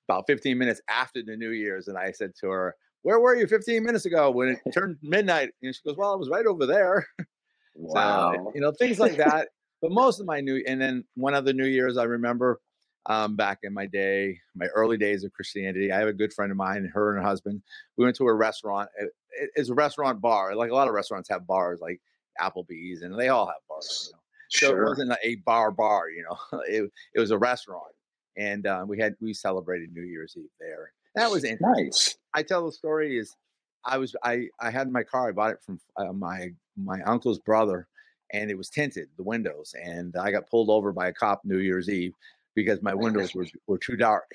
about 0.10 0.26
15 0.28 0.58
minutes 0.58 0.82
after 0.90 1.22
the 1.24 1.38
New 1.38 1.52
Year's, 1.52 1.88
and 1.88 1.98
I 1.98 2.12
said 2.12 2.32
to 2.42 2.50
her, 2.50 2.76
where 3.04 3.20
were 3.20 3.36
you 3.36 3.48
15 3.48 3.84
minutes 3.84 4.06
ago 4.06 4.30
when 4.32 4.50
it 4.50 4.60
turned 4.74 4.98
midnight? 5.02 5.50
And 5.62 5.74
she 5.74 5.82
goes, 5.86 5.98
well, 5.98 6.14
I 6.14 6.16
was 6.16 6.30
right 6.30 6.46
over 6.46 6.66
there. 6.66 7.08
Wow. 7.74 8.34
So, 8.34 8.52
you 8.54 8.60
know, 8.60 8.74
things 8.74 9.00
like 9.00 9.16
that. 9.16 9.48
but 9.82 9.92
most 9.92 10.20
of 10.20 10.26
my 10.26 10.42
new, 10.42 10.62
and 10.68 10.80
then 10.80 11.06
one 11.16 11.34
of 11.34 11.46
the 11.46 11.54
New 11.54 11.66
Year's 11.66 11.96
I 11.96 12.04
remember 12.04 12.60
um, 13.06 13.36
back 13.36 13.60
in 13.64 13.74
my 13.74 13.86
day, 13.88 14.40
my 14.56 14.68
early 14.68 14.98
days 14.98 15.24
of 15.24 15.32
Christianity. 15.34 15.92
I 15.92 16.00
have 16.00 16.08
a 16.08 16.14
good 16.14 16.34
friend 16.34 16.52
of 16.52 16.58
mine, 16.58 16.90
her 16.94 17.16
and 17.16 17.24
her 17.24 17.28
husband. 17.28 17.62
We 17.98 18.04
went 18.04 18.16
to 18.18 18.28
a 18.28 18.34
restaurant. 18.34 18.90
It, 19.00 19.10
it's 19.56 19.70
a 19.70 19.74
restaurant 19.74 20.22
bar. 20.22 20.56
Like 20.56 20.72
a 20.72 20.76
lot 20.76 20.88
of 20.88 20.94
restaurants 20.94 21.30
have 21.30 21.48
bars, 21.48 21.80
like 21.82 22.02
Applebee's, 22.40 23.02
and 23.02 23.18
they 23.18 23.30
all 23.30 23.48
have 23.48 23.56
bars. 23.68 24.12
You 24.12 24.14
know? 24.14 24.20
So 24.50 24.68
Sure. 24.68 24.84
it 24.84 24.90
wasn't 24.90 25.14
a 25.24 25.36
bar 25.46 25.72
bar, 25.72 26.10
you 26.10 26.24
know. 26.24 26.60
It, 26.68 26.92
it 27.16 27.20
was 27.20 27.32
a 27.32 27.38
restaurant, 27.38 27.94
and 28.38 28.66
uh, 28.68 28.84
we 28.88 29.00
had 29.00 29.16
we 29.22 29.34
celebrated 29.34 29.94
New 29.94 30.04
Year's 30.04 30.36
Eve 30.38 30.50
there. 30.60 30.92
That 31.16 31.30
was 31.30 31.44
interesting. 31.44 31.86
Nice. 31.86 32.18
I 32.34 32.44
tell 32.44 32.66
the 32.66 32.72
story 32.72 33.18
is 33.18 33.36
I 33.86 33.98
was 33.98 34.16
I 34.24 34.48
I 34.60 34.70
had 34.70 34.92
my 34.92 35.04
car. 35.04 35.30
I 35.30 35.32
bought 35.32 35.52
it 35.52 35.62
from 35.66 35.80
uh, 35.98 36.14
my 36.14 36.52
my 36.78 37.02
uncle's 37.02 37.40
brother, 37.40 37.88
and 38.32 38.50
it 38.50 38.58
was 38.58 38.70
tinted 38.70 39.10
the 39.18 39.24
windows, 39.24 39.76
and 39.82 40.16
I 40.16 40.32
got 40.32 40.50
pulled 40.50 40.70
over 40.70 40.92
by 40.92 41.08
a 41.08 41.14
cop 41.14 41.42
New 41.44 41.60
Year's 41.60 41.90
Eve 41.90 42.14
because 42.56 42.82
my 42.82 42.94
windows 42.94 43.34
were 43.36 43.48
were 43.68 43.78
too 43.78 43.96
dark. 43.96 44.30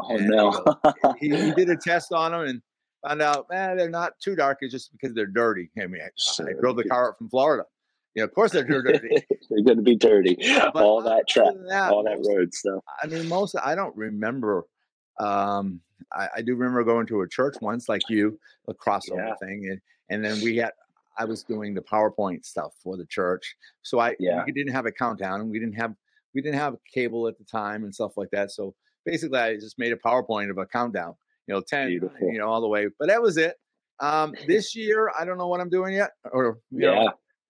Oh 0.00 0.16
And 0.16 0.28
no. 0.28 0.64
He, 1.18 1.28
he 1.28 1.52
did 1.52 1.70
a 1.70 1.76
test 1.82 2.12
on 2.12 2.32
them 2.32 2.42
and 2.42 2.62
found 3.06 3.22
out, 3.22 3.46
man, 3.50 3.76
they're 3.76 3.90
not 3.90 4.12
too 4.20 4.36
dark. 4.36 4.58
It's 4.60 4.72
just 4.72 4.92
because 4.92 5.14
they're 5.14 5.26
dirty. 5.26 5.70
I 5.80 5.86
mean, 5.86 6.02
I, 6.02 6.42
I 6.42 6.52
drove 6.60 6.76
the 6.76 6.84
car 6.84 7.10
up 7.10 7.18
from 7.18 7.28
Florida. 7.28 7.64
You 8.14 8.22
know, 8.22 8.24
of 8.24 8.34
course 8.34 8.52
they're 8.52 8.64
dirty. 8.64 9.08
They're 9.50 9.62
going 9.62 9.76
to 9.76 9.82
be 9.82 9.96
dirty. 9.96 10.36
All 10.74 11.02
that 11.02 11.28
track, 11.28 11.52
that, 11.68 11.92
all 11.92 12.02
that 12.04 12.18
road 12.26 12.52
stuff. 12.52 12.82
I 13.02 13.06
mean, 13.06 13.28
most 13.28 13.54
I 13.62 13.74
don't 13.74 13.96
remember. 13.96 14.64
Um, 15.20 15.80
I, 16.12 16.28
I 16.36 16.42
do 16.42 16.54
remember 16.54 16.84
going 16.84 17.06
to 17.08 17.20
a 17.22 17.28
church 17.28 17.56
once, 17.60 17.88
like 17.88 18.02
you, 18.08 18.38
a 18.68 18.74
crossover 18.74 19.16
Yeah. 19.28 19.34
thing, 19.36 19.68
and 19.70 19.80
and 20.10 20.24
then 20.24 20.42
we 20.42 20.56
had. 20.56 20.72
I 21.20 21.24
was 21.24 21.42
doing 21.42 21.74
the 21.74 21.80
PowerPoint 21.80 22.44
stuff 22.44 22.72
for 22.82 22.96
the 22.96 23.04
church, 23.06 23.56
so 23.82 23.98
I 23.98 24.14
Yeah. 24.20 24.44
we 24.46 24.52
didn't 24.52 24.72
have 24.72 24.86
a 24.86 24.92
countdown, 24.92 25.40
and 25.40 25.50
we 25.50 25.58
didn't 25.58 25.74
have 25.74 25.94
we 26.34 26.40
didn't 26.42 26.58
have 26.58 26.76
cable 26.92 27.26
at 27.28 27.36
the 27.38 27.44
time 27.44 27.84
and 27.84 27.94
stuff 27.94 28.16
like 28.16 28.30
that. 28.30 28.50
So 28.52 28.74
basically, 29.04 29.38
I 29.38 29.54
just 29.56 29.78
made 29.78 29.92
a 29.92 29.96
PowerPoint 29.96 30.50
of 30.50 30.58
a 30.58 30.66
countdown, 30.66 31.14
you 31.46 31.54
know, 31.54 31.60
ten, 31.60 31.88
Beautiful. 31.88 32.30
you 32.32 32.38
know, 32.38 32.48
all 32.48 32.60
the 32.60 32.68
way. 32.68 32.86
But 32.98 33.08
that 33.08 33.20
was 33.22 33.36
it. 33.36 33.56
Um, 34.00 34.34
this 34.46 34.76
year, 34.76 35.10
I 35.18 35.24
don't 35.24 35.38
know 35.38 35.48
what 35.48 35.60
I'm 35.60 35.70
doing 35.70 35.94
yet, 35.94 36.10
or 36.30 36.58
you 36.70 36.80
know, 36.86 37.02
Yeah. 37.02 37.08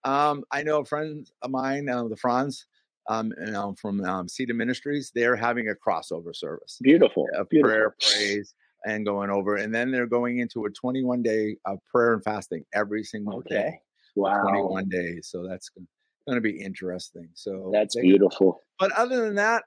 Um, 0.09 0.45
I 0.50 0.62
know 0.62 0.81
a 0.81 0.85
friend 0.85 1.31
of 1.43 1.50
mine, 1.50 1.88
uh, 1.88 2.09
the 2.09 2.17
Franz, 2.17 2.67
um, 3.09 3.33
you 3.45 3.53
know, 3.53 3.75
from 3.81 4.03
um, 4.05 4.29
Cedar 4.29 4.55
Ministries. 4.55 5.11
They're 5.15 5.37
having 5.37 5.69
a 5.69 5.75
crossover 5.75 6.35
service, 6.35 6.79
Beautiful. 6.83 7.27
a 7.37 7.45
Beautiful. 7.45 7.69
prayer, 7.71 7.95
praise, 8.00 8.55
and 8.87 9.05
going 9.05 9.31
over, 9.31 9.57
and 9.57 9.75
then 9.75 9.91
they're 9.91 10.07
going 10.07 10.38
into 10.38 10.65
a 10.65 10.71
21 10.71 11.23
day 11.23 11.57
of 11.67 11.79
prayer 11.91 12.15
and 12.15 12.25
fasting 12.25 12.65
every 12.75 13.05
single 13.05 13.43
day, 13.43 13.81
Wow. 14.17 14.41
21 14.43 14.88
days. 14.88 15.29
So 15.31 15.47
that's 15.47 15.69
going 15.71 16.37
to 16.37 16.41
be 16.41 16.61
interesting. 16.61 17.29
So 17.35 17.71
That's 17.73 17.95
they- 17.95 18.03
beautiful. 18.03 18.62
But 18.79 18.93
other 18.93 19.23
than 19.25 19.35
that, 19.35 19.65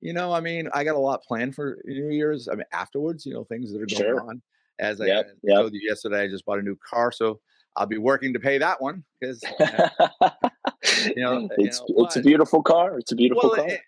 you 0.00 0.12
know, 0.12 0.32
I 0.32 0.40
mean, 0.40 0.68
I 0.72 0.84
got 0.84 0.94
a 0.96 0.98
lot 1.00 1.22
planned 1.24 1.54
for 1.54 1.78
New 1.84 2.08
Year's. 2.10 2.48
I 2.48 2.54
mean, 2.54 2.64
afterwards, 2.72 3.26
you 3.26 3.34
know, 3.34 3.44
things 3.44 3.72
that 3.72 3.82
are 3.82 3.86
going 3.86 3.98
Sure. 3.98 4.20
on. 4.22 4.40
As 4.78 5.00
Yep, 5.00 5.26
I 5.26 5.32
yep. 5.42 5.56
told 5.58 5.74
you 5.74 5.80
yesterday, 5.82 6.22
I 6.22 6.28
just 6.28 6.44
bought 6.46 6.60
a 6.60 6.62
new 6.62 6.76
car, 6.76 7.10
so 7.10 7.40
I'll 7.78 7.86
be 7.86 7.96
working 7.96 8.32
to 8.32 8.40
pay 8.40 8.58
that 8.58 8.82
one 8.82 9.04
because 9.20 9.42
you 9.42 11.22
know, 11.22 11.48
it's 11.58 11.82
you 11.88 11.94
know, 11.96 12.04
it's 12.04 12.16
a 12.16 12.20
beautiful 12.20 12.60
car. 12.60 12.98
It's 12.98 13.12
a 13.12 13.16
beautiful 13.16 13.50
well, 13.50 13.56
car. 13.56 13.68
it, 13.68 13.80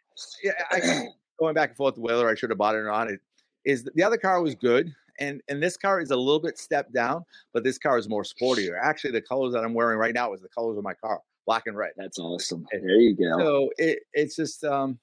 yeah, 0.45 0.53
I 0.71 0.81
keep 0.81 1.11
going 1.41 1.55
back 1.55 1.71
and 1.71 1.77
forth 1.77 1.99
whether 1.99 2.29
I 2.29 2.37
should 2.37 2.51
have 2.51 2.59
bought 2.59 2.77
it 2.77 2.79
or 2.79 2.85
not. 2.85 3.11
It 3.11 3.21
is 3.65 3.89
the 3.95 4.05
other 4.05 4.17
car 4.17 4.41
was 4.41 4.55
good, 4.55 4.95
and 5.19 5.43
and 5.49 5.61
this 5.61 5.77
car 5.77 6.01
is 6.01 6.13
a 6.13 6.17
little 6.17 6.41
bit 6.41 6.57
stepped 6.57 6.93
down, 6.93 7.25
but 7.53 7.65
this 7.65 7.79
car 7.79 7.99
is 7.99 8.09
more 8.09 8.23
sportier. 8.23 8.79
Actually, 8.81 9.11
the 9.11 9.23
colors 9.23 9.53
that 9.55 9.65
I'm 9.65 9.75
wearing 9.75 9.99
right 9.99 10.15
now 10.15 10.33
is 10.35 10.41
the 10.41 10.49
colors 10.49 10.79
of 10.79 10.85
my 10.85 10.95
car, 10.95 11.21
black 11.45 11.65
and 11.67 11.77
red. 11.77 11.91
That's 11.97 12.19
awesome. 12.21 12.67
There 12.71 12.91
you 12.91 13.17
go. 13.17 13.39
So 13.39 13.71
it 13.77 14.05
it's 14.13 14.37
just 14.37 14.63
um, 14.63 15.01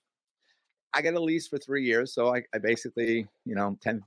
I 0.93 1.01
got 1.01 1.13
a 1.13 1.19
lease 1.19 1.47
for 1.47 1.57
three 1.57 1.83
years, 1.83 2.13
so 2.13 2.33
I, 2.33 2.43
I 2.55 2.59
basically 2.59 3.27
you 3.45 3.55
know 3.55 3.77
10, 3.81 4.01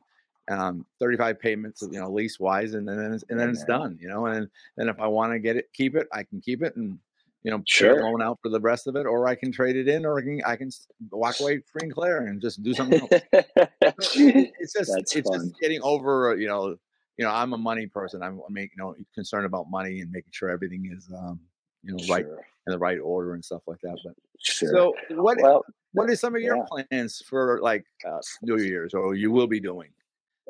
um, 0.50 0.84
35 0.98 1.40
payments, 1.40 1.82
you 1.82 1.98
know, 2.00 2.10
lease 2.10 2.38
wise, 2.38 2.74
and 2.74 2.86
then 2.86 3.14
it's, 3.14 3.24
and 3.30 3.40
then 3.40 3.48
it's 3.48 3.64
done, 3.64 3.96
you 4.00 4.08
know, 4.08 4.26
and 4.26 4.48
then 4.76 4.88
if 4.90 5.00
I 5.00 5.06
want 5.06 5.32
to 5.32 5.38
get 5.38 5.56
it, 5.56 5.70
keep 5.72 5.94
it, 5.96 6.08
I 6.12 6.24
can 6.24 6.40
keep 6.40 6.62
it 6.62 6.76
and. 6.76 6.98
You 7.42 7.50
know, 7.50 7.62
Sure. 7.66 8.02
loan 8.02 8.20
out 8.20 8.38
for 8.42 8.50
the 8.50 8.60
rest 8.60 8.86
of 8.86 8.96
it, 8.96 9.06
or 9.06 9.26
I 9.26 9.34
can 9.34 9.50
trade 9.50 9.74
it 9.74 9.88
in, 9.88 10.04
or 10.04 10.18
I 10.18 10.22
can 10.22 10.42
I 10.44 10.56
can 10.56 10.70
walk 11.10 11.40
away 11.40 11.62
free 11.72 11.84
and 11.84 11.94
clear 11.94 12.26
and 12.26 12.38
just 12.38 12.62
do 12.62 12.74
something 12.74 13.00
else. 13.00 13.10
it's 13.80 14.72
just 14.74 14.92
That's 14.94 15.16
it's 15.16 15.28
fun. 15.30 15.48
just 15.48 15.58
getting 15.58 15.80
over 15.82 16.36
you 16.38 16.46
know 16.48 16.76
you 17.16 17.24
know 17.24 17.30
i'm 17.30 17.54
a 17.54 17.58
money 17.58 17.86
person 17.86 18.22
i'm 18.22 18.40
make, 18.50 18.72
you 18.76 18.82
know 18.82 18.94
concerned 19.14 19.46
about 19.46 19.70
money 19.70 20.00
and 20.00 20.10
making 20.12 20.30
sure 20.32 20.50
everything 20.50 20.90
is 20.94 21.08
um 21.16 21.40
you 21.82 21.94
know 21.96 22.04
right 22.12 22.26
in 22.26 22.70
the 22.72 22.78
right 22.78 22.98
order 23.00 23.32
and 23.34 23.44
stuff 23.44 23.62
like 23.66 23.80
that 23.82 23.96
but 24.04 24.12
Sure. 24.42 24.70
so 24.72 24.94
what 25.16 25.38
well, 25.40 25.64
what 25.92 26.08
are 26.10 26.16
some 26.16 26.34
of 26.34 26.42
your 26.42 26.56
yeah. 26.56 26.64
plans 26.90 27.22
for 27.26 27.58
like 27.62 27.84
uh, 28.06 28.20
new 28.42 28.58
year's 28.58 28.94
or 28.94 29.14
you 29.14 29.30
will 29.30 29.46
be 29.46 29.60
doing 29.60 29.88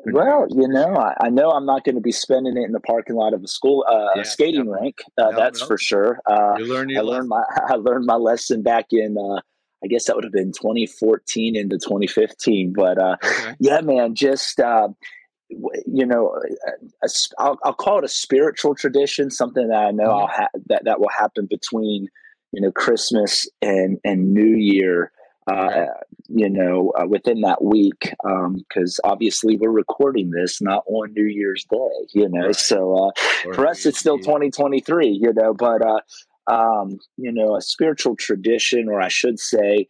Well, 0.05 0.47
you 0.49 0.67
know, 0.67 0.95
I, 0.95 1.13
I 1.25 1.29
know 1.29 1.51
I'm 1.51 1.65
not 1.65 1.83
going 1.83 1.95
to 1.95 2.01
be 2.01 2.11
spending 2.11 2.57
it 2.57 2.63
in 2.65 2.71
the 2.71 2.79
parking 2.79 3.15
lot 3.15 3.33
of 3.33 3.43
a 3.43 3.47
school 3.47 3.85
uh, 3.87 4.07
Yeah, 4.15 4.23
skating 4.23 4.61
definitely. 4.65 4.81
rink. 4.81 4.95
Uh, 5.17 5.31
No, 5.31 5.37
that's 5.37 5.61
no. 5.61 5.67
for 5.67 5.77
sure. 5.77 6.19
Uh, 6.25 6.55
you 6.57 6.65
learn 6.67 6.89
I 6.89 6.93
your 6.93 7.03
learned 7.03 7.29
lesson. 7.29 7.43
my 7.67 7.67
I 7.73 7.75
learned 7.75 8.05
my 8.05 8.15
lesson 8.15 8.61
back 8.63 8.87
in 8.91 9.17
uh, 9.17 9.41
I 9.83 9.87
guess 9.87 10.05
that 10.05 10.15
would 10.15 10.23
have 10.25 10.33
been 10.33 10.51
2014 10.51 11.55
into 11.55 11.77
2015. 11.77 12.73
But 12.75 12.97
uh, 12.97 13.17
okay 13.23 13.55
yeah, 13.59 13.81
man, 13.81 14.15
just 14.15 14.59
uh, 14.59 14.89
you 15.49 16.05
know, 16.05 16.33
a, 16.67 16.71
a 17.03 17.05
s- 17.05 17.31
I'll, 17.37 17.57
I'll 17.63 17.73
call 17.73 17.99
it 17.99 18.05
a 18.05 18.09
spiritual 18.09 18.73
tradition, 18.75 19.29
something 19.29 19.67
that 19.67 19.77
I 19.77 19.91
know 19.91 20.05
Mhm. 20.09 20.21
I'll 20.21 20.27
ha- 20.27 20.47
that 20.67 20.83
that 20.85 20.99
will 20.99 21.09
happen 21.09 21.45
between 21.49 22.07
you 22.51 22.61
know 22.61 22.71
Christmas 22.71 23.47
and 23.61 23.99
and 24.03 24.33
New 24.33 24.55
Year. 24.55 25.11
Uh, 25.51 25.85
you 26.27 26.49
know, 26.49 26.93
uh, 26.97 27.05
within 27.05 27.41
that 27.41 27.61
week, 27.63 28.13
because 28.23 28.99
obviously 29.03 29.57
we're 29.57 29.69
recording 29.69 30.31
this 30.31 30.61
not 30.61 30.83
on 30.87 31.13
New 31.13 31.25
Year's 31.25 31.65
Day, 31.65 32.07
you 32.13 32.29
know. 32.29 32.47
Right. 32.47 32.55
So 32.55 33.07
uh, 33.07 33.11
for 33.55 33.67
us, 33.67 33.85
it's 33.85 33.99
still 33.99 34.17
2023, 34.17 35.07
you 35.09 35.33
know. 35.33 35.53
But 35.53 35.81
uh, 35.85 35.99
um, 36.51 36.99
you 37.17 37.31
know, 37.31 37.55
a 37.55 37.61
spiritual 37.61 38.15
tradition, 38.15 38.87
or 38.87 39.01
I 39.01 39.09
should 39.09 39.39
say, 39.39 39.87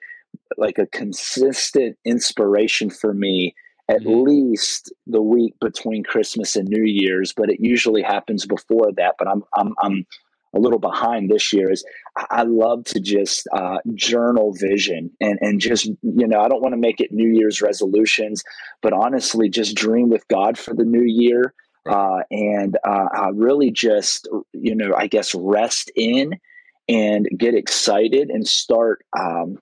like 0.58 0.78
a 0.80 0.88
consistent 0.88 1.98
inspiration 2.06 2.90
for 2.90 3.14
me 3.14 3.54
at 3.90 4.02
Mhm. 4.02 4.26
least 4.26 4.94
the 5.06 5.22
week 5.22 5.54
between 5.60 6.04
Christmas 6.04 6.56
and 6.56 6.68
New 6.68 6.86
Year's, 6.86 7.34
but 7.34 7.50
it 7.50 7.60
usually 7.60 8.02
happens 8.02 8.46
before 8.46 8.92
that. 8.94 9.16
But 9.20 9.28
I'm 9.28 9.44
I'm 9.54 9.74
I'm 9.82 10.06
a 10.54 10.60
little 10.60 10.80
behind 10.80 11.30
this 11.30 11.54
year. 11.54 11.72
Is 11.72 11.86
I 12.16 12.44
love 12.44 12.86
to 12.86 13.00
just 13.00 13.48
uh, 13.54 13.78
journal 13.94 14.54
vision 14.54 15.12
and 15.20 15.38
and 15.42 15.60
just 15.60 15.86
you 15.86 16.28
know 16.28 16.40
I 16.42 16.48
don't 16.48 16.62
want 16.62 16.74
to 16.74 16.80
make 16.80 17.00
it 17.00 17.12
New 17.12 17.30
Year's 17.30 17.62
resolutions, 17.62 18.44
but 18.82 18.94
honestly, 18.94 19.50
just 19.50 19.76
dream 19.76 20.10
with 20.10 20.28
God 20.28 20.58
for 20.58 20.74
the 20.74 20.86
new 20.86 21.04
year. 21.04 21.54
Uh, 21.90 22.20
and 22.30 22.78
uh, 22.86 23.08
I 23.12 23.30
really 23.34 23.72
just, 23.72 24.28
you 24.54 24.76
know, 24.76 24.94
I 24.96 25.08
guess 25.08 25.34
rest 25.34 25.92
in 25.96 26.40
and 26.88 27.28
get 27.36 27.56
excited 27.56 28.30
and 28.30 28.48
start 28.48 29.04
um, 29.18 29.58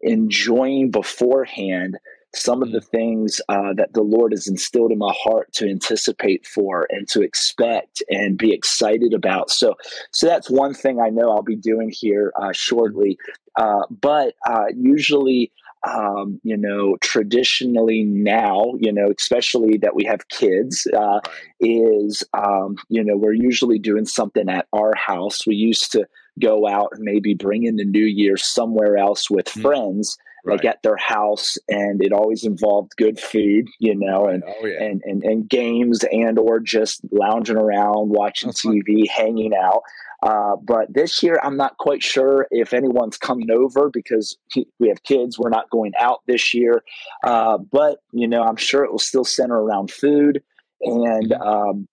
enjoying 0.00 0.90
beforehand 0.90 1.98
some 2.34 2.62
of 2.62 2.72
the 2.72 2.80
things 2.80 3.40
uh, 3.48 3.72
that 3.74 3.92
the 3.92 4.02
Lord 4.02 4.32
has 4.32 4.46
instilled 4.46 4.92
in 4.92 4.98
my 4.98 5.14
heart 5.16 5.52
to 5.54 5.68
anticipate 5.68 6.46
for 6.46 6.86
and 6.90 7.08
to 7.08 7.22
expect 7.22 8.02
and 8.08 8.38
be 8.38 8.52
excited 8.52 9.14
about. 9.14 9.50
So, 9.50 9.74
so 10.12 10.26
that's 10.26 10.48
one 10.50 10.74
thing 10.74 11.00
I 11.00 11.10
know 11.10 11.30
I'll 11.30 11.42
be 11.42 11.56
doing 11.56 11.90
here 11.92 12.32
uh, 12.40 12.52
shortly. 12.52 13.18
Uh, 13.56 13.82
but 13.90 14.34
uh, 14.48 14.66
usually, 14.76 15.50
um, 15.86 16.40
you 16.44 16.56
know, 16.56 16.96
traditionally 17.00 18.04
now, 18.04 18.74
you 18.78 18.92
know, 18.92 19.10
especially 19.18 19.78
that 19.78 19.96
we 19.96 20.04
have 20.04 20.28
kids, 20.28 20.86
uh, 20.96 21.20
is 21.58 22.22
um, 22.34 22.76
you 22.88 23.02
know 23.02 23.16
we're 23.16 23.32
usually 23.32 23.78
doing 23.78 24.04
something 24.04 24.48
at 24.48 24.66
our 24.72 24.94
house. 24.94 25.46
We 25.46 25.56
used 25.56 25.90
to 25.92 26.06
go 26.38 26.68
out 26.68 26.90
and 26.92 27.02
maybe 27.02 27.34
bring 27.34 27.64
in 27.64 27.76
the 27.76 27.84
new 27.84 28.04
year 28.04 28.36
somewhere 28.36 28.96
else 28.96 29.30
with 29.30 29.46
Mm. 29.46 29.62
friends 29.62 30.16
like 30.44 30.64
at 30.64 30.82
their 30.82 30.96
house 30.96 31.58
and 31.68 32.02
it 32.02 32.12
always 32.12 32.44
involved 32.44 32.92
good 32.96 33.18
food 33.20 33.66
you 33.78 33.94
know 33.94 34.26
and 34.26 34.42
oh 34.46 34.66
yeah. 34.66 34.82
and, 34.82 35.02
and 35.04 35.22
and 35.22 35.48
games 35.48 36.04
and 36.10 36.38
or 36.38 36.60
just 36.60 37.00
lounging 37.12 37.56
around 37.56 38.08
watching 38.10 38.48
That's 38.48 38.62
fun. 38.62 38.80
tv 38.86 39.08
hanging 39.08 39.52
out. 39.54 39.82
Uh, 40.22 40.56
but 40.62 40.92
this 40.92 41.22
year 41.22 41.38
i'm 41.42 41.56
not 41.56 41.76
quite 41.78 42.02
sure 42.02 42.46
if 42.50 42.72
anyone's 42.74 43.16
coming 43.16 43.50
over 43.50 43.90
because 43.90 44.36
we 44.78 44.88
have 44.88 45.02
kids. 45.02 45.38
We're 45.38 45.48
not 45.50 45.70
going 45.70 45.92
out 45.98 46.20
this 46.26 46.52
year. 46.54 46.82
Uh, 47.24 47.58
but 47.58 47.98
you 48.12 48.28
know 48.28 48.42
i'm 48.42 48.56
sure 48.56 48.84
it 48.84 48.90
will 48.90 48.98
still 48.98 49.24
center 49.24 49.58
around 49.58 49.90
food 49.90 50.42
and 50.82 51.30
Mhm. 51.30 51.46
um, 51.46 51.88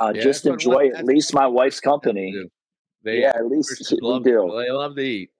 uh, 0.00 0.12
Yeah, 0.14 0.22
just 0.22 0.46
enjoy 0.46 0.88
at 0.96 1.04
least 1.04 1.32
my 1.34 1.46
wife's 1.46 1.80
company. 1.80 2.34
They 3.04 3.20
yeah 3.20 3.32
at 3.36 3.46
least 3.46 3.92
love, 4.02 4.24
do. 4.24 4.50
They 4.58 4.70
love 4.70 4.94
to 4.96 5.02
eat 5.02 5.30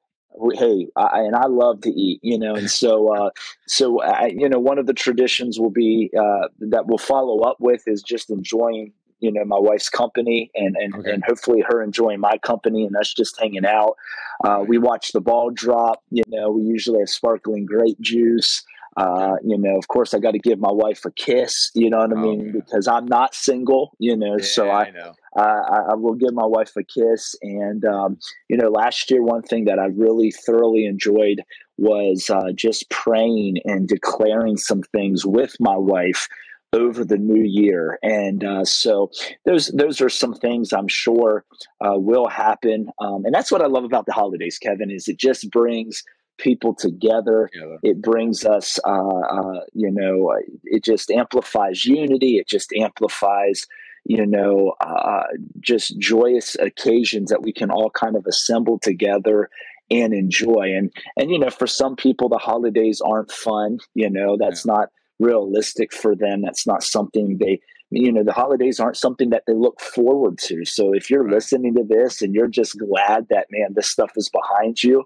hey, 0.55 0.89
I, 0.97 1.21
and 1.21 1.35
I 1.35 1.47
love 1.47 1.81
to 1.83 1.91
eat, 1.91 2.21
you 2.23 2.39
know, 2.39 2.55
and 2.55 2.71
so, 2.71 3.15
uh, 3.15 3.31
so 3.67 4.01
I, 4.03 4.33
you 4.35 4.49
know, 4.49 4.59
one 4.59 4.79
of 4.79 4.87
the 4.87 4.95
traditions 4.95 5.59
will 5.59 5.71
be 5.71 6.11
uh, 6.19 6.49
that 6.61 6.87
we'll 6.87 6.99
follow 6.99 7.41
up 7.41 7.59
with 7.61 7.83
is 7.87 8.03
just 8.03 8.31
enjoying, 8.31 8.93
you 9.21 9.33
know, 9.33 9.45
my 9.45 9.59
wife's 9.59 9.89
company 9.89 10.51
and 10.55 10.77
and, 10.77 10.95
okay. 10.97 11.13
and 11.13 11.25
hopefully 11.25 11.65
her 11.67 11.83
enjoying 11.83 12.21
my 12.21 12.37
company 12.39 12.85
and 12.85 12.97
us 12.97 13.13
just 13.15 13.39
hanging 13.41 13.65
out. 13.65 13.97
Uh, 14.45 14.65
we 14.67 14.79
watch 14.79 15.13
the 15.13 15.21
ball 15.21 15.51
drop. 15.51 16.03
You 16.11 16.25
know, 16.29 16.51
we 16.51 16.63
usually 16.63 17.01
have 17.01 17.09
sparkling 17.09 17.65
grape 17.65 18.01
juice. 18.01 18.63
Uh, 18.97 19.37
you 19.45 19.59
know, 19.59 19.77
of 19.77 19.89
course, 19.89 20.15
I 20.15 20.19
got 20.19 20.33
to 20.33 20.39
give 20.39 20.61
my 20.61 20.71
wife 20.71 21.05
a 21.05 21.11
kiss. 21.11 21.71
You 21.75 21.91
know 21.91 21.99
what 21.99 22.13
I 22.13 22.21
oh, 22.21 22.23
mean? 22.23 22.53
Because 22.53 22.87
I'm 22.87 23.07
not 23.07 23.35
single. 23.35 23.97
You 23.99 24.17
know, 24.17 24.37
yeah, 24.39 24.45
so 24.45 24.71
I, 24.71 24.93
I, 25.37 25.43
I, 25.43 25.79
I, 25.91 25.95
will 25.95 26.15
give 26.15 26.33
my 26.33 26.47
wife 26.47 26.73
a 26.77 26.85
kiss. 26.85 27.35
And 27.43 27.85
um, 27.85 28.19
you 28.49 28.57
know, 28.57 28.69
last 28.69 29.11
year, 29.11 29.23
one 29.23 29.43
thing 29.43 29.65
that 29.65 29.79
I 29.79 29.87
really 29.87 30.31
thoroughly 30.31 30.87
enjoyed 30.87 31.43
was 31.77 32.31
uh, 32.31 32.53
just 32.55 32.89
praying 32.91 33.59
and 33.65 33.89
declaring 33.89 34.57
some 34.57 34.83
things 34.83 35.27
with 35.27 35.57
my 35.59 35.77
wife 35.77 36.29
over 36.75 37.05
the 37.05 37.19
new 37.19 37.43
year. 37.43 37.99
And 38.03 38.45
uh, 38.45 38.65
so 38.65 39.11
those 39.45 39.69
those 39.69 40.01
are 40.01 40.09
some 40.09 40.35
things 40.35 40.73
I'm 40.73 40.89
sure 40.89 41.45
uh, 41.81 41.99
will 41.99 42.29
happen. 42.29 42.89
Um, 43.01 43.25
and 43.25 43.35
that's 43.35 43.51
what 43.51 43.63
I 43.63 43.67
love 43.67 43.85
about 43.85 44.07
the 44.07 44.13
holidays, 44.13 44.59
Kevin, 44.59 44.91
is 44.91 45.09
it 45.09 45.19
just 45.19 45.51
brings 45.51 46.03
people 46.39 46.75
together. 46.75 47.51
It 47.83 48.03
brings 48.03 48.45
us, 48.45 48.79
uh, 48.85 49.21
uh, 49.21 49.61
you 49.73 49.91
know, 49.91 50.37
it 50.65 50.85
just 50.85 51.11
amplifies 51.11 51.85
unity. 51.85 52.39
It 52.39 52.49
just 52.49 52.73
amplifies, 52.73 53.67
you 54.05 54.27
know, 54.27 54.75
uh, 54.81 55.25
just 55.61 55.99
joyous 55.99 56.57
occasions 56.57 57.31
that 57.31 57.43
we 57.43 57.53
can 57.53 57.71
all 57.71 57.91
kind 57.91 58.17
of 58.17 58.27
assemble 58.27 58.79
together 58.79 59.51
and 59.91 60.15
enjoy. 60.15 60.73
And 60.75 60.93
and 61.17 61.31
you 61.31 61.39
know, 61.39 61.51
for 61.51 61.67
some 61.67 61.97
people, 61.97 62.29
the 62.29 62.39
holidays 62.39 63.01
aren't 63.01 63.31
fun. 63.31 63.79
You 63.95 64.11
know, 64.11 64.37
that's 64.39 64.65
yeah. 64.67 64.73
not 64.73 64.89
realistic 65.19 65.93
for 65.93 66.15
them. 66.15 66.43
That's 66.43 66.67
not 66.67 66.83
something 66.83 67.39
they 67.39 67.61
you 67.91 68.11
know 68.13 68.25
the 68.25 68.33
holidays 68.33 68.81
aren't 68.81 68.97
something 68.97 69.31
that 69.31 69.45
they 69.47 69.55
look 69.55 69.81
forward 69.81 70.39
to 70.39 70.65
so 70.65 70.93
if 70.93 71.11
you're 71.11 71.31
listening 71.31 71.75
to 71.75 71.85
this 71.89 72.23
and 72.23 72.35
you're 72.35 72.49
just 72.49 72.79
glad 72.79 73.27
that 73.31 73.47
man 73.51 73.75
this 73.75 73.91
stuff 73.91 74.11
is 74.17 74.31
behind 74.31 74.83
you 74.83 75.05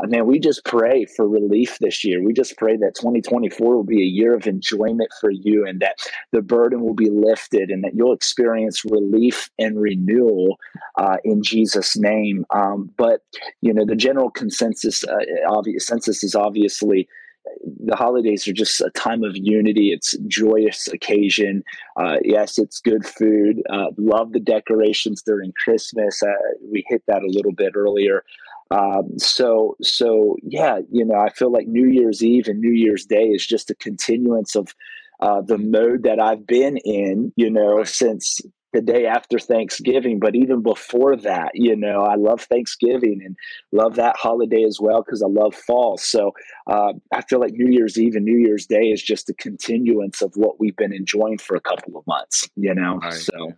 I 0.00 0.06
mean, 0.06 0.26
we 0.26 0.38
just 0.38 0.64
pray 0.64 1.06
for 1.06 1.28
relief 1.28 1.78
this 1.80 2.04
year. 2.04 2.22
We 2.22 2.32
just 2.32 2.56
pray 2.56 2.76
that 2.76 2.94
2024 2.96 3.76
will 3.76 3.84
be 3.84 4.02
a 4.02 4.06
year 4.06 4.34
of 4.34 4.46
enjoyment 4.46 5.10
for 5.20 5.30
you 5.30 5.66
and 5.66 5.80
that 5.80 5.96
the 6.32 6.42
burden 6.42 6.82
will 6.82 6.94
be 6.94 7.10
lifted 7.10 7.70
and 7.70 7.82
that 7.84 7.94
you'll 7.94 8.12
experience 8.12 8.84
relief 8.84 9.48
and 9.58 9.80
renewal 9.80 10.58
uh, 10.98 11.16
in 11.24 11.42
Jesus' 11.42 11.96
name. 11.96 12.44
Um, 12.54 12.90
but, 12.98 13.20
you 13.62 13.72
know, 13.72 13.86
the 13.86 13.96
general 13.96 14.30
consensus, 14.30 15.02
uh, 15.04 15.16
obvious, 15.48 15.86
census 15.86 16.22
is 16.22 16.34
obviously 16.34 17.08
the 17.84 17.96
holidays 17.96 18.46
are 18.46 18.52
just 18.52 18.80
a 18.80 18.90
time 18.90 19.22
of 19.22 19.36
unity. 19.36 19.90
It's 19.90 20.16
joyous 20.26 20.88
occasion. 20.88 21.62
Uh, 21.96 22.16
yes, 22.22 22.58
it's 22.58 22.80
good 22.80 23.06
food. 23.06 23.62
Uh, 23.70 23.86
love 23.96 24.32
the 24.32 24.40
decorations 24.40 25.22
during 25.22 25.52
Christmas. 25.52 26.22
Uh, 26.22 26.32
we 26.70 26.84
hit 26.88 27.02
that 27.06 27.22
a 27.22 27.30
little 27.30 27.52
bit 27.52 27.72
earlier. 27.74 28.24
Um, 28.70 29.18
so, 29.18 29.76
so 29.80 30.36
yeah, 30.42 30.80
you 30.90 31.04
know, 31.04 31.18
I 31.18 31.30
feel 31.30 31.52
like 31.52 31.68
New 31.68 31.86
Year's 31.86 32.22
Eve 32.22 32.48
and 32.48 32.60
New 32.60 32.72
Year's 32.72 33.06
Day 33.06 33.26
is 33.26 33.46
just 33.46 33.70
a 33.70 33.76
continuance 33.76 34.56
of 34.56 34.74
uh, 35.20 35.40
the 35.40 35.58
mode 35.58 36.02
that 36.02 36.20
I've 36.20 36.46
been 36.46 36.76
in, 36.78 37.32
you 37.36 37.50
know, 37.50 37.84
since 37.84 38.40
the 38.72 38.80
day 38.80 39.06
after 39.06 39.38
Thanksgiving. 39.38 40.18
But 40.18 40.34
even 40.34 40.62
before 40.62 41.16
that, 41.16 41.52
you 41.54 41.76
know, 41.76 42.02
I 42.02 42.16
love 42.16 42.42
Thanksgiving 42.42 43.20
and 43.24 43.36
love 43.72 43.96
that 43.96 44.16
holiday 44.16 44.64
as 44.64 44.78
well 44.80 45.02
because 45.02 45.22
I 45.22 45.28
love 45.28 45.54
fall. 45.54 45.96
So 45.98 46.32
uh, 46.66 46.92
I 47.12 47.22
feel 47.22 47.40
like 47.40 47.52
New 47.52 47.72
Year's 47.72 47.98
Eve 47.98 48.16
and 48.16 48.24
New 48.24 48.38
Year's 48.38 48.66
Day 48.66 48.90
is 48.90 49.02
just 49.02 49.30
a 49.30 49.34
continuance 49.34 50.22
of 50.22 50.32
what 50.34 50.60
we've 50.60 50.76
been 50.76 50.92
enjoying 50.92 51.38
for 51.38 51.56
a 51.56 51.60
couple 51.60 51.96
of 51.96 52.06
months, 52.06 52.48
you 52.56 52.74
know. 52.74 52.98
Right. 52.98 53.12
So. 53.12 53.52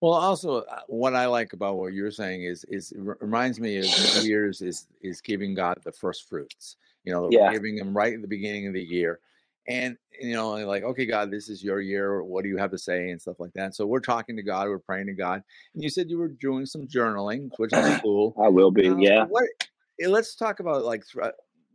Well, 0.00 0.14
also, 0.14 0.62
uh, 0.62 0.80
what 0.88 1.14
I 1.14 1.26
like 1.26 1.52
about 1.52 1.76
what 1.76 1.92
you're 1.92 2.10
saying 2.10 2.42
is 2.42 2.64
is 2.68 2.90
it 2.90 2.98
reminds 3.20 3.60
me 3.60 3.78
of 3.78 3.84
New 3.84 4.22
Year's 4.28 4.60
is 4.60 4.88
is 5.00 5.20
giving 5.20 5.54
God 5.54 5.78
the 5.84 5.92
first 5.92 6.28
fruits. 6.28 6.76
You 7.04 7.12
know, 7.12 7.28
yeah. 7.30 7.52
giving 7.52 7.78
Him 7.78 7.96
right 7.96 8.12
at 8.12 8.20
the 8.20 8.28
beginning 8.28 8.66
of 8.66 8.74
the 8.74 8.82
year, 8.82 9.20
and 9.68 9.96
you 10.20 10.34
know, 10.34 10.50
like, 10.50 10.82
okay, 10.82 11.06
God, 11.06 11.30
this 11.30 11.48
is 11.48 11.62
your 11.62 11.80
year. 11.80 12.22
What 12.22 12.42
do 12.42 12.48
you 12.48 12.56
have 12.56 12.70
to 12.70 12.78
say 12.78 13.10
and 13.10 13.20
stuff 13.20 13.40
like 13.40 13.52
that. 13.54 13.74
So 13.74 13.86
we're 13.86 14.00
talking 14.00 14.36
to 14.36 14.42
God, 14.42 14.68
we're 14.68 14.78
praying 14.78 15.06
to 15.06 15.14
God, 15.14 15.42
and 15.74 15.82
you 15.82 15.90
said 15.90 16.10
you 16.10 16.18
were 16.18 16.28
doing 16.28 16.66
some 16.66 16.86
journaling, 16.86 17.50
which 17.56 17.72
is 17.72 17.98
cool. 18.02 18.34
I 18.42 18.48
will 18.48 18.70
be, 18.70 18.88
uh, 18.88 18.96
yeah. 18.96 19.24
What, 19.24 19.44
eh, 20.00 20.08
let's 20.08 20.34
talk 20.34 20.60
about 20.60 20.84
like 20.84 21.02
th- 21.12 21.32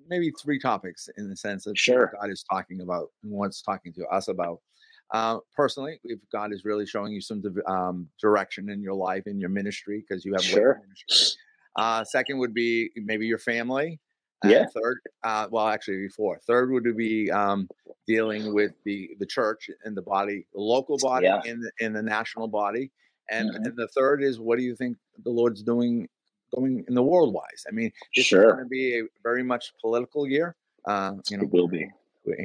maybe 0.10 0.32
three 0.41 0.60
topics 0.60 1.10
in 1.17 1.30
the 1.30 1.36
sense 1.36 1.67
of 1.67 1.78
sure. 1.78 2.13
God 2.19 2.30
is 2.30 2.43
talking 2.50 2.82
about 2.82 3.10
and 3.23 3.32
what's 3.32 3.62
talking 3.62 3.93
to 3.93 4.06
us 4.08 4.28
about. 4.28 4.60
Uh, 5.13 5.38
personally, 5.56 6.00
if 6.04 6.19
God 6.32 6.52
is 6.52 6.65
really 6.65 6.86
showing 6.86 7.13
you 7.13 7.21
some 7.21 7.41
um, 7.65 8.08
direction 8.21 8.69
in 8.69 8.82
your 8.82 8.93
life, 8.93 9.23
in 9.26 9.39
your 9.39 9.50
ministry, 9.50 10.04
because 10.08 10.26
you 10.26 10.34
have 10.34 10.43
sure. 10.43 10.82
ministry. 10.84 11.39
Uh, 11.78 12.04
second 12.04 12.39
would 12.39 12.54
be 12.54 12.89
maybe 12.95 13.26
your 13.26 13.38
family. 13.38 14.00
Yeah. 14.43 14.65
Third, 14.73 15.00
uh, 15.23 15.47
well, 15.50 15.67
actually, 15.67 15.97
before 15.97 16.39
third 16.45 16.71
would 16.71 16.95
be 16.95 17.32
um, 17.32 17.67
dealing 18.06 18.54
with 18.54 18.71
the 18.84 19.12
the 19.19 19.26
church 19.26 19.69
and 19.84 19.95
the 19.95 20.02
body, 20.02 20.45
the 20.54 20.62
local 20.62 20.97
body, 20.97 21.26
yeah. 21.26 21.41
and 21.45 21.63
the, 21.63 21.71
in 21.80 21.93
the 21.93 22.02
national 22.02 22.47
body. 22.47 22.91
And, 23.30 23.50
mm-hmm. 23.50 23.65
and 23.65 23.76
the 23.76 23.89
third 23.89 24.23
is 24.23 24.39
what 24.39 24.58
do 24.58 24.63
you 24.63 24.73
think 24.73 24.95
the 25.23 25.32
Lord's 25.32 25.62
doing 25.62 26.08
going 26.56 26.86
in 26.88 26.93
the 26.93 27.04
world 27.04 27.34
wise? 27.34 27.65
I 27.67 27.71
mean, 27.71 27.91
this 28.15 28.26
sure. 28.26 28.43
is 28.43 28.52
going 28.54 28.63
to 28.63 28.69
be 28.69 29.00
a 29.00 29.04
very 29.21 29.43
much 29.43 29.73
political 29.82 30.26
year. 30.28 30.56
Uh, 30.86 31.15
you 31.30 31.38
know, 31.38 31.43
it 31.43 31.52
will 31.52 31.67
be 31.67 31.89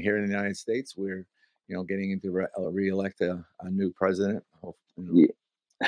here 0.01 0.17
in 0.17 0.27
the 0.27 0.33
United 0.33 0.57
States. 0.57 0.97
We're 0.97 1.25
you 1.73 1.79
know, 1.79 1.85
getting 1.85 2.11
into 2.11 2.31
re- 2.31 2.47
uh, 2.59 2.71
re-elect 2.71 3.23
a, 3.23 3.43
a, 3.61 3.71
new 3.71 3.91
president. 3.93 4.45
Hope, 4.63 4.77
you 4.97 5.05
know. 5.05 5.27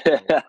yeah. 0.06 0.40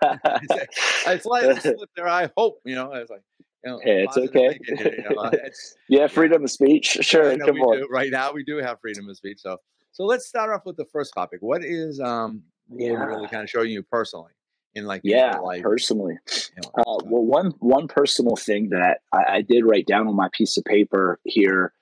I 1.06 1.18
slid, 1.18 1.62
slip 1.62 1.90
there. 1.96 2.08
I 2.08 2.30
hope, 2.38 2.62
you 2.64 2.76
know, 2.76 2.94
it's 2.94 3.12
like, 3.12 3.22
you 3.66 3.72
know, 3.72 3.80
hey, 3.84 4.04
it's 4.04 4.18
okay. 4.18 4.60
Here, 4.64 4.96
you 5.10 5.16
know, 5.16 5.24
it's, 5.34 5.76
yeah, 5.90 6.08
freedom 6.08 6.44
of 6.44 6.52
speech. 6.52 6.98
Sure, 7.02 7.38
come 7.38 7.62
on. 7.62 7.80
Do. 7.80 7.88
Right 7.90 8.12
now, 8.12 8.32
we 8.32 8.44
do 8.44 8.58
have 8.58 8.80
freedom 8.80 9.10
of 9.10 9.18
speech. 9.18 9.40
So, 9.40 9.58
so 9.92 10.06
let's 10.06 10.28
start 10.28 10.52
off 10.52 10.66
with 10.66 10.78
the 10.78 10.86
first 10.86 11.14
topic. 11.14 11.40
What 11.42 11.64
is 11.64 12.00
um 12.00 12.44
yeah. 12.70 12.92
really 12.92 13.28
kind 13.28 13.44
of 13.44 13.50
showing 13.50 13.72
you 13.72 13.84
personally 13.84 14.32
in 14.74 14.86
like 14.86 15.02
yeah, 15.04 15.38
personally. 15.62 16.18
You 16.28 16.62
know, 16.64 16.72
uh, 16.78 16.98
well, 17.06 17.24
one 17.24 17.54
one 17.60 17.88
personal 17.88 18.36
thing 18.36 18.70
that 18.70 19.00
I, 19.12 19.38
I 19.38 19.42
did 19.42 19.66
write 19.66 19.88
down 19.88 20.08
on 20.08 20.16
my 20.16 20.30
piece 20.34 20.58
of 20.58 20.64
paper 20.64 21.20
here 21.24 21.74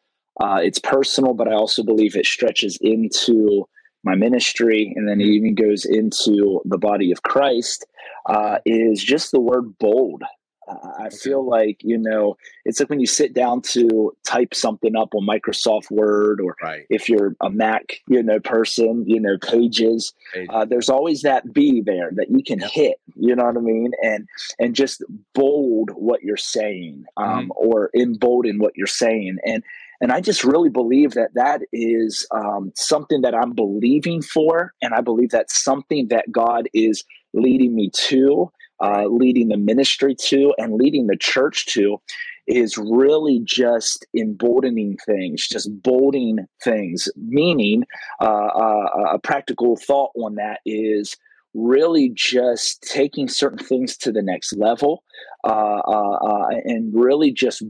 uh, 0.41 0.60
it's 0.63 0.80
personal, 0.80 1.34
but 1.34 1.48
I 1.48 1.54
also 1.54 1.84
believe 1.84 2.15
it 2.15 2.26
stretches 2.26 2.78
into 2.82 3.67
my 4.04 4.15
ministry 4.15 4.91
and 4.96 5.08
then 5.08 5.22
it 5.22 5.26
even 5.26 5.56
goes 5.56 5.86
into 5.86 6.62
the 6.65 6.78
body 6.78 7.12
of 7.12 7.24
Christ. 7.24 7.86
Uh, 8.26 8.58
is 8.65 9.04
just 9.04 9.32
the 9.32 9.39
word 9.39 9.78
bold. 9.80 10.24
I 10.67 11.10
feel 11.10 11.47
like 11.47 11.82
you 11.84 11.97
know 11.97 12.38
it's 12.65 12.80
like 12.80 12.89
when 12.89 12.99
you 12.99 13.08
sit 13.08 13.34
down 13.34 13.62
to 13.73 14.15
type 14.26 14.54
something 14.54 14.95
up 14.95 15.13
on 15.13 15.28
Microsoft 15.28 15.91
Word, 15.91 16.39
or 16.41 16.56
right. 16.62 16.86
if 16.89 17.10
you're 17.10 17.36
a 17.41 17.49
Mac, 17.49 18.02
you 18.08 18.23
know, 18.23 18.39
person, 18.39 19.04
you 19.08 19.19
know, 19.19 19.38
Pages. 19.38 20.13
Uh, 20.49 20.65
there's 20.65 20.89
always 20.89 21.21
that 21.21 21.54
B 21.54 21.82
there 21.86 22.12
that 22.15 22.30
you 22.30 22.43
can 22.43 22.60
hit. 22.60 22.97
You 23.15 23.36
know 23.36 23.45
what 23.45 23.58
I 23.58 23.62
mean? 23.62 23.91
And 24.02 24.28
and 24.60 24.76
just 24.76 25.04
bold 25.34 25.91
what 25.91 26.23
you're 26.23 26.38
saying, 26.38 27.06
um, 27.17 27.28
mm-hmm. 27.28 27.52
or 27.56 27.89
embolden 27.95 28.60
what 28.60 28.73
you're 28.76 28.88
saying, 28.88 29.38
and 29.45 29.63
and 30.04 30.12
I 30.12 30.19
just 30.19 30.43
really 30.43 30.69
believe 30.69 31.12
that 31.12 31.34
that 31.36 31.62
is 31.71 32.28
um, 32.32 32.73
something 32.76 33.21
that 33.21 33.34
I'm 33.34 33.54
believing 33.54 34.21
for. 34.21 34.73
And 34.82 34.93
I 34.93 34.99
believe 34.99 35.30
that's 35.30 35.63
something 35.63 36.10
that 36.10 36.30
God 36.30 36.67
is 36.73 37.06
leading 37.34 37.73
me 37.73 37.89
to, 38.10 38.52
uh, 38.84 39.06
leading 39.06 39.48
the 39.48 39.58
ministry 39.58 40.15
to, 40.15 40.54
and 40.58 40.74
leading 40.74 41.08
the 41.08 41.17
church 41.17 41.65
to 41.67 42.02
is 42.46 42.78
really 42.78 43.39
just 43.43 44.06
emboldening 44.17 44.98
things, 45.06 45.48
just 45.48 45.69
bolding 45.82 46.39
things. 46.62 47.08
Meaning, 47.15 47.86
uh, 48.22 48.26
uh, 48.26 49.13
a 49.13 49.19
practical 49.19 49.78
thought 49.78 50.12
on 50.15 50.36
that 50.36 50.60
is 50.65 51.15
really 51.54 52.12
just 52.13 52.82
taking 52.82 53.28
certain 53.30 53.63
things 53.65 53.96
to 53.96 54.12
the 54.12 54.24
next 54.24 54.54
level 54.58 55.04
uh, 55.43 55.82
uh, 55.88 56.15
uh 56.15 56.48
and 56.65 56.91
really 56.96 57.32
just 57.32 57.62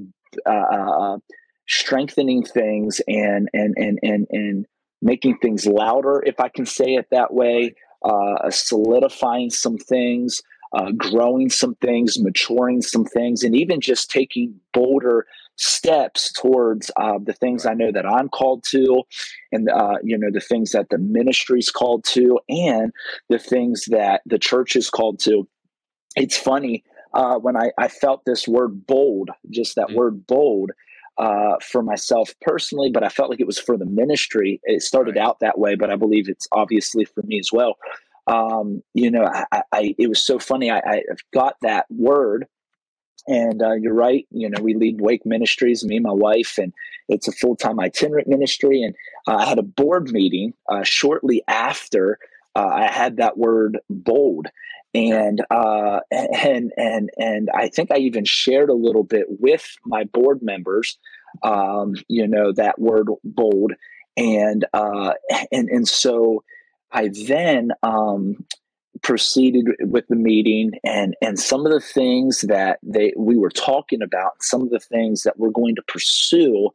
uh, 0.46 1.18
strengthening 1.68 2.44
things 2.44 3.02
and 3.08 3.50
and 3.54 3.74
and 3.78 4.00
and 4.02 4.26
and 4.32 4.66
making 5.04 5.38
things 5.40 5.68
louder, 5.68 6.24
if 6.26 6.40
I 6.40 6.48
can 6.48 6.66
say 6.66 6.96
it 6.96 7.08
that 7.12 7.34
way, 7.34 7.76
uh, 8.04 8.50
solidifying 8.50 9.50
some 9.50 9.78
things, 9.78 10.42
uh, 10.74 10.92
growing 10.92 11.50
some 11.50 11.76
things, 11.76 12.20
maturing 12.20 12.82
some 12.82 13.06
things, 13.06 13.44
and 13.44 13.56
even 13.56 13.80
just 13.80 14.10
taking 14.10 14.60
bolder 14.74 15.26
steps 15.56 16.32
towards 16.34 16.90
uh, 16.98 17.20
the 17.24 17.34
things 17.34 17.66
I 17.66 17.76
know 17.76 17.92
that 17.92 18.08
I'm 18.08 18.30
called 18.30 18.64
to, 18.72 19.04
and 19.52 19.70
uh, 19.70 19.98
you 20.04 20.18
know 20.18 20.30
the 20.32 20.40
things 20.40 20.72
that 20.72 20.90
the 20.90 20.98
ministry's 20.98 21.70
called 21.70 22.04
to, 22.06 22.40
and 22.50 22.92
the 23.30 23.40
things 23.40 23.86
that 23.90 24.22
the 24.26 24.40
church 24.40 24.76
is 24.76 24.90
called 24.90 25.20
to. 25.22 25.48
It's 26.16 26.38
funny 26.38 26.84
uh, 27.14 27.38
when 27.38 27.56
I, 27.56 27.72
I 27.78 27.88
felt 27.88 28.26
this 28.26 28.48
word 28.48 28.86
bold, 28.86 29.30
just 29.50 29.76
that 29.76 29.88
mm-hmm. 29.88 29.98
word 29.98 30.28
bold 30.28 30.72
uh, 31.18 31.56
for 31.62 31.84
myself 31.84 32.34
personally, 32.42 32.90
but 32.92 33.04
I 33.04 33.10
felt 33.10 33.30
like 33.30 33.40
it 33.40 33.48
was 33.48 33.60
for 33.60 33.78
the 33.78 33.86
ministry. 33.86 34.60
It 34.64 34.82
started 34.82 35.16
right. 35.16 35.26
out 35.26 35.40
that 35.42 35.60
way, 35.60 35.76
but 35.76 35.92
I 35.92 35.96
believe 35.96 36.28
it's 36.28 36.48
obviously 36.52 37.06
for 37.06 37.22
me 37.24 37.40
as 37.40 37.50
well. 37.52 37.76
Um, 38.28 38.82
you 38.94 39.12
know, 39.12 39.26
I, 39.26 39.64
I, 39.72 39.96
it 39.98 40.08
was 40.08 40.26
so 40.26 40.40
funny. 40.40 40.72
I, 40.72 40.78
I 40.78 41.02
got 41.34 41.56
that 41.62 41.86
word 41.90 42.48
and 43.28 43.62
uh, 43.62 43.74
you're 43.74 43.94
right. 43.94 44.28
You 44.32 44.50
know, 44.50 44.62
we 44.62 44.74
lead 44.74 45.00
Wake 45.00 45.26
Ministries, 45.26 45.84
me 45.84 45.98
and 45.98 46.04
my 46.04 46.12
wife, 46.12 46.58
and 46.58 46.74
it's 47.08 47.28
a 47.28 47.32
full 47.32 47.56
time 47.56 47.80
itinerant 47.80 48.28
ministry. 48.28 48.84
And 48.84 48.96
uh, 49.28 49.38
I 49.38 49.46
had 49.46 49.60
a 49.60 49.64
board 49.64 50.12
meeting 50.12 50.54
uh, 50.70 50.84
shortly 50.84 51.44
after 51.48 52.20
uh, 52.56 52.68
I 52.68 52.88
had 52.92 53.18
that 53.18 53.38
word 53.38 53.80
bold, 53.90 54.48
and 54.94 55.44
uh, 55.50 56.00
and 56.12 56.72
and 56.78 57.10
and 57.18 57.50
I 57.54 57.70
think 57.70 57.92
I 57.92 57.98
even 57.98 58.26
shared 58.26 58.70
a 58.70 58.76
little 58.76 59.04
bit 59.04 59.26
with 59.30 59.76
my 59.86 60.04
board 60.04 60.42
members. 60.42 60.98
Um, 61.42 61.96
you 62.08 62.28
know 62.28 62.52
that 62.54 62.80
word 62.80 63.08
bold, 63.24 63.74
and 64.18 64.66
uh, 64.74 65.14
and 65.52 65.70
and 65.70 65.88
so 65.88 66.44
I 66.94 67.10
then 67.28 67.72
um, 67.82 68.46
proceeded 69.02 69.66
with 69.82 70.08
the 70.08 70.16
meeting 70.16 70.72
and 70.84 71.16
and 71.22 71.38
some 71.38 71.66
of 71.66 71.72
the 71.72 71.82
things 71.82 72.42
that 72.42 72.80
they 72.82 73.14
we 73.18 73.38
were 73.38 73.50
talking 73.50 74.02
about 74.02 74.42
some 74.42 74.62
of 74.62 74.70
the 74.70 74.80
things 74.80 75.24
that 75.24 75.38
we're 75.38 75.50
going 75.50 75.76
to 75.76 75.84
pursue 75.84 76.70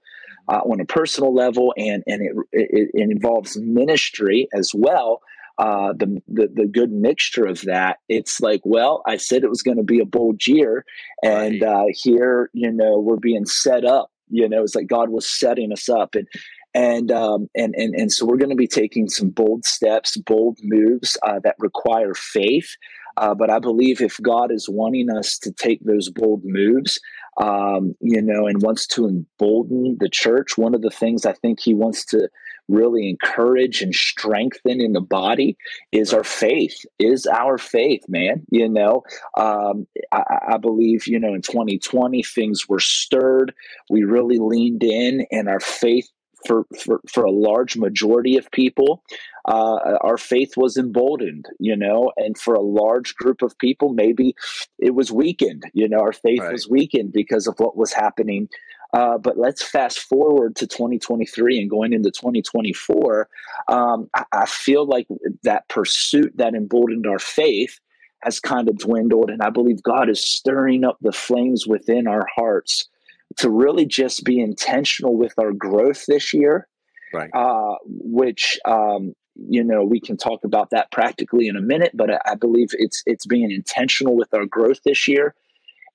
uh, 0.49 0.61
on 0.61 0.81
a 0.81 0.85
personal 0.85 1.35
level 1.35 1.73
and 1.77 2.03
and 2.07 2.23
it, 2.23 2.33
it, 2.53 2.91
it 2.93 3.11
involves 3.11 3.57
ministry 3.57 4.49
as 4.53 4.73
well 4.75 5.23
uh, 5.59 5.93
the, 5.95 6.23
the 6.29 6.49
the 6.55 6.67
good 6.67 6.93
mixture 6.93 7.47
of 7.47 7.63
that 7.63 7.99
it's 8.09 8.41
like 8.41 8.61
well 8.65 9.03
i 9.07 9.17
said 9.17 9.43
it 9.43 9.51
was 9.51 9.63
going 9.63 9.79
to 9.79 9.83
be 9.83 10.01
a 10.01 10.05
bold 10.05 10.47
year 10.47 10.85
and 11.23 11.63
right. 11.63 11.73
uh, 11.73 11.85
here 11.95 12.51
you 12.53 12.71
know 12.71 12.99
we're 12.99 13.17
being 13.17 13.47
set 13.47 13.85
up 13.85 14.11
you 14.29 14.49
know 14.49 14.63
it's 14.63 14.75
like 14.75 14.87
god 14.87 15.09
was 15.09 15.29
setting 15.29 15.73
us 15.73 15.89
up 15.89 16.15
and 16.15 16.29
and 16.75 17.11
um, 17.11 17.49
and 17.55 17.75
and 17.77 17.95
and 17.95 18.13
so 18.13 18.27
we're 18.27 18.37
going 18.37 18.51
to 18.51 18.57
be 18.57 18.69
taking 18.69 19.09
some 19.09 19.31
bold 19.31 19.65
steps, 19.65 20.17
bold 20.17 20.59
moves 20.63 21.17
uh, 21.23 21.41
that 21.45 21.57
require 21.59 22.15
faith. 22.15 22.77
Uh, 23.17 23.35
but 23.35 23.51
I 23.51 23.59
believe 23.59 24.01
if 24.01 24.21
God 24.23 24.53
is 24.53 24.69
wanting 24.69 25.11
us 25.11 25.39
to 25.39 25.51
take 25.51 25.83
those 25.83 26.09
bold 26.09 26.43
moves, 26.45 27.01
um, 27.41 27.97
you 28.01 28.23
know, 28.23 28.47
and 28.47 28.63
wants 28.63 28.87
to 28.89 29.09
embolden 29.09 29.97
the 29.99 30.09
church, 30.09 30.57
one 30.57 30.73
of 30.73 30.83
the 30.83 30.91
things 30.91 31.27
I 31.27 31.33
think 31.33 31.59
He 31.59 31.75
wants 31.75 32.05
to 32.07 32.29
really 32.69 33.09
encourage 33.09 33.81
and 33.83 33.95
strengthen 33.95 34.81
in 34.81 34.93
the 34.93 35.01
body 35.01 35.57
is 35.91 36.13
our 36.13 36.23
faith 36.23 36.85
is 36.99 37.27
our 37.27 37.57
faith 37.57 38.03
man 38.09 38.45
you 38.51 38.69
know 38.69 39.03
um, 39.39 39.87
I, 40.13 40.23
I, 40.51 40.57
believe 40.59 41.07
you 41.07 41.19
know 41.19 41.33
in 41.33 41.41
2020 41.41 42.23
things 42.23 42.69
were 42.69 42.79
stirred 42.79 43.55
we 43.89 44.05
really 44.05 44.39
leaned 44.39 44.85
in 44.85 45.27
and 45.33 45.49
our 45.49 45.61
faith 45.61 46.09
for, 46.47 46.67
for, 46.79 47.01
for 47.09 47.25
a 47.25 47.31
large 47.31 47.77
majority 47.77 48.37
of 48.37 48.51
people, 48.51 49.03
uh, 49.47 49.99
our 50.03 50.19
faith 50.19 50.57
was 50.57 50.77
emboldened, 50.77 51.47
you 51.59 51.77
know, 51.77 52.13
and 52.17 52.37
for 52.39 52.55
a 52.55 52.61
large 52.61 53.15
group 53.17 53.43
of 53.43 53.59
people, 53.59 53.93
maybe 53.93 54.35
it 54.79 54.95
was 54.95 55.11
weakened, 55.11 55.65
you 55.73 55.89
know, 55.89 55.99
our 55.99 56.13
faith 56.13 56.41
right. 56.41 56.53
was 56.53 56.69
weakened 56.69 57.13
because 57.13 57.47
of 57.47 57.55
what 57.59 57.77
was 57.77 57.93
happening. 57.93 58.49
Uh, 58.93 59.19
but 59.19 59.37
let's 59.37 59.63
fast 59.63 59.99
forward 60.01 60.57
to 60.57 60.67
2023 60.67 61.61
and 61.61 61.71
going 61.71 61.93
into 61.93 62.11
2024. 62.11 63.29
Um, 63.69 64.09
I, 64.15 64.25
I 64.33 64.47
feel 64.47 64.87
like 64.87 65.07
that 65.43 65.69
pursuit 65.69 66.33
that 66.37 66.55
emboldened 66.55 67.07
our 67.07 67.19
faith 67.19 67.79
has 68.21 68.41
kind 68.41 68.69
of 68.69 68.79
dwindled. 68.79 69.31
And 69.31 69.43
I 69.43 69.51
believe 69.51 69.83
God 69.83 70.09
is 70.09 70.25
stirring 70.25 70.85
up 70.85 70.99
the 71.01 71.13
flames 71.13 71.67
within 71.67 72.07
our 72.07 72.27
hearts 72.35 72.89
to 73.37 73.51
really 73.51 73.87
just 73.87 74.25
be 74.25 74.41
intentional 74.41 75.17
with 75.17 75.35
our 75.39 75.53
growth 75.53 76.07
this 76.07 76.33
year, 76.33 76.67
right? 77.13 77.31
Uh, 77.35 77.77
which 77.85 78.59
um, 78.65 79.15
you 79.37 79.63
know 79.63 79.85
we 79.85 80.01
can 80.01 80.17
talk 80.17 80.45
about 80.45 80.71
that 80.71 80.91
practically 80.91 81.47
in 81.47 81.57
a 81.57 81.63
minute, 81.63 81.93
but 81.95 82.11
I, 82.11 82.19
I 82.33 82.35
believe 82.35 82.69
it's 82.73 83.03
it's 83.07 83.27
being 83.27 83.51
intentional 83.51 84.17
with 84.17 84.33
our 84.35 84.47
growth 84.47 84.81
this 84.85 85.07
year, 85.07 85.35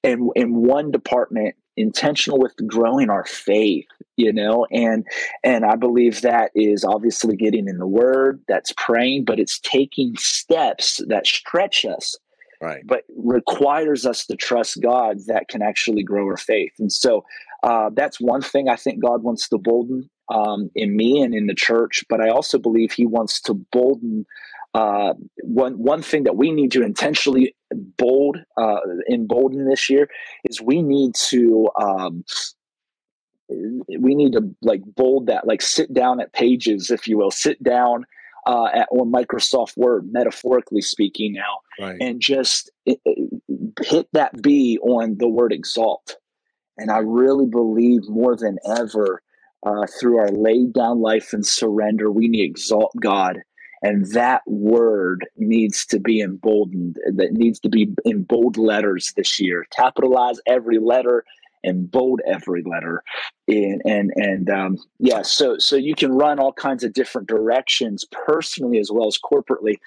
and 0.04 0.30
in 0.36 0.56
one 0.56 0.91
department, 0.91 1.56
intentional 1.76 2.39
with 2.39 2.54
growing 2.67 3.10
our 3.10 3.26
faith 3.26 3.88
you 4.15 4.32
know 4.32 4.67
and 4.72 5.06
and 5.43 5.65
i 5.65 5.76
believe 5.76 6.22
that 6.22 6.52
is 6.54 6.84
obviously 6.84 7.36
getting 7.36 7.67
in 7.67 7.78
the 7.78 7.88
word 7.88 8.41
that's 8.48 8.74
praying 8.78 9.26
but 9.26 9.39
it's 9.39 9.60
taking 9.60 10.15
steps 10.17 11.02
that 11.08 11.26
stretch 11.26 11.86
us 11.86 12.15
right. 12.63 12.82
but 12.86 13.04
requires 13.15 14.06
us 14.06 14.26
to 14.28 14.36
trust 14.36 14.82
God 14.82 15.17
that 15.28 15.47
can 15.49 15.62
actually 15.62 16.04
grow 16.04 16.26
our 16.26 16.38
faith. 16.38 16.73
And 16.80 16.91
so 16.91 17.26
uh, 17.63 17.89
that's 17.93 18.19
one 18.19 18.41
thing 18.41 18.69
I 18.69 18.76
think 18.76 19.02
God 19.02 19.23
wants 19.23 19.47
to 19.49 19.58
bolden 19.58 20.10
um, 20.30 20.71
in 20.76 20.95
me 20.95 21.21
and 21.21 21.34
in 21.34 21.47
the 21.47 21.56
church. 21.56 22.04
But 22.10 22.21
I 22.21 22.30
also 22.30 22.58
believe 22.58 22.91
He 22.91 23.06
wants 23.06 23.41
to 23.41 23.54
bolden. 23.54 24.26
Uh, 24.73 25.13
one 25.43 25.73
one 25.73 26.02
thing 26.02 26.23
that 26.23 26.36
we 26.36 26.52
need 26.52 26.71
to 26.71 26.82
intentionally 26.82 27.56
bold 27.97 28.38
uh, 28.58 28.80
embolden 29.12 29.69
this 29.69 29.88
year 29.88 30.10
is 30.45 30.62
we 30.62 30.82
need 30.82 31.13
to 31.13 31.69
um, 31.80 32.23
we 33.49 34.15
need 34.15 34.34
to 34.34 34.56
like 34.63 34.82
bold 34.95 35.28
that 35.28 35.45
like 35.45 35.62
sit 35.62 35.93
down 35.93 36.19
at 36.19 36.34
pages 36.34 36.89
if 36.89 37.08
you 37.08 37.17
will 37.17 37.30
sit 37.30 37.62
down 37.62 38.06
uh, 38.45 38.67
at, 38.73 38.88
on 38.91 39.12
Microsoft 39.12 39.77
Word, 39.77 40.10
metaphorically 40.12 40.82
speaking 40.82 41.34
now, 41.34 41.60
right. 41.79 41.97
and 41.99 42.19
just 42.21 42.71
it, 42.86 42.99
it, 43.06 43.41
hit 43.82 44.08
that 44.13 44.41
B 44.41 44.77
on 44.79 45.17
the 45.17 45.27
word 45.27 45.53
exalt. 45.53 46.17
And 46.77 46.91
I 46.91 46.99
really 46.99 47.45
believe 47.45 48.10
more 48.10 48.36
than 48.36 48.58
ever 48.65 49.21
uh, 49.65 49.86
through 49.99 50.17
our 50.17 50.32
laid 50.32 50.73
down 50.73 51.01
life 51.01 51.34
and 51.34 51.45
surrender, 51.45 52.12
we 52.12 52.27
need 52.27 52.41
to 52.41 52.45
exalt 52.45 52.91
God. 52.99 53.39
And 53.82 54.10
that 54.13 54.41
word 54.47 55.25
needs 55.36 55.86
to 55.88 55.99
be 55.99 56.21
emboldened, 56.21 56.97
that 57.15 57.34
needs 57.34 57.60
to 57.62 57.69
be 57.69 57.89
in 58.06 58.23
bold 58.23 58.58
letters 58.58 59.13
this 59.17 59.39
year. 59.41 59.65
Capitalize 59.75 60.39
every 60.47 60.79
letter 60.79 61.25
and 61.63 61.89
bold 61.89 62.21
every 62.26 62.63
letter. 62.63 63.04
And 63.47 63.82
and 63.86 64.12
and 64.15 64.49
um, 64.49 64.78
yeah 64.99 65.21
so 65.21 65.58
so 65.58 65.76
you 65.76 65.95
can 65.95 66.12
run 66.13 66.39
all 66.39 66.54
kinds 66.54 66.84
of 66.84 66.93
different 66.93 67.28
directions 67.28 68.06
personally 68.26 68.80
as 68.80 68.89
well 68.91 69.08
as 69.08 69.17
corporately 69.19 69.78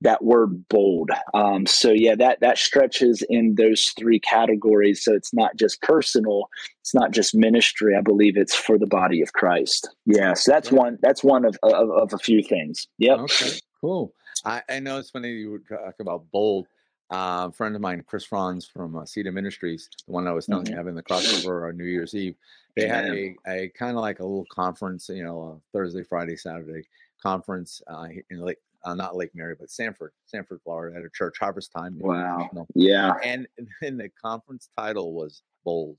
that 0.00 0.22
word 0.24 0.68
bold. 0.68 1.10
Um, 1.32 1.66
so 1.66 1.90
yeah 1.90 2.14
that 2.16 2.40
that 2.40 2.58
stretches 2.58 3.22
in 3.28 3.54
those 3.56 3.92
three 3.98 4.20
categories. 4.20 5.04
So 5.04 5.14
it's 5.14 5.34
not 5.34 5.56
just 5.56 5.82
personal 5.82 6.48
it's 6.80 6.94
not 6.94 7.10
just 7.10 7.34
ministry. 7.34 7.94
I 7.96 8.00
believe 8.00 8.36
it's 8.36 8.54
for 8.54 8.78
the 8.78 8.86
body 8.86 9.20
of 9.22 9.32
christ. 9.32 9.88
Yeah 10.06 10.34
so 10.34 10.52
that's 10.52 10.72
one 10.72 10.98
that's 11.02 11.22
one 11.22 11.44
of, 11.44 11.58
of, 11.62 11.90
of 11.90 12.12
a 12.12 12.18
few 12.18 12.42
things. 12.42 12.86
Yep. 12.98 13.18
Okay 13.18 13.58
cool. 13.84 14.14
I, 14.46 14.62
I 14.68 14.80
know 14.80 14.98
it's 14.98 15.10
funny 15.10 15.28
you 15.30 15.60
talk 15.68 15.96
about 16.00 16.24
bold 16.32 16.66
uh, 17.10 17.50
friend 17.50 17.74
of 17.74 17.80
mine, 17.80 18.02
Chris 18.06 18.24
Franz 18.24 18.66
from 18.66 18.96
uh, 18.96 19.04
Cedar 19.04 19.32
Ministries, 19.32 19.88
the 20.06 20.12
one 20.12 20.26
I 20.26 20.32
was 20.32 20.46
telling 20.46 20.64
mm-hmm. 20.64 20.72
you 20.72 20.76
having 20.76 20.94
the 20.94 21.02
crossover 21.02 21.68
on 21.68 21.76
New 21.76 21.84
Year's 21.84 22.14
Eve, 22.14 22.36
they 22.76 22.88
had 22.88 23.06
a, 23.06 23.36
a 23.46 23.68
kind 23.78 23.96
of 23.96 24.02
like 24.02 24.20
a 24.20 24.24
little 24.24 24.46
conference, 24.50 25.08
you 25.08 25.22
know, 25.22 25.60
Thursday, 25.72 26.02
Friday, 26.02 26.36
Saturday 26.36 26.84
conference 27.22 27.80
uh, 27.86 28.06
in 28.30 28.40
Lake, 28.40 28.58
uh, 28.84 28.94
not 28.94 29.16
Lake 29.16 29.30
Mary, 29.34 29.54
but 29.58 29.70
Sanford, 29.70 30.12
Sanford, 30.26 30.60
Florida, 30.62 30.96
at 30.98 31.04
a 31.04 31.10
church, 31.10 31.36
Harvest 31.38 31.72
Time. 31.72 31.96
Wow. 31.98 32.48
Yeah. 32.74 33.12
And 33.24 33.46
then 33.80 33.96
the 33.96 34.10
conference 34.22 34.68
title 34.76 35.12
was 35.14 35.42
Bold. 35.64 35.98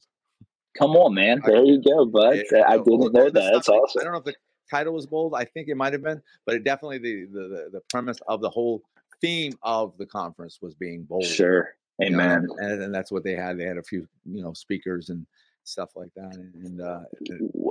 Come 0.77 0.91
on, 0.97 1.13
man. 1.13 1.41
There 1.45 1.63
you 1.63 1.81
go, 1.81 2.05
bud. 2.05 2.35
It, 2.35 2.47
I 2.67 2.77
didn't 2.77 3.13
know 3.13 3.29
that. 3.29 3.33
That's 3.33 3.69
awesome. 3.69 4.01
I 4.01 4.03
don't 4.03 4.11
know 4.11 4.19
if 4.19 4.25
the 4.25 4.35
title 4.69 4.93
was 4.93 5.05
bold. 5.05 5.33
I 5.33 5.45
think 5.45 5.69
it 5.69 5.75
might 5.75 5.93
have 5.93 6.03
been, 6.03 6.21
but 6.45 6.55
it 6.55 6.65
definitely 6.65 6.97
the, 6.97 7.27
the 7.31 7.69
the 7.71 7.81
premise 7.89 8.19
of 8.27 8.41
the 8.41 8.49
whole 8.49 8.81
theme 9.21 9.53
of 9.63 9.97
the 9.97 10.05
conference 10.05 10.59
was 10.61 10.75
being 10.75 11.03
bold. 11.03 11.25
Sure. 11.25 11.75
Amen. 12.03 12.41
You 12.41 12.47
know, 12.47 12.55
and, 12.59 12.83
and, 12.83 12.95
that's 12.95 13.11
what 13.11 13.23
they 13.23 13.35
had. 13.35 13.57
They 13.57 13.65
had 13.65 13.77
a 13.77 13.83
few, 13.83 14.07
you 14.25 14.43
know, 14.43 14.53
speakers 14.53 15.09
and 15.09 15.25
stuff 15.63 15.91
like 15.95 16.13
that. 16.15 16.35
And, 16.35 16.53
and 16.55 16.81
uh, 16.81 17.01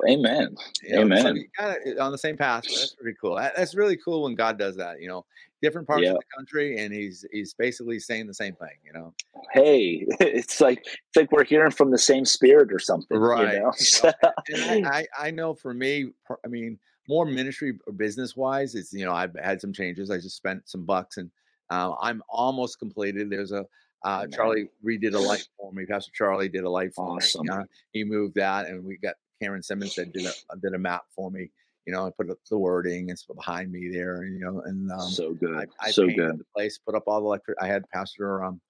amen. 0.09 0.55
You 0.83 0.97
know, 0.97 1.03
amen. 1.03 1.47
Of 1.59 1.99
on 2.01 2.13
the 2.13 2.19
same 2.19 2.37
path. 2.37 2.65
That's 2.65 2.95
pretty 2.95 3.17
cool. 3.21 3.37
That's 3.37 3.75
really 3.75 3.97
cool 3.97 4.23
when 4.25 4.35
God 4.35 4.59
does 4.59 4.77
that. 4.77 5.01
You 5.01 5.09
know, 5.09 5.27
different 5.63 5.87
parts 5.87 6.07
of 6.07 6.15
the 6.15 6.37
country, 6.37 6.79
and 6.79 6.93
he's 6.93 7.25
he's 7.33 7.55
basically 7.55 7.99
saying 7.99 8.27
the 8.27 8.35
same 8.35 8.55
thing. 8.55 8.77
You 8.85 8.93
know, 8.93 9.15
hey, 9.53 10.07
it's 10.21 10.61
like 10.61 10.85
it's 10.87 11.17
like 11.17 11.33
we're 11.33 11.45
hearing 11.45 11.71
from 11.71 11.91
the 11.91 11.99
same 11.99 12.25
spirit 12.25 12.73
or 12.73 12.79
something. 12.79 13.17
Right. 13.17 13.55
You 13.55 13.61
know? 13.61 14.13
you 14.49 14.81
know 14.81 14.89
I, 14.89 15.07
I 15.19 15.31
know 15.31 15.55
for 15.55 15.73
me, 15.75 16.07
I 16.45 16.49
mean 16.49 16.79
more 17.09 17.27
ministry 17.27 17.79
or 17.87 17.93
business 17.93 18.37
wise, 18.37 18.75
it's 18.75 18.93
you 18.93 19.05
know 19.05 19.12
I've 19.12 19.35
had 19.43 19.61
some 19.61 19.73
changes. 19.73 20.11
I 20.11 20.17
just 20.17 20.37
spent 20.37 20.69
some 20.69 20.85
bucks 20.85 21.17
and 21.17 21.31
uh, 21.71 21.95
I'm 22.01 22.23
almost 22.29 22.79
completed. 22.79 23.31
There's 23.31 23.53
a 23.53 23.67
uh, 24.05 24.27
Charlie 24.27 24.69
redid 24.85 25.14
a 25.14 25.19
light 25.19 25.49
for 25.57 25.73
me. 25.73 25.87
Pastor 25.87 26.12
Charlie 26.14 26.49
did 26.49 26.64
a 26.64 26.71
light 26.71 26.95
for 26.95 27.17
awesome. 27.17 27.47
me. 27.47 27.53
Uh, 27.53 27.64
he 27.93 28.05
moved 28.05 28.35
that, 28.35 28.67
and 28.67 28.85
we 28.85 28.99
got 28.99 29.14
Karen 29.40 29.62
Simmons 29.62 29.95
that 29.95 30.12
did 30.12 30.27
a 30.27 30.57
did 30.59 30.75
a 30.75 30.79
map 30.79 31.05
for 31.14 31.31
me. 31.31 31.51
You 31.87 31.93
know, 31.93 32.07
I 32.07 32.11
put 32.11 32.31
up 32.31 32.38
the 32.49 32.57
wording 32.59 33.03
and 33.03 33.11
it's 33.11 33.25
behind 33.25 33.71
me 33.73 33.90
there. 33.93 34.25
You 34.25 34.40
know, 34.40 34.62
and 34.64 34.90
um, 34.93 35.09
so 35.09 35.33
good, 35.33 35.69
I, 35.81 35.88
I 35.88 35.90
so 35.90 36.07
good. 36.07 36.38
The 36.38 36.45
place, 36.55 36.79
put 36.79 36.95
up 36.95 37.05
all 37.07 37.21
the 37.21 37.27
electric. 37.27 37.59
I 37.61 37.67
had 37.67 37.88
Pastor 37.90 38.45
um, 38.45 38.61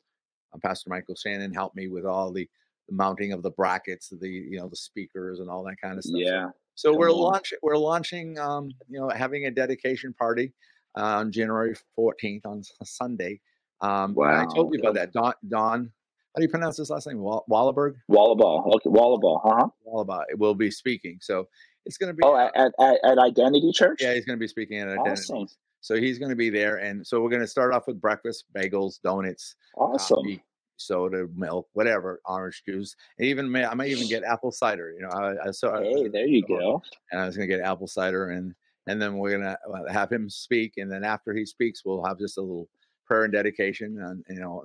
uh, 0.55 0.59
Pastor 0.63 0.91
Michael 0.91 1.17
Shannon 1.17 1.53
help 1.53 1.75
me 1.75 1.89
with 1.89 2.05
all 2.05 2.33
the, 2.33 2.49
the, 2.89 2.95
mounting 2.95 3.33
of 3.33 3.43
the 3.43 3.51
brackets, 3.51 4.09
the 4.09 4.29
you 4.29 4.59
know 4.59 4.69
the 4.69 4.77
speakers 4.77 5.41
and 5.41 5.51
all 5.51 5.65
that 5.65 5.81
kind 5.83 5.99
of 5.99 6.05
stuff. 6.05 6.21
Yeah. 6.21 6.47
So, 6.47 6.53
so 6.75 6.97
we're 6.97 7.13
launching 7.13 7.59
we're 7.63 7.77
launching 7.77 8.39
um, 8.39 8.71
you 8.89 9.01
know 9.01 9.09
having 9.09 9.47
a 9.47 9.51
dedication 9.51 10.13
party 10.13 10.53
on 10.95 11.33
January 11.33 11.75
14th 11.99 12.47
on 12.47 12.63
Sunday. 12.85 13.41
Um, 13.81 14.15
wow. 14.15 14.43
I 14.43 14.55
told 14.55 14.73
you 14.73 14.81
about 14.81 14.95
that. 14.95 15.13
Don 15.13 15.35
Don 15.49 15.93
how 16.35 16.41
do 16.41 16.43
you 16.43 16.49
pronounce 16.49 16.79
his 16.79 16.91
last 16.91 17.07
name? 17.07 17.21
Wall- 17.21 17.45
Wallaberg? 17.49 17.95
Wallaball. 18.11 18.67
Okay, 18.75 18.91
Wallaball. 18.91 19.41
Uh 19.45 19.57
huh. 19.57 19.69
Wallaball 19.87 20.25
will 20.37 20.57
be 20.57 20.69
speaking. 20.69 21.19
So 21.21 21.47
it's 21.87 21.97
going 21.97 22.09
to 22.09 22.15
be. 22.15 22.23
Oh, 22.25 22.37
at, 22.37 22.73
at, 22.81 22.99
at 23.05 23.19
Identity 23.19 23.71
Church? 23.73 23.99
Yeah, 24.01 24.15
he's 24.15 24.25
going 24.25 24.37
to 24.37 24.41
be 24.41 24.49
speaking 24.49 24.81
at 24.81 24.89
Identity. 24.89 25.11
Awesome. 25.11 25.47
So 25.81 25.95
he's 25.95 26.19
going 26.19 26.31
to 26.31 26.37
be 26.37 26.51
there. 26.51 26.79
And 26.79 27.07
so 27.07 27.21
we're 27.21 27.29
going 27.29 27.43
to 27.43 27.47
start 27.47 27.73
off 27.73 27.87
with 27.87 28.01
breakfast, 28.01 28.47
bagels, 28.57 29.01
donuts, 29.03 29.55
awesome. 29.77 30.17
Coffee, 30.17 30.45
soda, 30.87 31.27
milk, 31.35 31.69
whatever, 31.73 32.21
orange 32.25 32.63
juice. 32.67 32.95
And 33.19 33.27
even 33.27 33.51
may, 33.51 33.65
I 33.65 33.75
might 33.75 33.91
even 33.91 34.09
get 34.09 34.23
apple 34.25 34.53
cider. 34.53 34.93
You 34.93 35.03
know, 35.03 35.11
I, 35.11 35.49
I 35.49 35.51
saw. 35.51 35.81
Hey, 35.81 36.09
there 36.09 36.27
you 36.27 36.43
go. 36.47 36.83
And 37.11 37.21
I 37.21 37.27
was 37.27 37.37
going 37.37 37.49
to 37.49 37.57
get 37.57 37.65
apple 37.65 37.87
cider, 37.87 38.31
and 38.31 38.55
and 38.87 39.01
then 39.01 39.17
we're 39.17 39.31
going 39.31 39.43
to 39.43 39.59
uh, 39.73 39.93
have 39.93 40.13
him 40.13 40.29
speak, 40.29 40.75
and 40.77 40.91
then 40.91 41.05
after 41.05 41.33
he 41.33 41.45
speaks, 41.47 41.85
we'll 41.85 42.05
have 42.05 42.19
just 42.19 42.39
a 42.39 42.41
little 42.41 42.69
prayer 43.07 43.25
and 43.25 43.33
dedication, 43.33 43.99
and 44.01 44.25
you 44.29 44.41
know, 44.41 44.65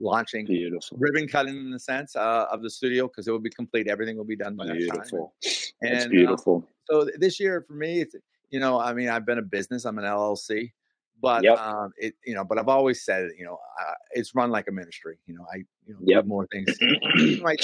launching 0.00 0.46
beautiful 0.46 0.96
ribbon 0.98 1.28
cutting 1.28 1.56
in 1.56 1.70
the 1.70 1.78
sense 1.78 2.16
uh, 2.16 2.46
of 2.50 2.62
the 2.62 2.70
studio 2.70 3.06
because 3.06 3.28
it 3.28 3.30
will 3.30 3.38
be 3.38 3.50
complete. 3.50 3.88
Everything 3.88 4.16
will 4.16 4.24
be 4.24 4.36
done 4.36 4.56
by 4.56 4.70
beautiful. 4.72 5.34
that 5.42 5.50
time. 5.50 5.62
And, 5.82 5.94
That's 5.94 6.06
beautiful. 6.08 6.56
Um, 6.56 6.64
so 6.90 7.10
this 7.18 7.38
year 7.38 7.64
for 7.66 7.74
me, 7.74 8.00
it's 8.00 8.16
you 8.50 8.58
know, 8.58 8.80
I 8.80 8.92
mean, 8.92 9.08
I've 9.08 9.24
been 9.24 9.38
a 9.38 9.42
business. 9.42 9.84
I'm 9.84 9.98
an 9.98 10.04
LLC, 10.04 10.72
but 11.20 11.42
yep. 11.44 11.58
um, 11.58 11.92
it 11.96 12.14
you 12.24 12.34
know, 12.34 12.44
but 12.44 12.58
I've 12.58 12.68
always 12.68 13.04
said. 13.04 13.30
You 13.38 13.44
know, 13.44 13.58
uh, 13.80 13.94
it's 14.12 14.34
run 14.34 14.50
like 14.50 14.68
a 14.68 14.72
ministry. 14.72 15.18
You 15.26 15.34
know, 15.34 15.46
I 15.52 15.58
you 15.86 15.94
know 15.94 15.98
yep. 16.02 16.26
more 16.26 16.46
things. 16.52 16.68
right 17.42 17.60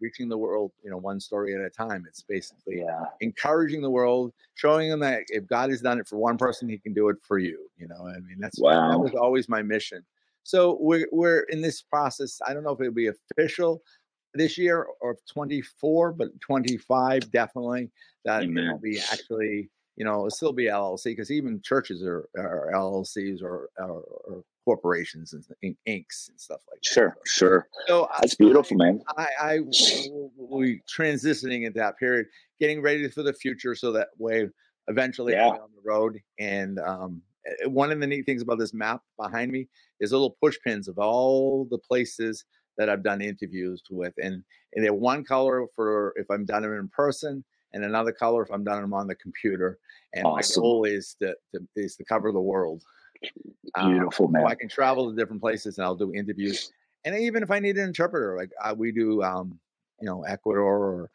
reaching 0.00 0.28
the 0.28 0.38
world. 0.38 0.72
You 0.82 0.90
know, 0.90 0.98
one 0.98 1.20
story 1.20 1.54
at 1.54 1.60
a 1.60 1.70
time. 1.70 2.04
It's 2.08 2.22
basically 2.22 2.78
yeah. 2.78 3.04
encouraging 3.20 3.82
the 3.82 3.90
world, 3.90 4.32
showing 4.54 4.90
them 4.90 5.00
that 5.00 5.22
if 5.28 5.46
God 5.46 5.70
has 5.70 5.80
done 5.80 5.98
it 5.98 6.06
for 6.06 6.16
one 6.16 6.38
person, 6.38 6.68
He 6.68 6.78
can 6.78 6.94
do 6.94 7.08
it 7.08 7.16
for 7.22 7.38
you. 7.38 7.68
You 7.76 7.88
know, 7.88 8.06
I 8.06 8.18
mean, 8.20 8.36
that's 8.38 8.58
wow. 8.60 8.90
that 8.90 8.98
was 8.98 9.12
always 9.14 9.48
my 9.48 9.62
mission. 9.62 10.04
So 10.42 10.78
we're 10.80 11.08
we're 11.12 11.40
in 11.48 11.60
this 11.60 11.82
process. 11.82 12.40
I 12.46 12.54
don't 12.54 12.62
know 12.62 12.70
if 12.70 12.80
it'll 12.80 12.92
be 12.92 13.08
official 13.08 13.82
this 14.34 14.58
year 14.58 14.86
or 15.00 15.16
24, 15.32 16.12
but 16.12 16.28
25 16.40 17.30
definitely 17.30 17.90
that 18.24 18.42
Amen. 18.42 18.70
will 18.70 18.78
be 18.78 19.00
actually 19.10 19.70
you 19.96 20.04
know 20.04 20.18
it'll 20.18 20.30
still 20.30 20.52
be 20.52 20.64
LLC 20.66 21.04
because 21.04 21.30
even 21.30 21.60
churches 21.62 22.02
are, 22.02 22.28
are 22.36 22.70
LLCs 22.74 23.42
or, 23.42 23.68
or, 23.78 24.02
or 24.26 24.44
corporations 24.66 25.32
and 25.32 25.76
inks 25.86 26.28
and 26.28 26.38
stuff 26.38 26.60
like 26.68 26.82
that. 26.82 26.92
Sure, 26.92 27.16
sure. 27.24 27.68
So 27.86 28.08
that's 28.20 28.34
I, 28.34 28.36
beautiful, 28.38 28.76
man. 28.76 29.00
I, 29.16 29.28
I 29.40 29.58
be 29.58 30.82
transitioning 30.92 31.66
at 31.66 31.74
that 31.74 31.96
period, 31.98 32.26
getting 32.60 32.82
ready 32.82 33.08
for 33.08 33.22
the 33.22 33.32
future, 33.32 33.74
so 33.74 33.92
that 33.92 34.08
way 34.18 34.48
eventually 34.88 35.32
yeah. 35.32 35.48
on 35.48 35.70
the 35.74 35.82
road. 35.84 36.18
And 36.38 36.78
um, 36.80 37.22
one 37.66 37.92
of 37.92 38.00
the 38.00 38.06
neat 38.06 38.26
things 38.26 38.42
about 38.42 38.58
this 38.58 38.74
map 38.74 39.02
behind 39.18 39.52
me 39.52 39.68
is 40.00 40.12
little 40.12 40.36
push 40.42 40.56
pins 40.64 40.88
of 40.88 40.98
all 40.98 41.66
the 41.70 41.78
places 41.78 42.44
that 42.76 42.90
I've 42.90 43.04
done 43.04 43.22
interviews 43.22 43.82
with, 43.88 44.12
and 44.18 44.42
and 44.74 44.84
they're 44.84 44.92
one 44.92 45.24
color 45.24 45.64
for 45.74 46.12
if 46.16 46.26
I'm 46.30 46.44
done 46.44 46.62
them 46.62 46.72
in 46.72 46.88
person, 46.88 47.44
and 47.72 47.84
another 47.84 48.12
color 48.12 48.42
if 48.42 48.50
I'm 48.50 48.64
done 48.64 48.80
them 48.80 48.94
on 48.94 49.06
the 49.06 49.14
computer. 49.14 49.78
And 50.14 50.24
awesome. 50.24 50.62
my 50.62 50.64
goal 50.64 50.84
is 50.84 51.16
to, 51.20 51.34
to, 51.54 51.60
is 51.76 51.96
to 51.96 52.04
cover 52.04 52.32
the 52.32 52.40
world. 52.40 52.82
Beautiful 53.78 54.26
um, 54.26 54.32
man. 54.32 54.42
So 54.42 54.48
I 54.48 54.54
can 54.54 54.68
travel 54.68 55.10
to 55.10 55.16
different 55.16 55.42
places 55.42 55.78
and 55.78 55.84
I'll 55.84 55.96
do 55.96 56.12
interviews. 56.14 56.70
And 57.04 57.16
even 57.16 57.42
if 57.42 57.50
I 57.50 57.58
need 57.58 57.76
an 57.76 57.84
interpreter, 57.84 58.36
like 58.36 58.50
uh, 58.62 58.74
we 58.76 58.92
do, 58.92 59.22
um, 59.22 59.58
you 60.00 60.06
know, 60.06 60.22
Ecuador 60.24 60.66
or 60.66 61.10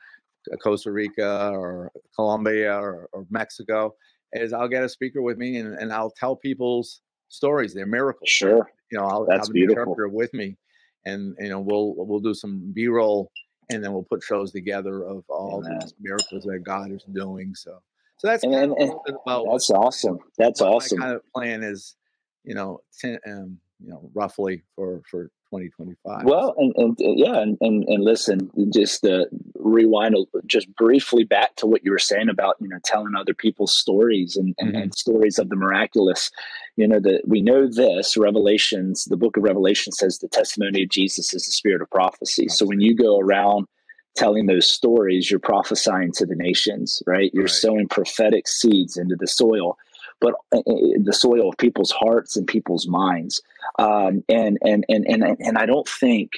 Costa 0.63 0.91
Rica 0.91 1.51
or 1.53 1.91
Colombia 2.15 2.75
or, 2.75 3.09
or, 3.13 3.25
Mexico, 3.29 3.93
is 4.33 4.53
I'll 4.53 4.67
get 4.67 4.83
a 4.83 4.89
speaker 4.89 5.21
with 5.21 5.37
me 5.37 5.57
and, 5.57 5.75
and 5.75 5.91
I'll 5.91 6.11
tell 6.11 6.35
people's 6.35 7.01
stories, 7.31 7.73
their 7.73 7.85
miracles. 7.85 8.29
Sure. 8.29 8.69
You 8.91 8.99
know, 8.99 9.05
I'll 9.05 9.25
That's 9.25 9.47
have 9.47 9.47
an 9.47 9.53
beautiful. 9.53 9.81
interpreter 9.83 10.09
with 10.09 10.33
me, 10.33 10.57
and 11.05 11.35
you 11.39 11.49
know, 11.49 11.61
we'll 11.61 11.95
we'll 11.97 12.19
do 12.19 12.33
some 12.33 12.71
B 12.73 12.87
roll, 12.87 13.31
and 13.69 13.83
then 13.83 13.93
we'll 13.93 14.03
put 14.03 14.23
shows 14.23 14.51
together 14.51 15.03
of 15.03 15.23
all 15.29 15.63
Amen. 15.65 15.79
these 15.79 15.93
miracles 15.99 16.43
that 16.43 16.59
God 16.63 16.91
is 16.91 17.03
doing. 17.11 17.55
So, 17.55 17.79
so 18.17 18.27
that's 18.27 18.43
and, 18.43 18.53
kind 18.53 18.71
and, 18.77 18.91
of 18.91 19.15
about 19.25 19.47
that's 19.51 19.69
awesome. 19.69 20.19
That's 20.37 20.61
awesome. 20.61 20.99
My 20.99 21.05
kind 21.05 21.15
of 21.15 21.33
plan 21.33 21.63
is, 21.63 21.95
you 22.43 22.55
know, 22.55 22.81
ten, 22.99 23.19
um, 23.27 23.57
you 23.79 23.89
know, 23.89 24.09
roughly 24.13 24.63
for 24.75 25.01
for 25.09 25.31
2025. 25.51 26.23
Well, 26.23 26.55
and, 26.57 26.73
and 26.77 26.95
yeah, 26.99 27.41
and, 27.41 27.57
and, 27.61 27.83
and 27.87 28.03
listen, 28.03 28.49
just 28.73 29.05
uh, 29.05 29.25
rewind 29.55 30.15
just 30.45 30.73
briefly 30.75 31.23
back 31.23 31.55
to 31.57 31.67
what 31.67 31.83
you 31.83 31.91
were 31.91 31.99
saying 31.99 32.29
about 32.29 32.55
you 32.59 32.69
know 32.69 32.79
telling 32.83 33.13
other 33.15 33.33
people's 33.33 33.77
stories 33.77 34.35
and, 34.35 34.55
and, 34.57 34.69
mm-hmm. 34.69 34.81
and 34.83 34.95
stories 34.95 35.37
of 35.37 35.49
the 35.49 35.55
miraculous. 35.55 36.31
You 36.77 36.87
know 36.87 36.99
that 37.01 37.23
we 37.27 37.41
know 37.41 37.67
this 37.67 38.15
Revelations, 38.17 39.05
the 39.05 39.17
book 39.17 39.37
of 39.37 39.43
Revelation 39.43 39.91
says 39.91 40.19
the 40.19 40.29
testimony 40.29 40.83
of 40.83 40.89
Jesus 40.89 41.33
is 41.33 41.43
the 41.43 41.51
spirit 41.51 41.81
of 41.81 41.89
prophecy. 41.89 42.47
So 42.47 42.65
when 42.65 42.79
you 42.79 42.95
go 42.95 43.19
around 43.19 43.67
telling 44.15 44.45
those 44.45 44.69
stories, 44.69 45.29
you're 45.29 45.39
prophesying 45.39 46.11
to 46.13 46.25
the 46.25 46.35
nations, 46.35 47.01
right? 47.05 47.31
You're 47.33 47.43
right. 47.43 47.51
sowing 47.51 47.87
prophetic 47.87 48.47
seeds 48.47 48.97
into 48.97 49.15
the 49.17 49.27
soil 49.27 49.77
but 50.21 50.35
uh, 50.53 50.59
uh, 50.59 51.01
the 51.03 51.13
soil 51.13 51.49
of 51.49 51.57
people's 51.57 51.91
hearts 51.91 52.37
and 52.37 52.47
people's 52.47 52.87
minds. 52.87 53.41
Um, 53.79 54.23
and, 54.29 54.57
and, 54.61 54.85
and, 54.87 55.05
and, 55.07 55.23
and 55.39 55.57
I 55.57 55.65
don't 55.65 55.87
think 55.87 56.31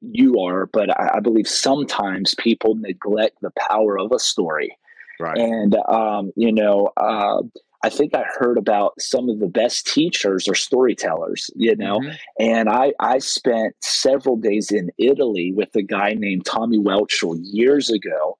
you 0.00 0.40
are, 0.40 0.66
but 0.66 0.88
I, 0.98 1.16
I, 1.16 1.20
believe 1.20 1.48
sometimes 1.48 2.34
people 2.38 2.76
neglect 2.76 3.38
the 3.40 3.50
power 3.58 3.98
of 3.98 4.12
a 4.12 4.18
story. 4.18 4.78
Right. 5.18 5.36
And, 5.36 5.76
um, 5.88 6.32
you 6.36 6.52
know, 6.52 6.90
uh, 6.96 7.42
I 7.84 7.90
think 7.90 8.14
I 8.14 8.24
heard 8.38 8.56
about 8.56 8.94
some 8.98 9.28
of 9.28 9.40
the 9.40 9.46
best 9.46 9.86
teachers 9.86 10.48
or 10.48 10.54
storytellers, 10.54 11.50
you 11.54 11.76
know, 11.76 11.98
mm-hmm. 11.98 12.14
and 12.38 12.68
I, 12.68 12.92
I 12.98 13.18
spent 13.18 13.74
several 13.80 14.36
days 14.36 14.70
in 14.70 14.90
Italy 14.96 15.52
with 15.54 15.74
a 15.76 15.82
guy 15.82 16.14
named 16.16 16.46
Tommy 16.46 16.78
Welchel 16.78 17.38
years 17.42 17.90
ago. 17.90 18.38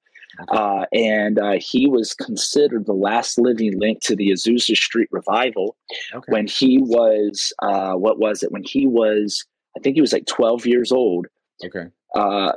Uh, 0.49 0.85
and 0.91 1.39
uh, 1.39 1.53
he 1.59 1.87
was 1.87 2.13
considered 2.13 2.85
the 2.85 2.93
last 2.93 3.37
living 3.37 3.79
link 3.79 4.01
to 4.01 4.15
the 4.15 4.29
Azusa 4.29 4.75
Street 4.75 5.09
revival 5.11 5.75
okay. 6.13 6.31
when 6.31 6.47
he 6.47 6.79
was, 6.79 7.53
uh, 7.61 7.93
what 7.93 8.19
was 8.19 8.43
it? 8.43 8.51
When 8.51 8.63
he 8.63 8.87
was, 8.87 9.45
I 9.77 9.79
think 9.79 9.95
he 9.95 10.01
was 10.01 10.13
like 10.13 10.25
12 10.25 10.65
years 10.65 10.91
old. 10.91 11.27
Okay. 11.63 11.87
Uh, 12.15 12.53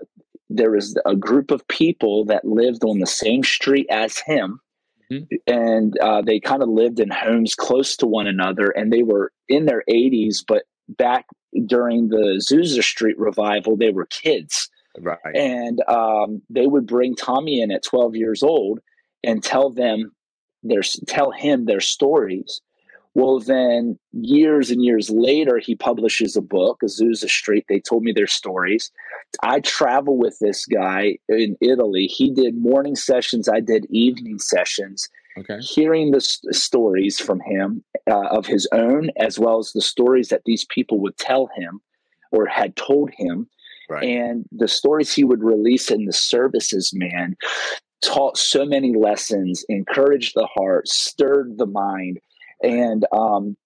there 0.50 0.70
was 0.70 0.98
a 1.04 1.14
group 1.14 1.50
of 1.50 1.66
people 1.68 2.24
that 2.26 2.44
lived 2.44 2.84
on 2.84 2.98
the 2.98 3.06
same 3.06 3.42
street 3.42 3.86
as 3.90 4.18
him. 4.18 4.60
Mm-hmm. 5.10 5.36
And 5.46 5.98
uh, 6.00 6.22
they 6.22 6.38
kind 6.38 6.62
of 6.62 6.68
lived 6.68 7.00
in 7.00 7.10
homes 7.10 7.54
close 7.54 7.96
to 7.96 8.06
one 8.06 8.26
another, 8.26 8.68
and 8.68 8.92
they 8.92 9.02
were 9.02 9.32
in 9.48 9.64
their 9.64 9.82
80s, 9.90 10.44
but 10.46 10.64
back 10.88 11.26
during 11.66 12.08
the 12.08 12.38
Azusa 12.38 12.82
Street 12.82 13.18
revival, 13.18 13.76
they 13.76 13.90
were 13.90 14.06
kids 14.06 14.68
Right. 15.00 15.34
And 15.34 15.80
um, 15.88 16.42
they 16.50 16.66
would 16.66 16.86
bring 16.86 17.14
Tommy 17.14 17.60
in 17.60 17.70
at 17.70 17.82
12 17.82 18.16
years 18.16 18.42
old 18.42 18.80
and 19.24 19.42
tell 19.42 19.70
them 19.70 20.12
their 20.62 20.82
tell 21.06 21.30
him 21.30 21.64
their 21.64 21.80
stories. 21.80 22.60
Well, 23.14 23.40
then 23.40 23.98
years 24.12 24.70
and 24.70 24.84
years 24.84 25.10
later, 25.10 25.58
he 25.58 25.74
publishes 25.74 26.36
a 26.36 26.40
book, 26.40 26.80
Azusa 26.84 27.28
Street. 27.28 27.64
They 27.68 27.80
told 27.80 28.04
me 28.04 28.12
their 28.12 28.28
stories. 28.28 28.92
I 29.42 29.60
travel 29.60 30.16
with 30.16 30.38
this 30.40 30.64
guy 30.66 31.18
in 31.28 31.56
Italy. 31.60 32.06
He 32.06 32.30
did 32.32 32.56
morning 32.56 32.94
sessions. 32.94 33.48
I 33.48 33.60
did 33.60 33.86
evening 33.90 34.38
sessions. 34.38 35.08
Okay. 35.36 35.58
Hearing 35.60 36.10
the 36.10 36.20
st- 36.20 36.54
stories 36.54 37.18
from 37.18 37.40
him 37.40 37.82
uh, 38.08 38.28
of 38.28 38.46
his 38.46 38.68
own, 38.72 39.10
as 39.16 39.38
well 39.38 39.58
as 39.58 39.72
the 39.72 39.80
stories 39.80 40.28
that 40.28 40.42
these 40.44 40.64
people 40.66 41.00
would 41.00 41.16
tell 41.16 41.48
him 41.56 41.80
or 42.30 42.46
had 42.46 42.76
told 42.76 43.10
him, 43.14 43.48
Right. 43.88 44.04
And 44.04 44.44
the 44.52 44.68
stories 44.68 45.12
he 45.12 45.24
would 45.24 45.42
release 45.42 45.90
in 45.90 46.04
the 46.04 46.12
services, 46.12 46.92
man, 46.94 47.36
taught 48.02 48.36
so 48.36 48.64
many 48.64 48.94
lessons, 48.94 49.64
encouraged 49.68 50.32
the 50.34 50.48
heart, 50.54 50.88
stirred 50.88 51.58
the 51.58 51.66
mind. 51.66 52.18
And, 52.62 53.06
um, 53.12 53.56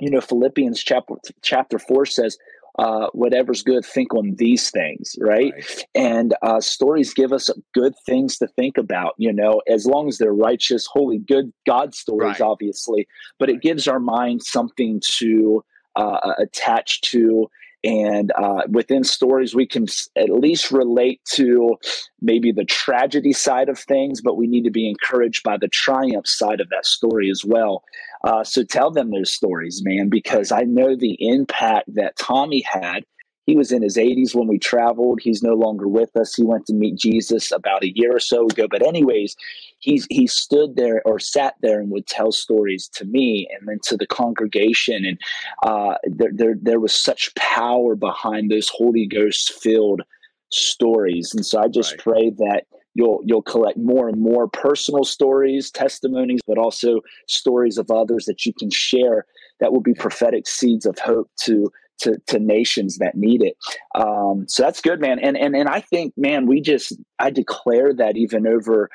you 0.00 0.10
know, 0.10 0.20
Philippians 0.20 0.82
chapter, 0.82 1.14
chapter 1.42 1.78
4 1.78 2.06
says, 2.06 2.38
uh, 2.78 3.08
whatever's 3.12 3.62
good, 3.62 3.84
think 3.84 4.14
on 4.14 4.36
these 4.36 4.70
things, 4.70 5.16
right? 5.20 5.52
right. 5.52 5.86
And 5.96 6.34
uh, 6.42 6.60
stories 6.60 7.12
give 7.12 7.32
us 7.32 7.50
good 7.74 7.92
things 8.06 8.38
to 8.38 8.46
think 8.46 8.78
about, 8.78 9.14
you 9.18 9.32
know, 9.32 9.60
as 9.68 9.84
long 9.84 10.08
as 10.08 10.18
they're 10.18 10.32
righteous, 10.32 10.86
holy, 10.86 11.18
good 11.18 11.52
God 11.66 11.94
stories, 11.94 12.38
right. 12.38 12.40
obviously. 12.40 13.08
But 13.38 13.48
right. 13.48 13.56
it 13.56 13.62
gives 13.62 13.88
our 13.88 13.98
mind 13.98 14.44
something 14.44 15.02
to 15.18 15.64
uh, 15.96 16.34
attach 16.38 17.00
to 17.00 17.50
and 17.84 18.32
uh, 18.36 18.62
within 18.68 19.04
stories, 19.04 19.54
we 19.54 19.66
can 19.66 19.86
at 20.16 20.30
least 20.30 20.72
relate 20.72 21.20
to 21.34 21.76
maybe 22.20 22.50
the 22.50 22.64
tragedy 22.64 23.32
side 23.32 23.68
of 23.68 23.78
things, 23.78 24.20
but 24.20 24.36
we 24.36 24.48
need 24.48 24.64
to 24.64 24.70
be 24.70 24.88
encouraged 24.88 25.44
by 25.44 25.56
the 25.56 25.68
triumph 25.68 26.26
side 26.26 26.60
of 26.60 26.68
that 26.70 26.86
story 26.86 27.30
as 27.30 27.44
well. 27.44 27.84
Uh, 28.24 28.42
so 28.42 28.64
tell 28.64 28.90
them 28.90 29.10
those 29.10 29.32
stories, 29.32 29.80
man, 29.84 30.08
because 30.08 30.50
I 30.50 30.62
know 30.62 30.96
the 30.96 31.16
impact 31.20 31.94
that 31.94 32.16
Tommy 32.18 32.62
had. 32.62 33.04
he 33.46 33.56
was 33.56 33.72
in 33.72 33.82
his 33.82 33.96
80s 33.96 34.34
when 34.34 34.48
we 34.48 34.58
traveled. 34.58 35.20
He's 35.22 35.42
no 35.42 35.54
longer 35.54 35.88
with 35.88 36.14
us. 36.16 36.34
He 36.34 36.42
went 36.42 36.66
to 36.66 36.74
meet 36.74 36.98
Jesus 36.98 37.50
about 37.52 37.84
a 37.84 37.96
year 37.96 38.14
or 38.14 38.20
so 38.20 38.44
ago. 38.46 38.66
But 38.68 38.86
anyways, 38.86 39.36
he's 39.80 40.06
he 40.10 40.26
stood 40.26 40.76
there 40.76 41.02
or 41.04 41.18
sat 41.18 41.54
there 41.62 41.80
and 41.80 41.90
would 41.90 42.06
tell 42.06 42.32
stories 42.32 42.88
to 42.94 43.04
me 43.04 43.48
and 43.52 43.68
then 43.68 43.78
to 43.84 43.96
the 43.96 44.06
congregation. 44.06 45.04
And 45.04 45.18
uh, 45.62 45.94
there, 46.04 46.30
there 46.32 46.54
there 46.60 46.80
was 46.80 46.94
such 46.94 47.34
power 47.34 47.94
behind 47.94 48.50
those 48.50 48.68
Holy 48.68 49.06
Ghost 49.06 49.52
filled 49.52 50.02
stories. 50.50 51.32
And 51.34 51.44
so 51.44 51.60
I 51.60 51.68
just 51.68 51.92
right. 51.92 52.00
pray 52.00 52.30
that 52.38 52.64
you'll 52.94 53.20
you'll 53.24 53.42
collect 53.42 53.78
more 53.78 54.08
and 54.08 54.20
more 54.20 54.48
personal 54.48 55.04
stories, 55.04 55.70
testimonies, 55.70 56.40
but 56.46 56.58
also 56.58 57.00
stories 57.28 57.78
of 57.78 57.90
others 57.90 58.24
that 58.26 58.44
you 58.44 58.52
can 58.52 58.70
share 58.70 59.26
that 59.60 59.72
will 59.72 59.80
be 59.80 59.94
prophetic 59.94 60.46
seeds 60.46 60.86
of 60.86 60.98
hope 60.98 61.30
to 61.44 61.70
to, 62.00 62.16
to 62.28 62.38
nations 62.38 62.98
that 62.98 63.16
need 63.16 63.42
it. 63.42 63.56
Um, 63.94 64.44
so 64.46 64.62
that's 64.62 64.80
good, 64.80 65.00
man. 65.00 65.18
And 65.18 65.36
and 65.36 65.54
and 65.56 65.68
I 65.68 65.80
think, 65.80 66.14
man, 66.16 66.46
we 66.46 66.60
just 66.60 66.92
I 67.18 67.30
declare 67.30 67.92
that 67.94 68.16
even 68.16 68.46
over 68.46 68.88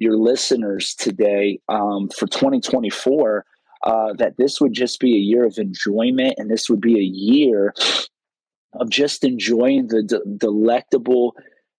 your 0.00 0.16
listeners 0.16 0.94
today 0.94 1.60
um, 1.68 2.08
for 2.08 2.26
2024. 2.26 3.44
Uh, 3.82 4.12
that 4.12 4.36
this 4.36 4.60
would 4.60 4.74
just 4.74 5.00
be 5.00 5.14
a 5.14 5.18
year 5.18 5.46
of 5.46 5.56
enjoyment 5.56 6.34
and 6.36 6.50
this 6.50 6.68
would 6.68 6.82
be 6.82 6.98
a 6.98 7.02
year 7.02 7.72
of 8.74 8.90
just 8.90 9.24
enjoying 9.24 9.86
the 9.86 10.02
de- 10.02 10.20
delectable 10.36 11.34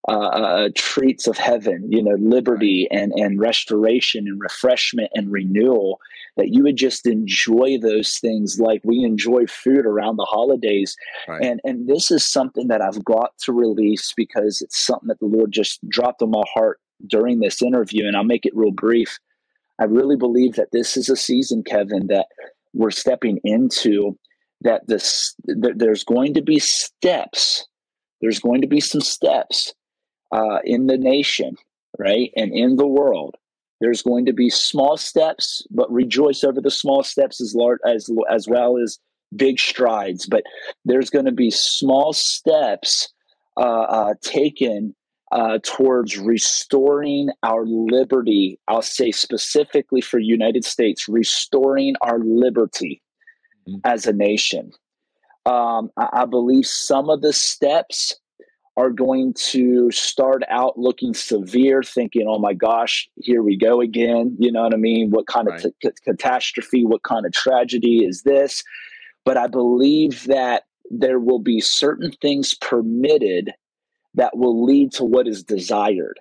uh, 0.09 0.13
uh, 0.13 0.69
treats 0.73 1.27
of 1.27 1.37
heaven, 1.37 1.85
you 1.91 2.01
know, 2.01 2.15
liberty 2.19 2.87
and, 2.89 3.11
and 3.15 3.39
restoration 3.39 4.27
and 4.27 4.41
refreshment 4.41 5.11
and 5.13 5.31
renewal, 5.31 5.99
that 6.37 6.49
you 6.49 6.63
would 6.63 6.75
just 6.75 7.05
enjoy 7.05 7.77
those 7.79 8.17
things 8.17 8.59
like 8.59 8.81
we 8.83 9.03
enjoy 9.03 9.45
food 9.45 9.85
around 9.85 10.17
the 10.17 10.25
holidays. 10.25 10.95
Right. 11.27 11.45
And, 11.45 11.61
and 11.63 11.87
this 11.87 12.09
is 12.09 12.25
something 12.25 12.67
that 12.67 12.81
I've 12.81 13.05
got 13.05 13.37
to 13.43 13.53
release 13.53 14.11
because 14.17 14.59
it's 14.61 14.83
something 14.83 15.07
that 15.07 15.19
the 15.19 15.27
Lord 15.27 15.51
just 15.51 15.87
dropped 15.87 16.23
on 16.23 16.31
my 16.31 16.43
heart 16.51 16.79
during 17.07 17.39
this 17.39 17.61
interview. 17.61 18.07
And 18.07 18.15
I'll 18.15 18.23
make 18.23 18.45
it 18.45 18.55
real 18.55 18.71
brief. 18.71 19.19
I 19.79 19.85
really 19.85 20.15
believe 20.15 20.55
that 20.55 20.71
this 20.71 20.95
is 20.95 21.09
a 21.09 21.15
season, 21.15 21.63
Kevin, 21.63 22.07
that 22.07 22.27
we're 22.73 22.91
stepping 22.91 23.39
into 23.43 24.17
that 24.61 24.87
this 24.87 25.35
th- 25.47 25.75
there's 25.75 26.03
going 26.03 26.35
to 26.35 26.41
be 26.41 26.59
steps 26.59 27.65
there's 28.21 28.39
going 28.39 28.61
to 28.61 28.67
be 28.67 28.79
some 28.79 29.01
steps 29.01 29.73
uh, 30.31 30.59
in 30.63 30.87
the 30.87 30.97
nation, 30.97 31.57
right? 31.97 32.31
And 32.35 32.53
in 32.53 32.77
the 32.77 32.87
world. 32.87 33.35
There's 33.81 34.03
going 34.03 34.27
to 34.27 34.33
be 34.33 34.51
small 34.51 34.95
steps, 34.95 35.65
but 35.71 35.91
rejoice 35.91 36.43
over 36.43 36.61
the 36.61 36.69
small 36.69 37.01
steps 37.01 37.41
as 37.41 37.55
large 37.55 37.79
as 37.83 38.11
as 38.29 38.47
well 38.47 38.77
as 38.77 38.99
big 39.35 39.59
strides. 39.59 40.27
But 40.27 40.43
there's 40.85 41.09
going 41.09 41.25
to 41.25 41.31
be 41.31 41.49
small 41.49 42.13
steps 42.13 43.11
uh, 43.57 43.85
uh, 43.89 44.13
taken 44.21 44.95
uh, 45.31 45.59
towards 45.63 46.17
restoring 46.17 47.29
our 47.43 47.65
liberty. 47.65 48.59
I'll 48.67 48.81
say 48.81 49.11
specifically 49.11 50.01
for 50.01 50.19
United 50.19 50.65
States, 50.65 51.07
restoring 51.07 51.95
our 52.01 52.19
liberty 52.19 53.01
mm-hmm. 53.67 53.79
as 53.85 54.05
a 54.05 54.13
nation. 54.13 54.71
Um, 55.45 55.89
I, 55.97 56.09
I, 56.13 56.25
believe 56.25 56.67
some 56.67 57.09
of 57.09 57.21
the 57.21 57.33
steps 57.33 58.19
are 58.77 58.91
going 58.91 59.33
to 59.33 59.89
start 59.89 60.43
out 60.49 60.77
looking 60.77 61.13
severe, 61.13 61.81
thinking, 61.81 62.25
oh 62.27 62.37
my 62.37 62.53
gosh, 62.53 63.09
here 63.15 63.41
we 63.41 63.57
go 63.57 63.81
again. 63.81 64.35
You 64.37 64.51
know 64.51 64.61
what 64.61 64.73
I 64.73 64.77
mean? 64.77 65.09
What 65.09 65.27
kind 65.27 65.47
right. 65.47 65.65
of 65.65 65.73
t- 65.81 65.89
catastrophe, 66.03 66.85
what 66.85 67.03
kind 67.03 67.25
of 67.25 67.31
tragedy 67.31 68.05
is 68.05 68.21
this? 68.21 68.63
But 69.25 69.37
I 69.37 69.47
believe 69.47 70.25
that 70.25 70.63
there 70.91 71.19
will 71.19 71.39
be 71.39 71.59
certain 71.59 72.11
things 72.21 72.53
permitted 72.53 73.51
that 74.15 74.37
will 74.37 74.65
lead 74.65 74.91
to 74.93 75.03
what 75.03 75.27
is 75.27 75.43
desired. 75.43 76.19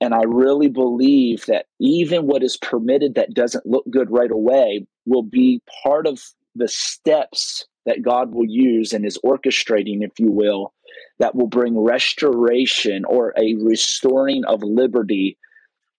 And 0.00 0.14
I 0.14 0.22
really 0.26 0.68
believe 0.68 1.46
that 1.46 1.66
even 1.80 2.26
what 2.26 2.42
is 2.42 2.56
permitted 2.56 3.14
that 3.14 3.34
doesn't 3.34 3.66
look 3.66 3.84
good 3.90 4.10
right 4.10 4.30
away 4.30 4.86
will 5.06 5.22
be 5.22 5.62
part 5.82 6.06
of 6.06 6.22
the 6.54 6.68
steps 6.68 7.66
that 7.86 8.02
God 8.02 8.34
will 8.34 8.46
use 8.46 8.92
and 8.92 9.06
is 9.06 9.18
orchestrating, 9.24 10.02
if 10.02 10.18
you 10.18 10.30
will, 10.30 10.74
that 11.18 11.34
will 11.34 11.46
bring 11.46 11.78
restoration 11.78 13.04
or 13.04 13.32
a 13.38 13.54
restoring 13.54 14.44
of 14.44 14.62
liberty 14.62 15.38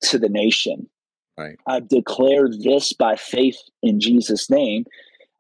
to 0.02 0.20
the 0.20 0.30
nation. 0.30 0.90
Right. 1.38 1.58
I 1.68 1.80
declare 1.80 2.50
this 2.50 2.94
by 2.94 3.16
faith 3.16 3.58
in 3.82 4.00
Jesus' 4.00 4.50
name. 4.50 4.86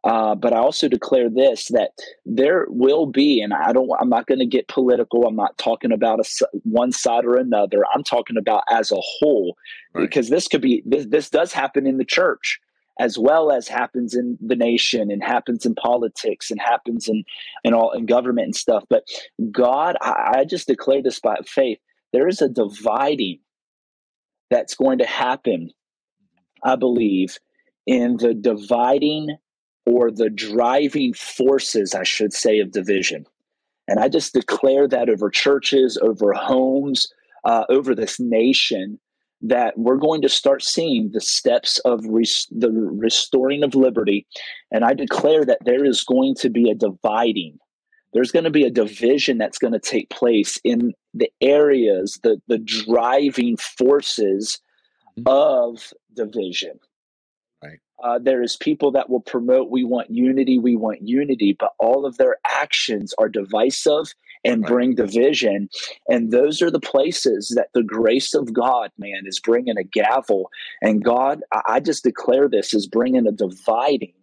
Uh, 0.03 0.35
but 0.35 0.53
I 0.53 0.57
also 0.57 0.87
declare 0.87 1.29
this 1.29 1.67
that 1.69 1.91
there 2.25 2.65
will 2.69 3.07
be, 3.07 3.41
and 3.41 3.53
I 3.53 3.73
don't, 3.73 3.89
I'm 3.99 4.09
not 4.09 4.27
going 4.27 4.39
to 4.39 4.45
get 4.45 4.67
political. 4.67 5.25
I'm 5.25 5.35
not 5.35 5.57
talking 5.57 5.91
about 5.91 6.19
a, 6.19 6.47
one 6.63 6.91
side 6.91 7.25
or 7.25 7.35
another. 7.35 7.83
I'm 7.93 8.03
talking 8.03 8.37
about 8.37 8.63
as 8.69 8.91
a 8.91 8.99
whole, 8.99 9.57
right. 9.93 10.01
because 10.01 10.29
this 10.29 10.47
could 10.47 10.61
be, 10.61 10.83
this, 10.85 11.07
this 11.07 11.29
does 11.29 11.51
happen 11.51 11.87
in 11.87 11.97
the 11.97 12.05
church 12.05 12.59
as 12.99 13.17
well 13.17 13.51
as 13.51 13.67
happens 13.67 14.15
in 14.15 14.37
the 14.41 14.55
nation 14.55 15.11
and 15.11 15.23
happens 15.23 15.65
in 15.65 15.75
politics 15.75 16.49
and 16.49 16.59
happens 16.59 17.07
in, 17.07 17.23
in 17.63 17.73
all 17.73 17.91
in 17.91 18.05
government 18.05 18.45
and 18.45 18.55
stuff. 18.55 18.83
But 18.89 19.03
God, 19.51 19.97
I, 20.01 20.33
I 20.37 20.45
just 20.45 20.67
declare 20.67 21.03
this 21.03 21.19
by 21.19 21.37
faith. 21.45 21.79
There 22.13 22.27
is 22.27 22.41
a 22.41 22.49
dividing 22.49 23.39
that's 24.49 24.75
going 24.75 24.99
to 24.99 25.05
happen, 25.05 25.71
I 26.63 26.75
believe, 26.75 27.37
in 27.85 28.17
the 28.17 28.33
dividing 28.33 29.37
or 29.87 30.11
the 30.11 30.29
driving 30.29 31.13
forces, 31.13 31.95
I 31.95 32.03
should 32.03 32.33
say, 32.33 32.59
of 32.59 32.71
division. 32.71 33.25
And 33.87 33.99
I 33.99 34.09
just 34.09 34.33
declare 34.33 34.85
that 34.89 35.09
over 35.09 35.29
churches, 35.29 35.97
over 36.01 36.33
homes, 36.33 37.07
uh, 37.45 37.63
over 37.69 37.95
this 37.95 38.19
nation, 38.19 38.99
that 39.41 39.77
we're 39.77 39.95
going 39.95 40.21
to 40.23 40.29
start 40.29 40.61
seeing 40.61 41.11
the 41.13 41.21
steps 41.21 41.79
of 41.79 42.03
res- 42.05 42.47
the 42.51 42.69
restoring 42.69 43.63
of 43.63 43.75
liberty. 43.75 44.27
And 44.71 44.83
I 44.83 44.93
declare 44.93 45.45
that 45.45 45.63
there 45.63 45.85
is 45.85 46.03
going 46.03 46.35
to 46.35 46.49
be 46.49 46.69
a 46.69 46.75
dividing. 46.75 47.57
There's 48.13 48.31
going 48.31 48.45
to 48.45 48.51
be 48.51 48.65
a 48.65 48.71
division 48.71 49.37
that's 49.37 49.59
going 49.59 49.73
to 49.73 49.79
take 49.79 50.09
place 50.09 50.59
in 50.65 50.93
the 51.13 51.31
areas, 51.39 52.19
the, 52.23 52.41
the 52.47 52.57
driving 52.57 53.55
forces 53.55 54.59
mm-hmm. 55.17 55.27
of 55.27 55.93
division. 56.13 56.79
Uh, 58.03 58.19
there 58.19 58.43
is 58.43 58.55
people 58.55 58.91
that 58.91 59.09
will 59.09 59.19
promote 59.19 59.71
we 59.71 59.83
want 59.83 60.09
unity, 60.09 60.59
we 60.59 60.75
want 60.75 61.01
unity, 61.01 61.55
but 61.57 61.73
all 61.79 62.05
of 62.05 62.17
their 62.17 62.37
actions 62.45 63.13
are 63.17 63.29
divisive 63.29 64.13
and 64.45 64.61
right. 64.61 64.71
bring 64.71 64.95
division. 64.95 65.69
And 66.07 66.31
those 66.31 66.61
are 66.61 66.71
the 66.71 66.79
places 66.79 67.53
that 67.55 67.69
the 67.73 67.83
grace 67.83 68.33
of 68.33 68.53
God, 68.53 68.91
man, 68.97 69.23
is 69.25 69.39
bringing 69.39 69.77
a 69.77 69.83
gavel. 69.83 70.49
And 70.81 71.03
God, 71.03 71.41
I 71.65 71.79
just 71.79 72.03
declare 72.03 72.47
this 72.47 72.73
is 72.73 72.87
bringing 72.87 73.27
a 73.27 73.31
dividing 73.31 74.13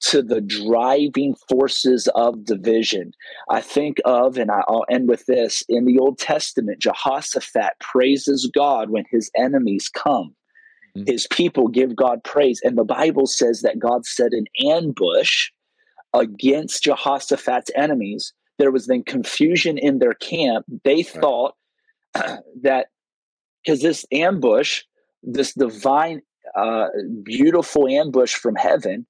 to 0.00 0.22
the 0.22 0.40
driving 0.40 1.34
forces 1.48 2.08
of 2.14 2.44
division. 2.44 3.12
I 3.50 3.60
think 3.60 3.98
of, 4.04 4.38
and 4.38 4.50
I'll 4.50 4.84
end 4.90 5.08
with 5.08 5.26
this 5.26 5.62
in 5.68 5.84
the 5.84 5.98
Old 5.98 6.18
Testament, 6.18 6.80
Jehoshaphat 6.80 7.72
praises 7.80 8.50
God 8.54 8.90
when 8.90 9.04
his 9.10 9.30
enemies 9.36 9.88
come. 9.88 10.34
Mm-hmm. 10.96 11.10
His 11.10 11.26
people 11.26 11.68
give 11.68 11.96
God 11.96 12.22
praise. 12.24 12.60
And 12.62 12.76
the 12.76 12.84
Bible 12.84 13.26
says 13.26 13.62
that 13.62 13.78
God 13.78 14.06
set 14.06 14.32
an 14.32 14.46
ambush 14.64 15.50
against 16.14 16.84
Jehoshaphat's 16.84 17.70
enemies 17.76 18.32
there 18.58 18.72
was 18.72 18.86
then 18.86 19.04
confusion 19.04 19.78
in 19.78 19.98
their 19.98 20.14
camp. 20.14 20.66
They 20.84 21.02
thought 21.02 21.54
that 22.62 22.86
because 23.64 23.80
this 23.80 24.04
ambush, 24.12 24.82
this 25.22 25.54
divine, 25.54 26.22
uh, 26.56 26.88
beautiful 27.22 27.88
ambush 27.88 28.34
from 28.34 28.56
heaven, 28.56 29.06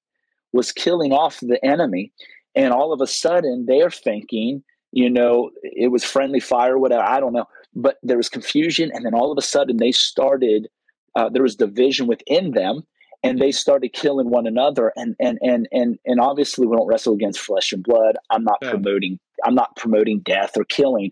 was 0.53 0.71
killing 0.71 1.13
off 1.13 1.39
the 1.39 1.63
enemy. 1.65 2.11
And 2.55 2.73
all 2.73 2.93
of 2.93 3.01
a 3.01 3.07
sudden, 3.07 3.65
they're 3.67 3.91
thinking, 3.91 4.63
you 4.91 5.09
know, 5.09 5.51
it 5.63 5.91
was 5.91 6.03
friendly 6.03 6.39
fire, 6.39 6.77
whatever. 6.77 7.03
I 7.03 7.19
don't 7.19 7.33
know. 7.33 7.45
But 7.75 7.97
there 8.01 8.17
was 8.17 8.29
confusion. 8.29 8.91
And 8.93 9.05
then 9.05 9.13
all 9.13 9.31
of 9.31 9.37
a 9.37 9.43
sudden, 9.43 9.77
they 9.77 9.91
started, 9.91 10.67
uh, 11.15 11.29
there 11.29 11.43
was 11.43 11.55
division 11.55 12.07
within 12.07 12.51
them 12.51 12.83
and 13.23 13.39
they 13.39 13.51
started 13.51 13.93
killing 13.93 14.29
one 14.29 14.47
another 14.47 14.93
and 14.95 15.15
and 15.19 15.37
and 15.41 15.67
and 15.71 15.99
and 16.05 16.19
obviously 16.19 16.65
we 16.65 16.75
don't 16.75 16.87
wrestle 16.87 17.13
against 17.13 17.39
flesh 17.39 17.71
and 17.71 17.83
blood 17.83 18.15
i'm 18.29 18.43
not 18.43 18.57
yeah. 18.61 18.71
promoting 18.71 19.19
i'm 19.43 19.55
not 19.55 19.75
promoting 19.75 20.19
death 20.19 20.57
or 20.57 20.63
killing 20.65 21.11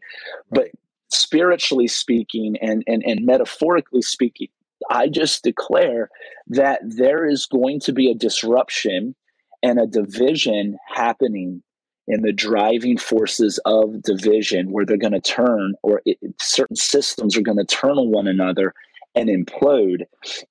but 0.51 0.69
spiritually 1.09 1.87
speaking 1.87 2.55
and 2.61 2.83
and 2.87 3.03
and 3.05 3.25
metaphorically 3.25 4.01
speaking 4.01 4.47
i 4.89 5.07
just 5.07 5.43
declare 5.43 6.09
that 6.47 6.79
there 6.83 7.25
is 7.25 7.45
going 7.45 7.79
to 7.79 7.93
be 7.93 8.09
a 8.09 8.15
disruption 8.15 9.15
and 9.63 9.79
a 9.79 9.87
division 9.87 10.77
happening 10.87 11.61
in 12.09 12.21
the 12.21 12.31
driving 12.31 12.97
forces 12.97 13.59
of 13.65 14.01
division 14.01 14.71
where 14.71 14.85
they're 14.85 14.95
going 14.95 15.11
to 15.11 15.19
turn 15.19 15.73
or 15.83 16.01
it, 16.05 16.17
certain 16.39 16.75
systems 16.75 17.35
are 17.35 17.41
going 17.41 17.57
to 17.57 17.65
turn 17.65 17.97
on 17.97 18.11
one 18.11 18.27
another 18.27 18.73
and 19.17 19.29
implode. 19.29 20.03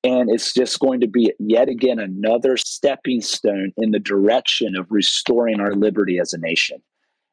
And 0.02 0.28
it's 0.28 0.52
just 0.52 0.80
going 0.80 1.00
to 1.00 1.06
be 1.06 1.32
yet 1.38 1.68
again 1.68 1.98
another 1.98 2.56
stepping 2.56 3.20
stone 3.20 3.72
in 3.76 3.92
the 3.92 4.00
direction 4.00 4.76
of 4.76 4.86
restoring 4.90 5.60
our 5.60 5.74
liberty 5.74 6.18
as 6.18 6.32
a 6.32 6.38
nation. 6.38 6.82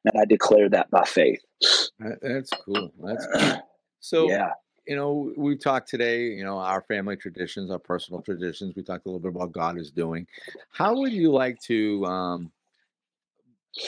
And 0.06 0.22
I 0.22 0.26
declare 0.26 0.70
that 0.70 0.92
by 0.92 1.04
faith. 1.06 1.42
That's 2.22 2.52
cool. 2.52 2.94
That's 3.04 3.28
cool. 3.34 3.70
So, 4.00 4.30
yeah. 4.30 4.52
you 4.86 4.96
know, 4.96 5.34
we've 5.38 5.62
talked 5.62 5.90
today, 5.90 6.24
you 6.24 6.44
know, 6.44 6.58
our 6.58 6.82
family 6.82 7.16
traditions, 7.16 7.72
our 7.72 7.80
personal 7.80 8.22
traditions. 8.22 8.76
We 8.76 8.84
talked 8.84 9.06
a 9.06 9.10
little 9.10 9.22
bit 9.22 9.36
about 9.36 9.54
God 9.54 9.80
is 9.80 9.92
doing. 9.92 10.28
How 10.72 10.96
would 10.98 11.14
you 11.14 11.32
like 11.32 11.60
to, 11.62 12.06
um, 12.06 12.52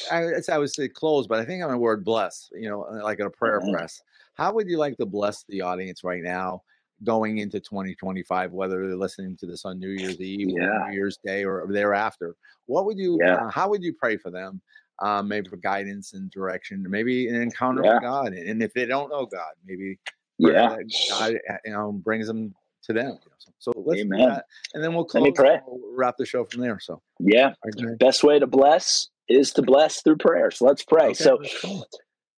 I, 0.09 0.23
I 0.51 0.57
would 0.57 0.73
say 0.73 0.87
close, 0.87 1.27
but 1.27 1.39
I 1.39 1.45
think 1.45 1.61
I'm 1.61 1.69
a 1.69 1.77
word 1.77 2.03
bless, 2.05 2.49
you 2.53 2.69
know, 2.69 2.87
like 3.03 3.19
in 3.19 3.27
a 3.27 3.29
prayer 3.29 3.59
mm-hmm. 3.59 3.73
press. 3.73 4.01
How 4.35 4.53
would 4.53 4.67
you 4.67 4.77
like 4.77 4.97
to 4.97 5.05
bless 5.05 5.43
the 5.47 5.61
audience 5.61 6.03
right 6.03 6.23
now 6.23 6.63
going 7.03 7.39
into 7.39 7.59
2025, 7.59 8.51
whether 8.51 8.87
they're 8.87 8.95
listening 8.95 9.35
to 9.37 9.45
this 9.45 9.65
on 9.65 9.79
New 9.79 9.89
Year's 9.89 10.19
Eve 10.19 10.49
yeah. 10.49 10.63
or 10.63 10.89
New 10.89 10.95
Year's 10.95 11.17
Day 11.23 11.43
or 11.43 11.67
thereafter? 11.69 12.35
What 12.65 12.85
would 12.85 12.97
you, 12.97 13.19
yeah. 13.21 13.35
uh, 13.35 13.49
how 13.49 13.69
would 13.69 13.83
you 13.83 13.93
pray 13.93 14.17
for 14.17 14.31
them? 14.31 14.61
Um, 15.01 15.27
maybe 15.27 15.49
for 15.49 15.57
guidance 15.57 16.13
and 16.13 16.31
direction, 16.31 16.85
maybe 16.87 17.27
an 17.27 17.35
encounter 17.35 17.83
yeah. 17.83 17.95
with 17.95 18.03
God. 18.03 18.33
And 18.33 18.63
if 18.63 18.73
they 18.73 18.85
don't 18.85 19.09
know 19.09 19.25
God, 19.25 19.51
maybe 19.65 19.99
yeah, 20.37 20.77
God, 21.09 21.33
you 21.65 21.71
know, 21.73 21.91
brings 21.91 22.27
them 22.27 22.55
to 22.83 22.93
them. 22.93 23.17
So 23.59 23.73
let's 23.75 24.01
Amen. 24.01 24.19
do 24.19 24.25
that, 24.27 24.45
and 24.73 24.83
then 24.83 24.93
we'll 24.93 25.05
close. 25.05 25.23
Let 25.23 25.29
me 25.29 25.33
pray. 25.33 25.59
We'll 25.65 25.95
wrap 25.95 26.15
the 26.17 26.25
show 26.25 26.45
from 26.45 26.61
there. 26.61 26.79
So 26.79 27.01
yeah, 27.19 27.53
best 27.99 28.23
way 28.23 28.39
to 28.39 28.47
bless 28.47 29.09
is 29.27 29.51
to 29.51 29.61
bless 29.61 30.01
through 30.01 30.17
prayer. 30.17 30.51
So 30.51 30.65
let's 30.65 30.83
pray. 30.83 31.07
Okay, 31.07 31.13
so, 31.13 31.39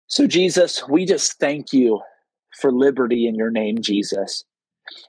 so 0.07 0.27
Jesus, 0.27 0.87
we 0.89 1.05
just 1.05 1.39
thank 1.39 1.73
you 1.73 2.01
for 2.61 2.73
liberty 2.73 3.27
in 3.27 3.35
your 3.35 3.51
name, 3.51 3.81
Jesus. 3.81 4.45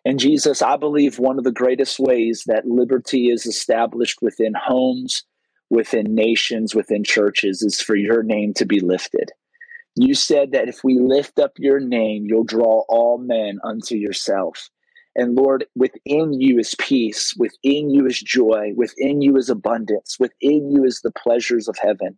And 0.05 0.19
Jesus, 0.19 0.61
I 0.61 0.77
believe 0.77 1.19
one 1.19 1.37
of 1.37 1.43
the 1.43 1.51
greatest 1.51 1.99
ways 1.99 2.43
that 2.47 2.65
liberty 2.65 3.29
is 3.29 3.45
established 3.45 4.21
within 4.21 4.53
homes, 4.53 5.23
within 5.69 6.15
nations, 6.15 6.73
within 6.73 7.03
churches 7.03 7.61
is 7.61 7.81
for 7.81 7.95
your 7.95 8.23
name 8.23 8.53
to 8.55 8.65
be 8.65 8.79
lifted. 8.79 9.31
You 9.95 10.13
said 10.13 10.51
that 10.51 10.69
if 10.69 10.83
we 10.83 10.99
lift 10.99 11.39
up 11.39 11.53
your 11.57 11.79
name, 11.79 12.25
you'll 12.27 12.43
draw 12.43 12.83
all 12.87 13.17
men 13.17 13.59
unto 13.63 13.95
yourself. 13.95 14.69
And 15.15 15.35
Lord, 15.35 15.65
within 15.75 16.39
you 16.39 16.59
is 16.59 16.75
peace, 16.77 17.35
within 17.37 17.89
you 17.89 18.05
is 18.05 18.21
joy, 18.21 18.73
within 18.75 19.21
you 19.21 19.35
is 19.37 19.49
abundance, 19.49 20.17
within 20.19 20.71
you 20.71 20.83
is 20.85 21.01
the 21.01 21.11
pleasures 21.11 21.67
of 21.67 21.77
heaven. 21.79 22.17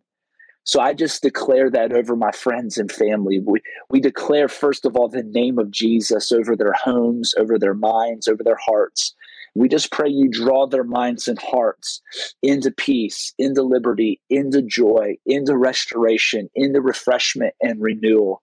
So 0.64 0.80
I 0.80 0.92
just 0.92 1.22
declare 1.22 1.70
that 1.70 1.92
over 1.92 2.14
my 2.14 2.32
friends 2.32 2.76
and 2.76 2.92
family. 2.92 3.40
We, 3.40 3.60
we 3.88 4.00
declare, 4.00 4.48
first 4.48 4.84
of 4.84 4.96
all, 4.96 5.08
the 5.08 5.22
name 5.22 5.58
of 5.58 5.70
Jesus 5.70 6.32
over 6.32 6.54
their 6.54 6.74
homes, 6.74 7.34
over 7.38 7.58
their 7.58 7.74
minds, 7.74 8.28
over 8.28 8.42
their 8.44 8.58
hearts. 8.60 9.14
We 9.54 9.68
just 9.68 9.90
pray 9.90 10.10
you 10.10 10.28
draw 10.30 10.66
their 10.66 10.84
minds 10.84 11.26
and 11.26 11.38
hearts 11.38 12.02
into 12.42 12.70
peace, 12.70 13.34
into 13.38 13.62
liberty, 13.62 14.20
into 14.30 14.62
joy, 14.62 15.16
into 15.26 15.56
restoration, 15.56 16.48
into 16.54 16.80
refreshment 16.80 17.54
and 17.60 17.80
renewal. 17.80 18.42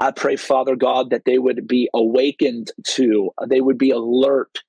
I 0.00 0.10
pray, 0.12 0.36
Father 0.36 0.76
God, 0.76 1.10
that 1.10 1.24
they 1.26 1.38
would 1.38 1.68
be 1.68 1.88
awakened 1.94 2.72
to, 2.94 3.30
they 3.48 3.60
would 3.60 3.78
be 3.78 3.90
alert 3.90 4.62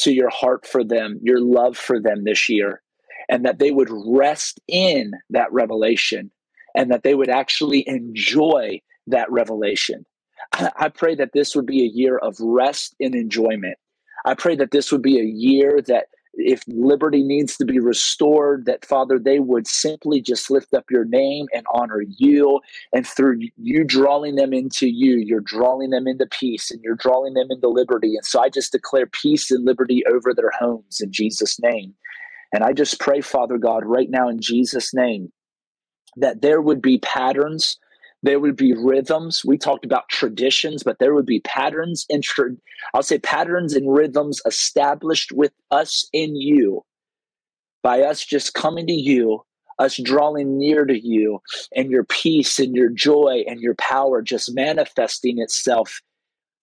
to 0.00 0.12
your 0.12 0.28
heart 0.28 0.66
for 0.66 0.84
them, 0.84 1.18
your 1.22 1.40
love 1.40 1.76
for 1.78 2.00
them 2.00 2.24
this 2.24 2.48
year 2.50 2.82
and 3.28 3.44
that 3.44 3.58
they 3.58 3.70
would 3.70 3.88
rest 3.90 4.60
in 4.68 5.12
that 5.30 5.52
revelation 5.52 6.30
and 6.74 6.90
that 6.90 7.02
they 7.02 7.14
would 7.14 7.30
actually 7.30 7.88
enjoy 7.88 8.80
that 9.06 9.30
revelation. 9.30 10.04
I 10.52 10.88
pray 10.88 11.14
that 11.16 11.32
this 11.32 11.56
would 11.56 11.66
be 11.66 11.82
a 11.82 11.90
year 11.92 12.18
of 12.18 12.36
rest 12.40 12.94
and 13.00 13.14
enjoyment. 13.14 13.78
I 14.24 14.34
pray 14.34 14.56
that 14.56 14.72
this 14.72 14.90
would 14.92 15.02
be 15.02 15.18
a 15.18 15.24
year 15.24 15.80
that 15.86 16.06
if 16.38 16.62
liberty 16.66 17.22
needs 17.22 17.56
to 17.56 17.64
be 17.64 17.78
restored, 17.78 18.66
that 18.66 18.84
Father, 18.84 19.18
they 19.18 19.38
would 19.38 19.66
simply 19.66 20.20
just 20.20 20.50
lift 20.50 20.74
up 20.74 20.84
your 20.90 21.04
name 21.04 21.46
and 21.54 21.64
honor 21.72 22.02
you. 22.18 22.60
And 22.92 23.06
through 23.06 23.40
you 23.56 23.84
drawing 23.84 24.34
them 24.34 24.52
into 24.52 24.88
you, 24.88 25.16
you're 25.16 25.40
drawing 25.40 25.90
them 25.90 26.06
into 26.06 26.26
peace 26.26 26.70
and 26.70 26.82
you're 26.82 26.96
drawing 26.96 27.34
them 27.34 27.48
into 27.50 27.68
liberty. 27.68 28.16
And 28.16 28.24
so 28.26 28.40
I 28.42 28.50
just 28.50 28.72
declare 28.72 29.06
peace 29.06 29.50
and 29.50 29.64
liberty 29.64 30.02
over 30.06 30.34
their 30.34 30.52
homes 30.58 31.00
in 31.00 31.10
Jesus' 31.10 31.58
name. 31.60 31.94
And 32.56 32.64
I 32.64 32.72
just 32.72 32.98
pray, 32.98 33.20
Father 33.20 33.58
God, 33.58 33.84
right 33.84 34.08
now 34.08 34.30
in 34.30 34.40
Jesus' 34.40 34.94
name, 34.94 35.30
that 36.16 36.40
there 36.40 36.62
would 36.62 36.80
be 36.80 36.96
patterns, 37.00 37.76
there 38.22 38.40
would 38.40 38.56
be 38.56 38.72
rhythms. 38.72 39.42
We 39.44 39.58
talked 39.58 39.84
about 39.84 40.08
traditions, 40.08 40.82
but 40.82 40.98
there 40.98 41.12
would 41.14 41.26
be 41.26 41.40
patterns 41.40 42.06
and 42.08 42.22
tra- 42.22 42.56
I'll 42.94 43.02
say 43.02 43.18
patterns 43.18 43.74
and 43.74 43.92
rhythms 43.94 44.40
established 44.46 45.32
with 45.32 45.52
us 45.70 46.08
in 46.14 46.34
you 46.34 46.80
by 47.82 48.00
us 48.00 48.24
just 48.24 48.54
coming 48.54 48.86
to 48.86 48.94
you, 48.94 49.44
us 49.78 50.00
drawing 50.02 50.56
near 50.56 50.86
to 50.86 50.98
you, 50.98 51.42
and 51.76 51.90
your 51.90 52.04
peace 52.04 52.58
and 52.58 52.74
your 52.74 52.88
joy 52.88 53.44
and 53.46 53.60
your 53.60 53.74
power 53.74 54.22
just 54.22 54.54
manifesting 54.54 55.40
itself 55.40 56.00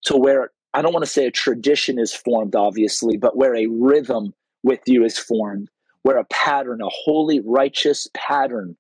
to 0.06 0.18
where 0.18 0.50
I 0.74 0.82
don't 0.82 0.92
want 0.92 1.06
to 1.06 1.12
say 1.12 1.28
a 1.28 1.32
tradition 1.32 2.00
is 2.00 2.16
formed, 2.16 2.56
obviously, 2.56 3.16
but 3.16 3.38
where 3.38 3.56
a 3.56 3.68
rhythm 3.68 4.34
with 4.64 4.80
you 4.88 5.06
is 5.06 5.20
formed 5.20 5.70
where 6.04 6.18
a 6.18 6.26
pattern, 6.26 6.82
a 6.82 6.90
holy, 6.90 7.42
righteous 7.44 8.08
pattern 8.14 8.78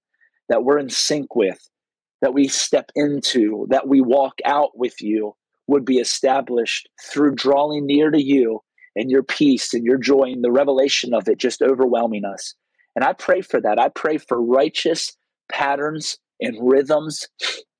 that 0.49 0.63
we're 0.63 0.78
in 0.78 0.89
sync 0.89 1.36
with, 1.36 1.69
that 2.21 2.34
we 2.34 2.47
step 2.47 2.91
into, 2.95 3.65
that 3.69 3.88
we 3.88 4.01
walk 4.01 4.36
out 4.45 4.78
with 4.78 5.01
you, 5.01 5.36
would 5.67 5.86
be 5.86 5.97
established 5.97 6.89
through 7.01 7.34
drawing 7.36 7.86
near 7.86 8.11
to 8.11 8.21
you 8.21 8.59
and 8.95 9.09
your 9.09 9.24
peace 9.24 9.74
and 9.74 9.86
your 9.86 9.97
joy 9.97 10.24
and 10.24 10.43
the 10.43 10.51
revelation 10.51 11.13
of 11.13 11.28
it 11.28 11.38
just 11.38 11.61
overwhelming 11.61 12.26
us. 12.26 12.53
And 12.95 13.03
I 13.03 13.13
pray 13.13 13.41
for 13.41 13.59
that. 13.61 13.80
I 13.80 13.89
pray 13.89 14.17
for 14.17 14.41
righteous 14.41 15.15
patterns 15.51 16.17
and 16.39 16.57
rhythms 16.61 17.28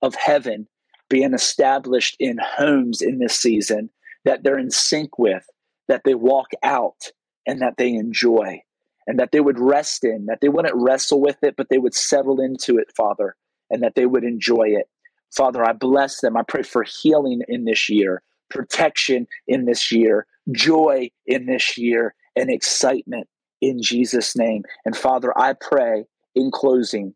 of 0.02 0.16
heaven 0.16 0.68
being 1.10 1.34
established 1.34 2.16
in 2.20 2.38
homes 2.42 3.02
in 3.02 3.20
this 3.20 3.40
season 3.40 3.90
that 4.26 4.44
they're 4.44 4.58
in 4.58 4.72
sync 4.72 5.20
with, 5.20 5.46
that 5.88 6.02
they 6.06 6.16
walk 6.16 6.52
out, 6.64 7.12
and 7.46 7.62
that 7.62 7.76
they 7.78 7.94
enjoy 7.94 8.62
and 9.08 9.20
that 9.20 9.32
they 9.32 9.40
would 9.40 9.60
rest 9.60 10.04
in, 10.04 10.26
that 10.28 10.40
they 10.42 10.50
wouldn't 10.50 10.76
wrestle 10.76 11.22
with 11.22 11.38
it, 11.42 11.56
but 11.58 11.68
they 11.70 11.78
would 11.78 11.94
settle 11.94 12.40
into 12.40 12.78
it, 12.78 12.88
Father, 12.96 13.36
and 13.70 13.84
that 13.84 13.96
they 13.96 14.06
would 14.06 14.24
enjoy 14.24 14.68
it. 14.68 14.88
Father, 15.36 15.64
I 15.64 15.74
bless 15.74 16.22
them. 16.22 16.38
I 16.38 16.44
pray 16.48 16.64
for 16.64 16.84
healing 16.84 17.42
in 17.48 17.66
this 17.66 17.90
year, 17.90 18.22
protection 18.50 19.28
in 19.48 19.66
this 19.66 19.92
year, 19.92 20.28
joy 20.52 21.10
in 21.26 21.46
this 21.46 21.78
year, 21.78 22.14
and 22.36 22.50
excitement 22.50 23.28
in 23.62 23.82
Jesus' 23.82 24.36
name. 24.36 24.64
And 24.86 24.96
Father, 24.96 25.38
I 25.38 25.54
pray 25.60 26.06
in 26.36 26.52
closing 26.52 27.16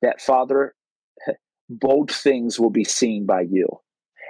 that, 0.00 0.20
Father, 0.20 0.74
bold 1.68 2.10
things 2.10 2.58
will 2.58 2.70
be 2.70 2.84
seen 2.84 3.26
by 3.26 3.42
you, 3.42 3.68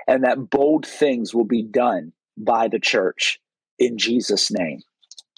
and 0.07 0.25
that 0.25 0.51
bold 0.51 0.87
things 0.87 1.35
will 1.35 1.45
be 1.45 1.63
done 1.63 2.13
by 2.37 2.69
the 2.69 2.79
church 2.79 3.41
in 3.79 3.99
Jesus' 3.99 4.51
name. 4.51 4.81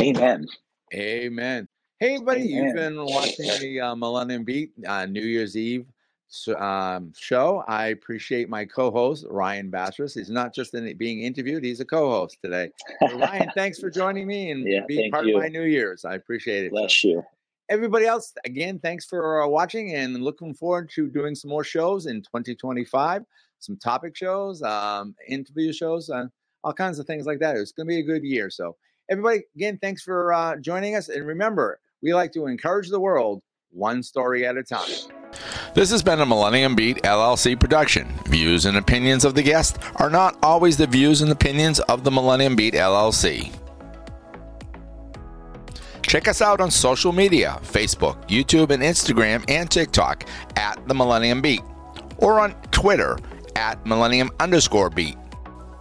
Amen. 0.03 0.47
Amen. 0.93 1.69
Hey, 1.99 2.19
buddy, 2.19 2.41
Amen. 2.41 2.65
you've 2.65 2.75
been 2.75 3.05
watching 3.05 3.49
the 3.61 3.81
uh, 3.81 3.95
Millennium 3.95 4.45
Beat 4.45 4.73
uh, 4.87 5.07
New 5.07 5.23
Year's 5.23 5.57
Eve 5.57 5.87
um, 6.59 7.13
show. 7.17 7.65
I 7.69 7.87
appreciate 7.87 8.49
my 8.49 8.65
co-host 8.65 9.25
Ryan 9.31 9.71
Bastress. 9.71 10.15
He's 10.15 10.31
not 10.31 10.55
just 10.55 10.75
in 10.75 10.97
being 10.97 11.23
interviewed; 11.23 11.65
he's 11.65 11.81
a 11.81 11.85
co-host 11.85 12.39
today. 12.43 12.71
So, 13.09 13.19
Ryan, 13.19 13.51
thanks 13.55 13.79
for 13.79 13.91
joining 13.91 14.27
me 14.27 14.51
and 14.51 14.67
yeah, 14.67 14.81
being 14.87 15.11
part 15.11 15.27
you. 15.27 15.37
of 15.37 15.43
my 15.43 15.49
New 15.49 15.63
Year's. 15.63 16.05
I 16.05 16.15
appreciate 16.15 16.67
it. 16.67 16.73
Bless 16.73 17.01
so, 17.01 17.09
you. 17.09 17.23
Everybody 17.71 18.05
else, 18.05 18.35
again, 18.45 18.79
thanks 18.79 19.07
for 19.07 19.43
uh, 19.43 19.49
watching 19.49 19.95
and 19.95 20.23
looking 20.23 20.53
forward 20.53 20.91
to 20.97 21.09
doing 21.09 21.35
some 21.35 21.49
more 21.49 21.65
shows 21.65 22.07
in 22.07 22.21
2025. 22.21 23.25
Some 23.61 23.79
topic 23.79 24.15
shows, 24.15 24.63
um, 24.63 25.15
interview 25.27 25.73
shows, 25.73 26.11
uh, 26.11 26.27
all 26.63 26.75
kinds 26.75 26.99
of 26.99 27.07
things 27.07 27.25
like 27.25 27.39
that. 27.39 27.57
It's 27.57 27.73
going 27.73 27.87
to 27.87 27.89
be 27.89 28.01
a 28.01 28.03
good 28.03 28.23
year. 28.23 28.51
So 28.51 28.77
Everybody, 29.11 29.43
again, 29.55 29.79
thanks 29.83 30.03
for 30.03 30.33
uh, 30.33 30.57
joining 30.57 30.97
us. 30.97 31.09
And 31.09 31.27
remember, 31.27 31.79
we 32.03 32.15
like 32.15 32.33
to 32.33 32.47
encourage 32.47 32.89
the 32.89 33.01
world 33.01 33.43
one 33.71 34.03
story 34.03 34.47
at 34.47 34.57
a 34.57 34.63
time. 34.63 34.89
This 35.75 35.91
has 35.91 36.03
been 36.03 36.21
a 36.21 36.27
Millennium 36.27 36.75
Beat 36.75 37.03
LLC 37.03 37.59
production. 37.59 38.09
Views 38.27 38.65
and 38.65 38.77
opinions 38.77 39.25
of 39.25 39.35
the 39.35 39.43
guest 39.43 39.79
are 39.97 40.09
not 40.09 40.39
always 40.43 40.77
the 40.77 40.87
views 40.87 41.21
and 41.21 41.31
opinions 41.31 41.81
of 41.81 42.05
the 42.05 42.11
Millennium 42.11 42.57
Beat 42.57 42.75
LLC. 42.75 43.55
Check 46.03 46.29
us 46.29 46.41
out 46.41 46.61
on 46.61 46.71
social 46.71 47.13
media 47.13 47.59
Facebook, 47.63 48.27
YouTube, 48.29 48.71
and 48.71 48.83
Instagram 48.83 49.45
and 49.49 49.71
TikTok 49.71 50.25
at 50.57 50.87
the 50.87 50.95
Millennium 50.95 51.43
Beat, 51.43 51.63
or 52.19 52.41
on 52.41 52.55
Twitter 52.71 53.19
at 53.57 53.85
Millennium 53.85 54.31
underscore 54.39 54.91
Beat. 54.91 55.17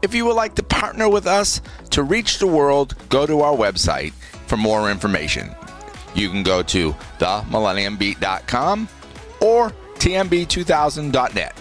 If 0.04 0.14
you 0.14 0.26
would 0.26 0.36
like 0.36 0.56
to 0.56 0.64
partner 0.64 1.08
with 1.08 1.26
us 1.26 1.62
to 1.91 2.04
reach 2.04 2.38
the 2.38 2.45
world, 2.45 2.93
go 3.08 3.26
to 3.26 3.39
our 3.39 3.56
website 3.56 4.12
for 4.47 4.58
more 4.58 4.91
information. 4.91 5.56
You 6.14 6.30
can 6.30 6.43
go 6.43 6.62
to 6.62 6.91
themillenniumbeat.com 7.20 8.89
or 9.39 9.72
tmb2000.net. 9.95 11.58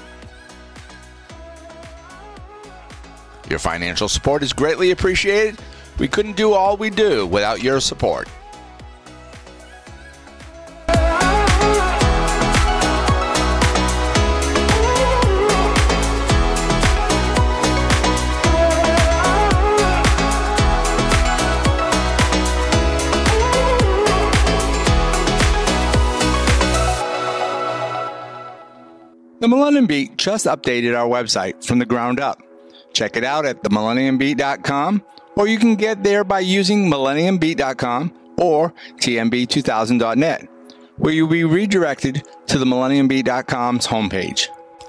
Your 3.48 3.58
financial 3.60 4.08
support 4.08 4.42
is 4.42 4.52
greatly 4.52 4.90
appreciated. 4.90 5.60
We 6.00 6.08
couldn't 6.08 6.36
do 6.36 6.52
all 6.52 6.76
we 6.76 6.90
do 6.90 7.28
without 7.28 7.62
your 7.62 7.78
support. 7.78 8.28
Millennium 29.52 29.86
Beat 29.86 30.16
just 30.16 30.46
updated 30.46 30.98
our 30.98 31.06
website 31.06 31.62
from 31.62 31.78
the 31.78 31.84
ground 31.84 32.18
up. 32.18 32.42
Check 32.94 33.18
it 33.18 33.24
out 33.24 33.44
at 33.44 33.62
themillenniumbeat.com, 33.62 35.04
or 35.36 35.46
you 35.46 35.58
can 35.58 35.76
get 35.76 36.02
there 36.02 36.24
by 36.24 36.40
using 36.40 36.90
millenniumbeat.com 36.90 38.14
or 38.38 38.72
tmb2000.net, 38.96 40.48
where 40.96 41.12
you'll 41.12 41.28
be 41.28 41.44
redirected 41.44 42.26
to 42.46 42.58
the 42.58 42.64
millenniumbeat.com's 42.64 43.86
homepage. 43.86 44.46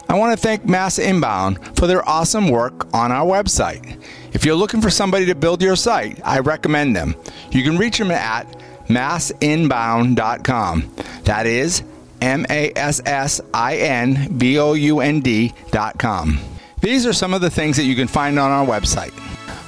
I 0.08 0.18
want 0.18 0.34
to 0.34 0.42
thank 0.42 0.64
Mass 0.64 0.98
Inbound 0.98 1.78
for 1.78 1.86
their 1.86 2.08
awesome 2.08 2.48
work 2.48 2.88
on 2.94 3.12
our 3.12 3.26
website. 3.26 4.02
If 4.32 4.46
you're 4.46 4.56
looking 4.56 4.80
for 4.80 4.90
somebody 4.90 5.26
to 5.26 5.36
build 5.36 5.62
your 5.62 5.76
site, 5.76 6.22
I 6.24 6.40
recommend 6.40 6.96
them. 6.96 7.18
You 7.52 7.64
can 7.64 7.78
reach 7.78 7.98
them 7.98 8.12
at 8.12 8.48
massinbound.com. 8.88 10.96
That 11.26 11.48
is 11.48 11.84
M 12.24 12.46
A 12.50 12.72
S 12.78 13.02
S 13.06 13.42
I 13.54 13.76
N 13.76 14.38
B 14.38 14.58
O 14.58 14.74
U 14.74 15.02
N 15.02 15.20
D.com. 15.20 16.40
These 16.80 17.06
are 17.06 17.14
some 17.14 17.34
of 17.34 17.42
the 17.42 17.50
things 17.50 17.76
that 17.76 17.84
you 17.84 17.96
can 17.96 18.08
find 18.08 18.40
on 18.40 18.50
our 18.50 18.66
website. 18.66 19.12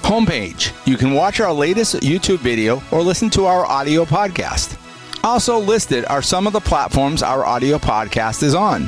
Homepage. 0.02 0.72
You 0.88 0.96
can 0.96 1.14
watch 1.14 1.40
our 1.42 1.52
latest 1.52 1.96
YouTube 1.96 2.38
video 2.38 2.82
or 2.92 3.02
listen 3.02 3.30
to 3.32 3.46
our 3.46 3.66
audio 3.66 4.06
podcast. 4.06 4.78
Also 5.24 5.58
listed 5.58 6.06
are 6.06 6.22
some 6.22 6.48
of 6.48 6.54
the 6.54 6.60
platforms 6.62 7.22
our 7.22 7.44
audio 7.44 7.78
podcast 7.78 8.42
is 8.42 8.56
on. 8.56 8.88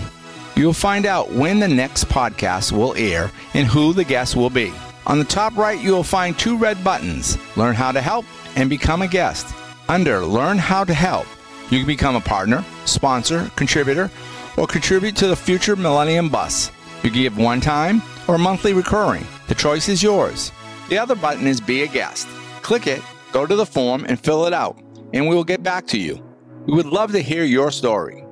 You'll 0.55 0.73
find 0.73 1.05
out 1.05 1.31
when 1.31 1.59
the 1.59 1.67
next 1.67 2.05
podcast 2.05 2.71
will 2.71 2.95
air 2.95 3.31
and 3.53 3.67
who 3.67 3.91
the 3.91 4.03
guest 4.05 4.35
will 4.35 4.49
be. 4.49 4.71
On 5.07 5.19
the 5.19 5.25
top 5.25 5.55
right, 5.57 5.81
you 5.81 5.91
will 5.91 6.03
find 6.03 6.37
two 6.37 6.57
red 6.57 6.81
buttons 6.83 7.37
Learn 7.57 7.75
how 7.75 7.91
to 7.91 8.01
help 8.01 8.25
and 8.55 8.69
become 8.69 9.01
a 9.01 9.07
guest. 9.07 9.53
Under 9.89 10.25
Learn 10.25 10.57
how 10.57 10.83
to 10.83 10.93
help, 10.93 11.25
you 11.69 11.79
can 11.79 11.87
become 11.87 12.15
a 12.15 12.21
partner, 12.21 12.63
sponsor, 12.85 13.51
contributor, 13.55 14.09
or 14.57 14.67
contribute 14.67 15.15
to 15.17 15.27
the 15.27 15.35
future 15.35 15.75
Millennium 15.75 16.29
Bus. 16.29 16.71
You 17.03 17.11
can 17.11 17.21
give 17.21 17.37
one 17.37 17.61
time 17.61 18.01
or 18.27 18.37
monthly 18.37 18.73
recurring. 18.73 19.25
The 19.47 19.55
choice 19.55 19.87
is 19.89 20.01
yours. 20.01 20.51
The 20.89 20.97
other 20.97 21.15
button 21.15 21.47
is 21.47 21.61
Be 21.61 21.83
a 21.83 21.87
Guest. 21.87 22.27
Click 22.61 22.87
it, 22.87 23.01
go 23.31 23.45
to 23.45 23.55
the 23.55 23.65
form, 23.65 24.05
and 24.07 24.19
fill 24.19 24.45
it 24.45 24.53
out, 24.53 24.77
and 25.13 25.27
we 25.27 25.35
will 25.35 25.43
get 25.43 25.63
back 25.63 25.87
to 25.87 25.99
you. 25.99 26.23
We 26.65 26.73
would 26.73 26.85
love 26.85 27.11
to 27.13 27.19
hear 27.19 27.43
your 27.43 27.71
story. 27.71 28.25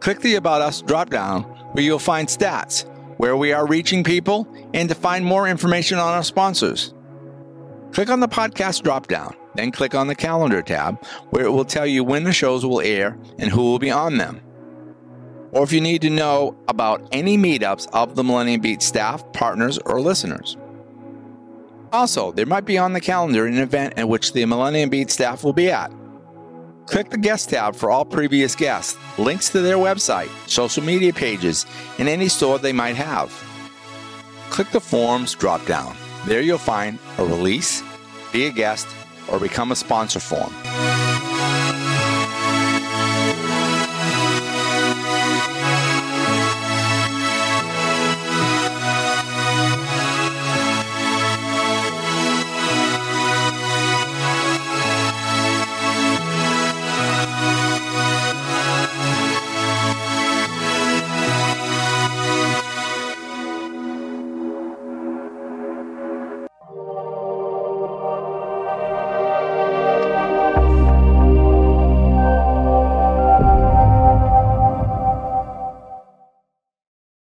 Click 0.00 0.20
the 0.20 0.36
About 0.36 0.62
Us 0.62 0.80
drop 0.82 1.10
down 1.10 1.42
where 1.72 1.84
you'll 1.84 1.98
find 1.98 2.28
stats, 2.28 2.84
where 3.18 3.36
we 3.36 3.52
are 3.52 3.66
reaching 3.66 4.04
people, 4.04 4.48
and 4.74 4.88
to 4.88 4.94
find 4.94 5.24
more 5.24 5.48
information 5.48 5.98
on 5.98 6.14
our 6.14 6.22
sponsors. 6.22 6.94
Click 7.92 8.10
on 8.10 8.20
the 8.20 8.28
podcast 8.28 8.82
drop 8.82 9.06
down, 9.06 9.34
then 9.58 9.72
click 9.72 9.94
on 9.94 10.06
the 10.06 10.14
calendar 10.14 10.62
tab 10.62 11.04
where 11.30 11.44
it 11.44 11.50
will 11.50 11.64
tell 11.64 11.86
you 11.86 12.04
when 12.04 12.24
the 12.24 12.32
shows 12.32 12.64
will 12.64 12.80
air 12.80 13.18
and 13.38 13.50
who 13.50 13.62
will 13.62 13.78
be 13.78 13.90
on 13.90 14.16
them. 14.16 14.40
Or 15.50 15.64
if 15.64 15.72
you 15.72 15.80
need 15.80 16.02
to 16.02 16.10
know 16.10 16.56
about 16.68 17.08
any 17.10 17.36
meetups 17.36 17.88
of 17.92 18.14
the 18.14 18.22
Millennium 18.22 18.60
Beat 18.60 18.82
staff, 18.82 19.24
partners, 19.32 19.78
or 19.78 20.00
listeners. 20.00 20.56
Also, 21.92 22.32
there 22.32 22.46
might 22.46 22.66
be 22.66 22.78
on 22.78 22.92
the 22.92 23.00
calendar 23.00 23.46
an 23.46 23.56
event 23.56 23.94
at 23.96 24.08
which 24.08 24.32
the 24.32 24.44
Millennium 24.44 24.90
Beat 24.90 25.10
staff 25.10 25.42
will 25.42 25.54
be 25.54 25.70
at. 25.70 25.90
Click 26.86 27.10
the 27.10 27.18
guest 27.18 27.50
tab 27.50 27.74
for 27.74 27.90
all 27.90 28.04
previous 28.04 28.54
guests, 28.54 28.96
links 29.18 29.50
to 29.50 29.60
their 29.60 29.76
website, 29.76 30.30
social 30.48 30.82
media 30.82 31.12
pages, 31.12 31.66
and 31.98 32.08
any 32.08 32.28
store 32.28 32.58
they 32.58 32.72
might 32.72 32.96
have. 32.96 33.30
Click 34.50 34.70
the 34.70 34.80
forms 34.80 35.34
drop 35.34 35.64
down. 35.66 35.96
There 36.26 36.40
you'll 36.40 36.58
find 36.58 36.98
a 37.18 37.24
release, 37.24 37.82
be 38.32 38.46
a 38.46 38.50
guest, 38.50 38.86
or 39.28 39.38
become 39.38 39.72
a 39.72 39.76
sponsor 39.76 40.20
for 40.20 40.38
form. 40.38 40.87